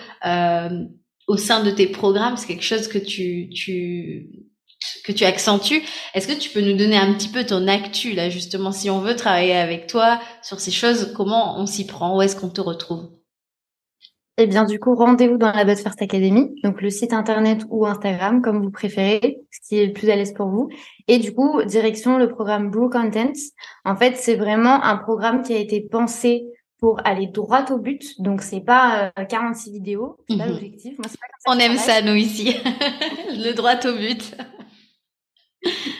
au 1.27 1.37
sein 1.37 1.63
de 1.63 1.69
tes 1.69 1.87
programmes, 1.87 2.37
c'est 2.37 2.47
quelque 2.47 2.63
chose 2.63 2.87
que 2.87 2.97
tu 2.97 3.49
tu 3.49 4.27
que 5.03 5.11
tu 5.11 5.25
accentues. 5.25 5.83
Est-ce 6.13 6.27
que 6.27 6.37
tu 6.37 6.49
peux 6.49 6.61
nous 6.61 6.77
donner 6.77 6.97
un 6.97 7.13
petit 7.13 7.29
peu 7.29 7.45
ton 7.45 7.67
actu 7.67 8.13
là 8.13 8.29
justement 8.29 8.71
si 8.71 8.89
on 8.89 8.99
veut 8.99 9.15
travailler 9.15 9.55
avec 9.55 9.87
toi 9.87 10.19
sur 10.41 10.59
ces 10.59 10.71
choses, 10.71 11.13
comment 11.15 11.59
on 11.59 11.65
s'y 11.65 11.85
prend, 11.85 12.17
où 12.17 12.21
est-ce 12.21 12.35
qu'on 12.35 12.49
te 12.49 12.61
retrouve? 12.61 13.09
Eh 14.37 14.47
bien, 14.47 14.65
du 14.65 14.79
coup, 14.79 14.95
rendez-vous 14.95 15.37
dans 15.37 15.51
la 15.51 15.63
But 15.63 15.77
First 15.77 16.01
Academy, 16.01 16.55
donc 16.63 16.81
le 16.81 16.89
site 16.89 17.13
internet 17.13 17.61
ou 17.69 17.85
Instagram, 17.85 18.41
comme 18.41 18.63
vous 18.63 18.71
préférez, 18.71 19.41
ce 19.51 19.59
qui 19.67 19.77
est 19.77 19.85
le 19.85 19.93
plus 19.93 20.09
à 20.09 20.15
l'aise 20.15 20.33
pour 20.33 20.47
vous. 20.47 20.69
Et 21.07 21.19
du 21.19 21.35
coup, 21.35 21.63
direction 21.65 22.17
le 22.17 22.27
programme 22.27 22.71
Blue 22.71 22.89
Content. 22.89 23.33
En 23.85 23.95
fait, 23.95 24.17
c'est 24.17 24.35
vraiment 24.35 24.83
un 24.83 24.97
programme 24.97 25.43
qui 25.43 25.53
a 25.53 25.57
été 25.57 25.81
pensé 25.81 26.47
pour 26.79 26.99
aller 27.05 27.27
droit 27.27 27.63
au 27.71 27.77
but. 27.77 28.19
Donc, 28.19 28.41
c'est 28.41 28.61
pas 28.61 29.11
46 29.29 29.69
euh, 29.69 29.73
vidéos, 29.73 30.17
c'est 30.27 30.37
pas 30.37 30.45
mhm. 30.45 30.51
l'objectif. 30.53 30.97
On 31.45 31.59
aime 31.59 31.77
ça, 31.77 32.01
nous, 32.01 32.15
ici. 32.15 32.55
le 33.29 33.53
droit 33.53 33.75
au 33.85 33.93
but. 33.95 34.35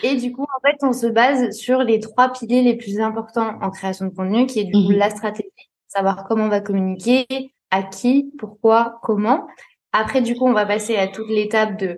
Et 0.04 0.16
du 0.16 0.34
coup, 0.34 0.44
en 0.44 0.68
fait, 0.68 0.78
on 0.82 0.94
se 0.94 1.08
base 1.08 1.52
sur 1.52 1.80
les 1.80 2.00
trois 2.00 2.32
piliers 2.32 2.62
les 2.62 2.76
plus 2.76 3.00
importants 3.00 3.58
en 3.62 3.70
création 3.70 4.06
de 4.06 4.14
contenu, 4.14 4.46
qui 4.46 4.60
est 4.60 4.66
du 4.66 4.74
coup 4.74 4.92
mhm. 4.92 4.98
la 4.98 5.10
stratégie, 5.10 5.50
savoir 5.88 6.26
comment 6.28 6.46
on 6.46 6.50
va 6.50 6.62
communiquer, 6.62 7.26
à 7.72 7.84
qui, 7.84 8.32
pourquoi, 8.38 9.00
comment. 9.02 9.48
Après, 9.92 10.22
du 10.22 10.36
coup, 10.36 10.46
on 10.46 10.54
va 10.54 10.66
passer 10.66 10.96
à 10.96 11.08
toute 11.08 11.30
l'étape 11.30 11.80
de 11.80 11.98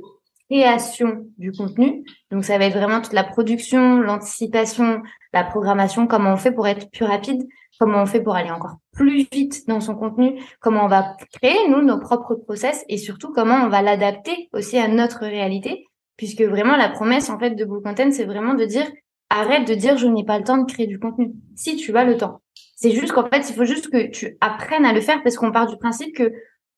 création 0.49 1.26
du 1.38 1.51
contenu. 1.51 2.03
Donc, 2.32 2.45
ça 2.45 2.57
va 2.57 2.66
être 2.66 2.78
vraiment 2.78 3.01
toute 3.01 3.13
la 3.13 3.24
production, 3.24 3.99
l'anticipation, 3.99 5.01
la 5.34 5.43
programmation, 5.43 6.07
comment 6.07 6.34
on 6.34 6.38
fait 6.38 6.51
pour 6.51 6.68
être 6.68 6.89
plus 6.91 7.05
rapide, 7.05 7.45
comment 7.80 8.01
on 8.01 8.05
fait 8.05 8.22
pour 8.22 8.36
aller 8.36 8.51
encore 8.51 8.78
plus 8.93 9.28
vite 9.32 9.68
dans 9.68 9.82
son 9.82 9.95
contenu, 9.95 10.41
comment 10.59 10.86
on 10.86 10.88
va 10.88 11.16
créer, 11.34 11.68
nous, 11.68 11.82
nos 11.82 11.99
propres 11.99 12.36
process 12.36 12.86
et 12.88 12.97
surtout 12.97 13.34
comment 13.34 13.55
on 13.66 13.70
va 13.70 13.82
l'adapter 13.82 14.49
aussi 14.53 14.78
à 14.78 14.88
notre 14.88 15.22
réalité. 15.22 15.86
Puisque 16.18 16.41
vraiment, 16.41 16.78
la 16.78 16.89
promesse, 16.89 17.30
en 17.30 17.39
fait, 17.39 17.51
de 17.51 17.66
Bull 17.66 17.82
Content, 17.84 18.11
c'est 18.11 18.26
vraiment 18.26 18.53
de 18.53 18.66
dire, 18.66 18.86
arrête 19.30 19.68
de 19.68 19.74
dire 19.74 19.97
je 19.97 20.07
n'ai 20.07 20.24
pas 20.24 20.38
le 20.38 20.43
temps 20.43 20.57
de 20.57 20.72
créer 20.72 20.88
du 20.88 20.99
contenu. 20.99 21.32
Si 21.55 21.76
tu 21.76 21.95
as 21.97 22.05
le 22.05 22.18
temps. 22.18 22.41
C'est 22.76 22.91
juste 22.91 23.13
qu'en 23.13 23.28
fait, 23.30 23.49
il 23.49 23.55
faut 23.55 23.66
juste 23.66 23.89
que 23.89 24.07
tu 24.07 24.38
apprennes 24.41 24.86
à 24.86 24.93
le 24.93 25.01
faire 25.01 25.24
parce 25.24 25.38
qu'on 25.38 25.51
part 25.51 25.68
du 25.68 25.78
principe 25.78 26.16
que 26.16 26.32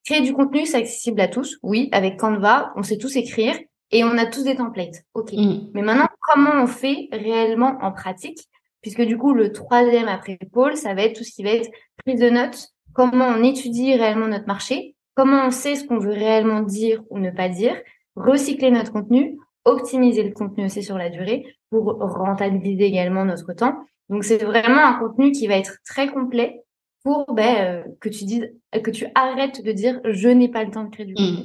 créer 0.06 0.22
du 0.22 0.34
contenu, 0.34 0.66
c'est 0.66 0.78
accessible 0.78 1.20
à 1.22 1.28
tous. 1.28 1.58
Oui, 1.64 1.90
avec 1.92 2.18
Canva, 2.18 2.72
on 2.76 2.84
sait 2.84 2.98
tous 2.98 3.16
écrire 3.16 3.58
et 3.92 4.04
on 4.04 4.18
a 4.18 4.26
tous 4.26 4.44
des 4.44 4.56
templates. 4.56 5.04
OK. 5.14 5.34
Mm. 5.34 5.70
Mais 5.74 5.82
maintenant, 5.82 6.08
comment 6.22 6.62
on 6.62 6.68
fait 6.68 7.10
réellement 7.12 7.78
en 7.82 7.92
pratique? 7.92 8.40
Puisque 8.82 9.02
du 9.02 9.18
coup, 9.18 9.34
le 9.34 9.52
troisième 9.52 10.08
après 10.08 10.38
Paul, 10.54 10.78
ça 10.78 10.94
va 10.94 11.04
être 11.04 11.18
tout 11.18 11.24
ce 11.24 11.34
qui 11.34 11.44
va 11.44 11.52
être 11.52 11.70
prise 12.06 12.20
de 12.20 12.30
notes, 12.30 12.70
comment 12.94 13.28
on 13.28 13.44
étudie 13.44 13.96
réellement 13.96 14.28
notre 14.28 14.48
marché, 14.48 14.96
comment 15.16 15.46
on 15.48 15.52
sait 15.52 15.76
ce 15.76 15.86
qu'on 15.86 15.98
veut 16.00 16.14
réellement 16.14 16.62
dire 16.62 17.02
ou 17.10 17.20
ne 17.20 17.32
pas 17.32 17.50
dire, 17.50 17.76
recycler 18.18 18.72
notre 18.72 18.92
contenu, 18.92 19.38
optimiser 19.66 20.24
le 20.24 20.32
contenu 20.32 20.66
aussi 20.66 20.84
sur 20.84 20.98
la 20.98 21.10
durée 21.10 21.46
pour 21.70 21.98
rentabiliser 22.00 22.86
également 22.86 23.26
notre 23.26 23.54
temps 23.54 23.76
donc 24.10 24.24
c'est 24.24 24.44
vraiment 24.44 24.86
un 24.86 24.94
contenu 24.94 25.32
qui 25.32 25.48
va 25.48 25.58
être 25.58 25.78
très 25.86 26.08
complet 26.08 26.64
pour 27.04 27.34
ben, 27.34 27.56
euh, 27.58 27.84
que 28.00 28.10
tu 28.10 28.26
dises, 28.26 28.50
que 28.84 28.92
tu 28.92 29.08
arrêtes 29.16 29.64
de 29.64 29.72
dire 29.72 30.00
je 30.06 30.30
n'ai 30.30 30.50
pas 30.50 30.64
le 30.64 30.72
temps 30.72 30.84
de 30.84 30.90
créer 30.90 31.06
du 31.06 31.14
contenu. 31.14 31.44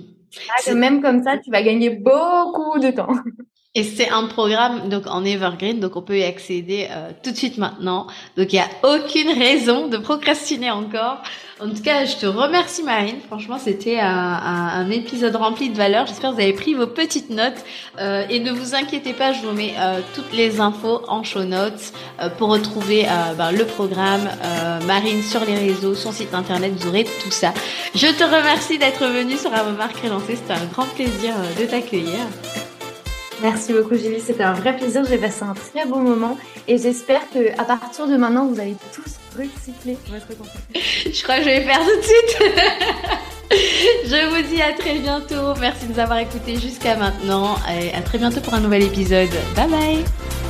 Mmh. 0.69 0.75
Même 0.75 1.03
comme 1.03 1.23
ça, 1.23 1.39
tu 1.39 1.51
vas 1.51 1.63
gagner 1.63 1.91
beaucoup 1.91 2.79
de 2.79 2.91
temps. 2.91 3.13
Et 3.75 3.85
c'est 3.85 4.11
un 4.11 4.27
programme 4.27 4.91
donc 4.91 5.07
en 5.07 5.25
evergreen, 5.25 5.81
donc 5.81 5.97
on 5.97 6.03
peut 6.03 6.19
y 6.19 6.25
accéder 6.25 6.89
euh, 6.91 7.11
tout 7.23 7.31
de 7.31 7.37
suite 7.37 7.57
maintenant. 7.57 8.07
Donc 8.37 8.53
il 8.53 8.57
y 8.57 8.59
a 8.59 8.69
aucune 8.83 9.31
raison 9.31 9.89
de 9.89 9.97
procrastiner 9.97 10.71
encore. 10.71 11.23
En 11.63 11.69
tout 11.69 11.83
cas, 11.83 12.05
je 12.05 12.17
te 12.17 12.27
remercie 12.27 12.83
Marine. 12.83 13.21
Franchement, 13.27 13.57
c'était 13.57 14.01
un, 14.01 14.09
un, 14.11 14.91
épisode 14.91 15.37
rempli 15.37 15.71
de 15.71 15.77
valeur. 15.77 16.07
J'espère 16.07 16.31
que 16.31 16.35
vous 16.35 16.43
avez 16.43 16.53
pris 16.55 16.75
vos 16.75 16.89
petites 16.89 17.31
notes. 17.31 17.65
Euh, 18.01 18.27
et 18.29 18.41
ne 18.41 18.51
vous 18.51 18.75
inquiétez 18.75 19.13
pas, 19.13 19.33
je 19.33 19.41
vous 19.43 19.53
mets 19.53 19.75
euh, 19.79 20.01
toutes 20.15 20.33
les 20.33 20.61
infos 20.61 21.03
en 21.07 21.23
show 21.23 21.45
notes 21.45 21.93
euh, 22.21 22.29
pour 22.31 22.49
retrouver 22.49 23.07
euh, 23.07 23.35
ben, 23.39 23.53
le 23.53 23.65
programme 23.65 24.29
Marine 24.87 25.23
sur 25.23 25.45
les 25.45 25.55
réseaux, 25.55 25.95
son 25.95 26.11
site 26.11 26.35
internet. 26.35 26.73
Vous 26.77 26.89
aurez 26.89 27.05
tout 27.05 27.31
ça. 27.31 27.55
Je 27.95 28.09
te 28.09 28.25
remercie 28.25 28.79
d'être 28.79 29.07
venue 29.07 29.37
sur 29.37 29.51
Marque 29.51 29.99
Relancée. 29.99 30.37
C'était 30.37 30.55
un 30.55 30.67
grand 30.67 30.87
plaisir 30.87 31.35
de 31.61 31.65
t'accueillir. 31.65 32.19
Merci 33.43 33.73
beaucoup 33.73 33.97
Julie, 33.97 34.21
c'était 34.21 34.45
un 34.45 34.53
vrai 34.53 34.77
plaisir, 34.77 35.05
j'ai 35.05 35.19
passé 35.19 35.43
un 35.43 35.55
très 35.55 35.85
bon 35.85 35.99
moment 35.99 36.39
et 36.69 36.79
j'espère 36.79 37.23
que 37.31 37.53
à 37.61 37.65
partir 37.65 38.07
de 38.07 38.17
maintenant 38.17 38.47
vous 38.47 38.61
allez 38.61 38.77
tous 38.95 39.19
recycler 39.37 39.99
votre 40.09 40.29
contenu. 40.29 40.61
Je 41.13 41.23
crois 41.23 41.39
que 41.39 41.43
je 41.43 41.49
vais 41.49 41.63
faire 41.63 41.81
tout 41.81 41.97
de 41.97 42.03
suite. 42.03 42.55
je 44.07 44.29
vous 44.29 44.55
dis 44.55 44.63
à 44.63 44.73
très 44.73 44.99
bientôt, 44.99 45.55
merci 45.61 45.87
de 45.87 45.93
nous 45.93 45.99
avoir 45.99 46.19
écoutés 46.19 46.57
jusqu'à 46.57 46.97
maintenant 46.97 47.57
et 47.69 47.93
à 47.93 48.01
très 48.03 48.19
bientôt 48.19 48.41
pour 48.41 48.55
un 48.55 48.61
nouvel 48.61 48.85
épisode. 48.85 49.31
Bye 49.57 49.69
bye 49.69 50.42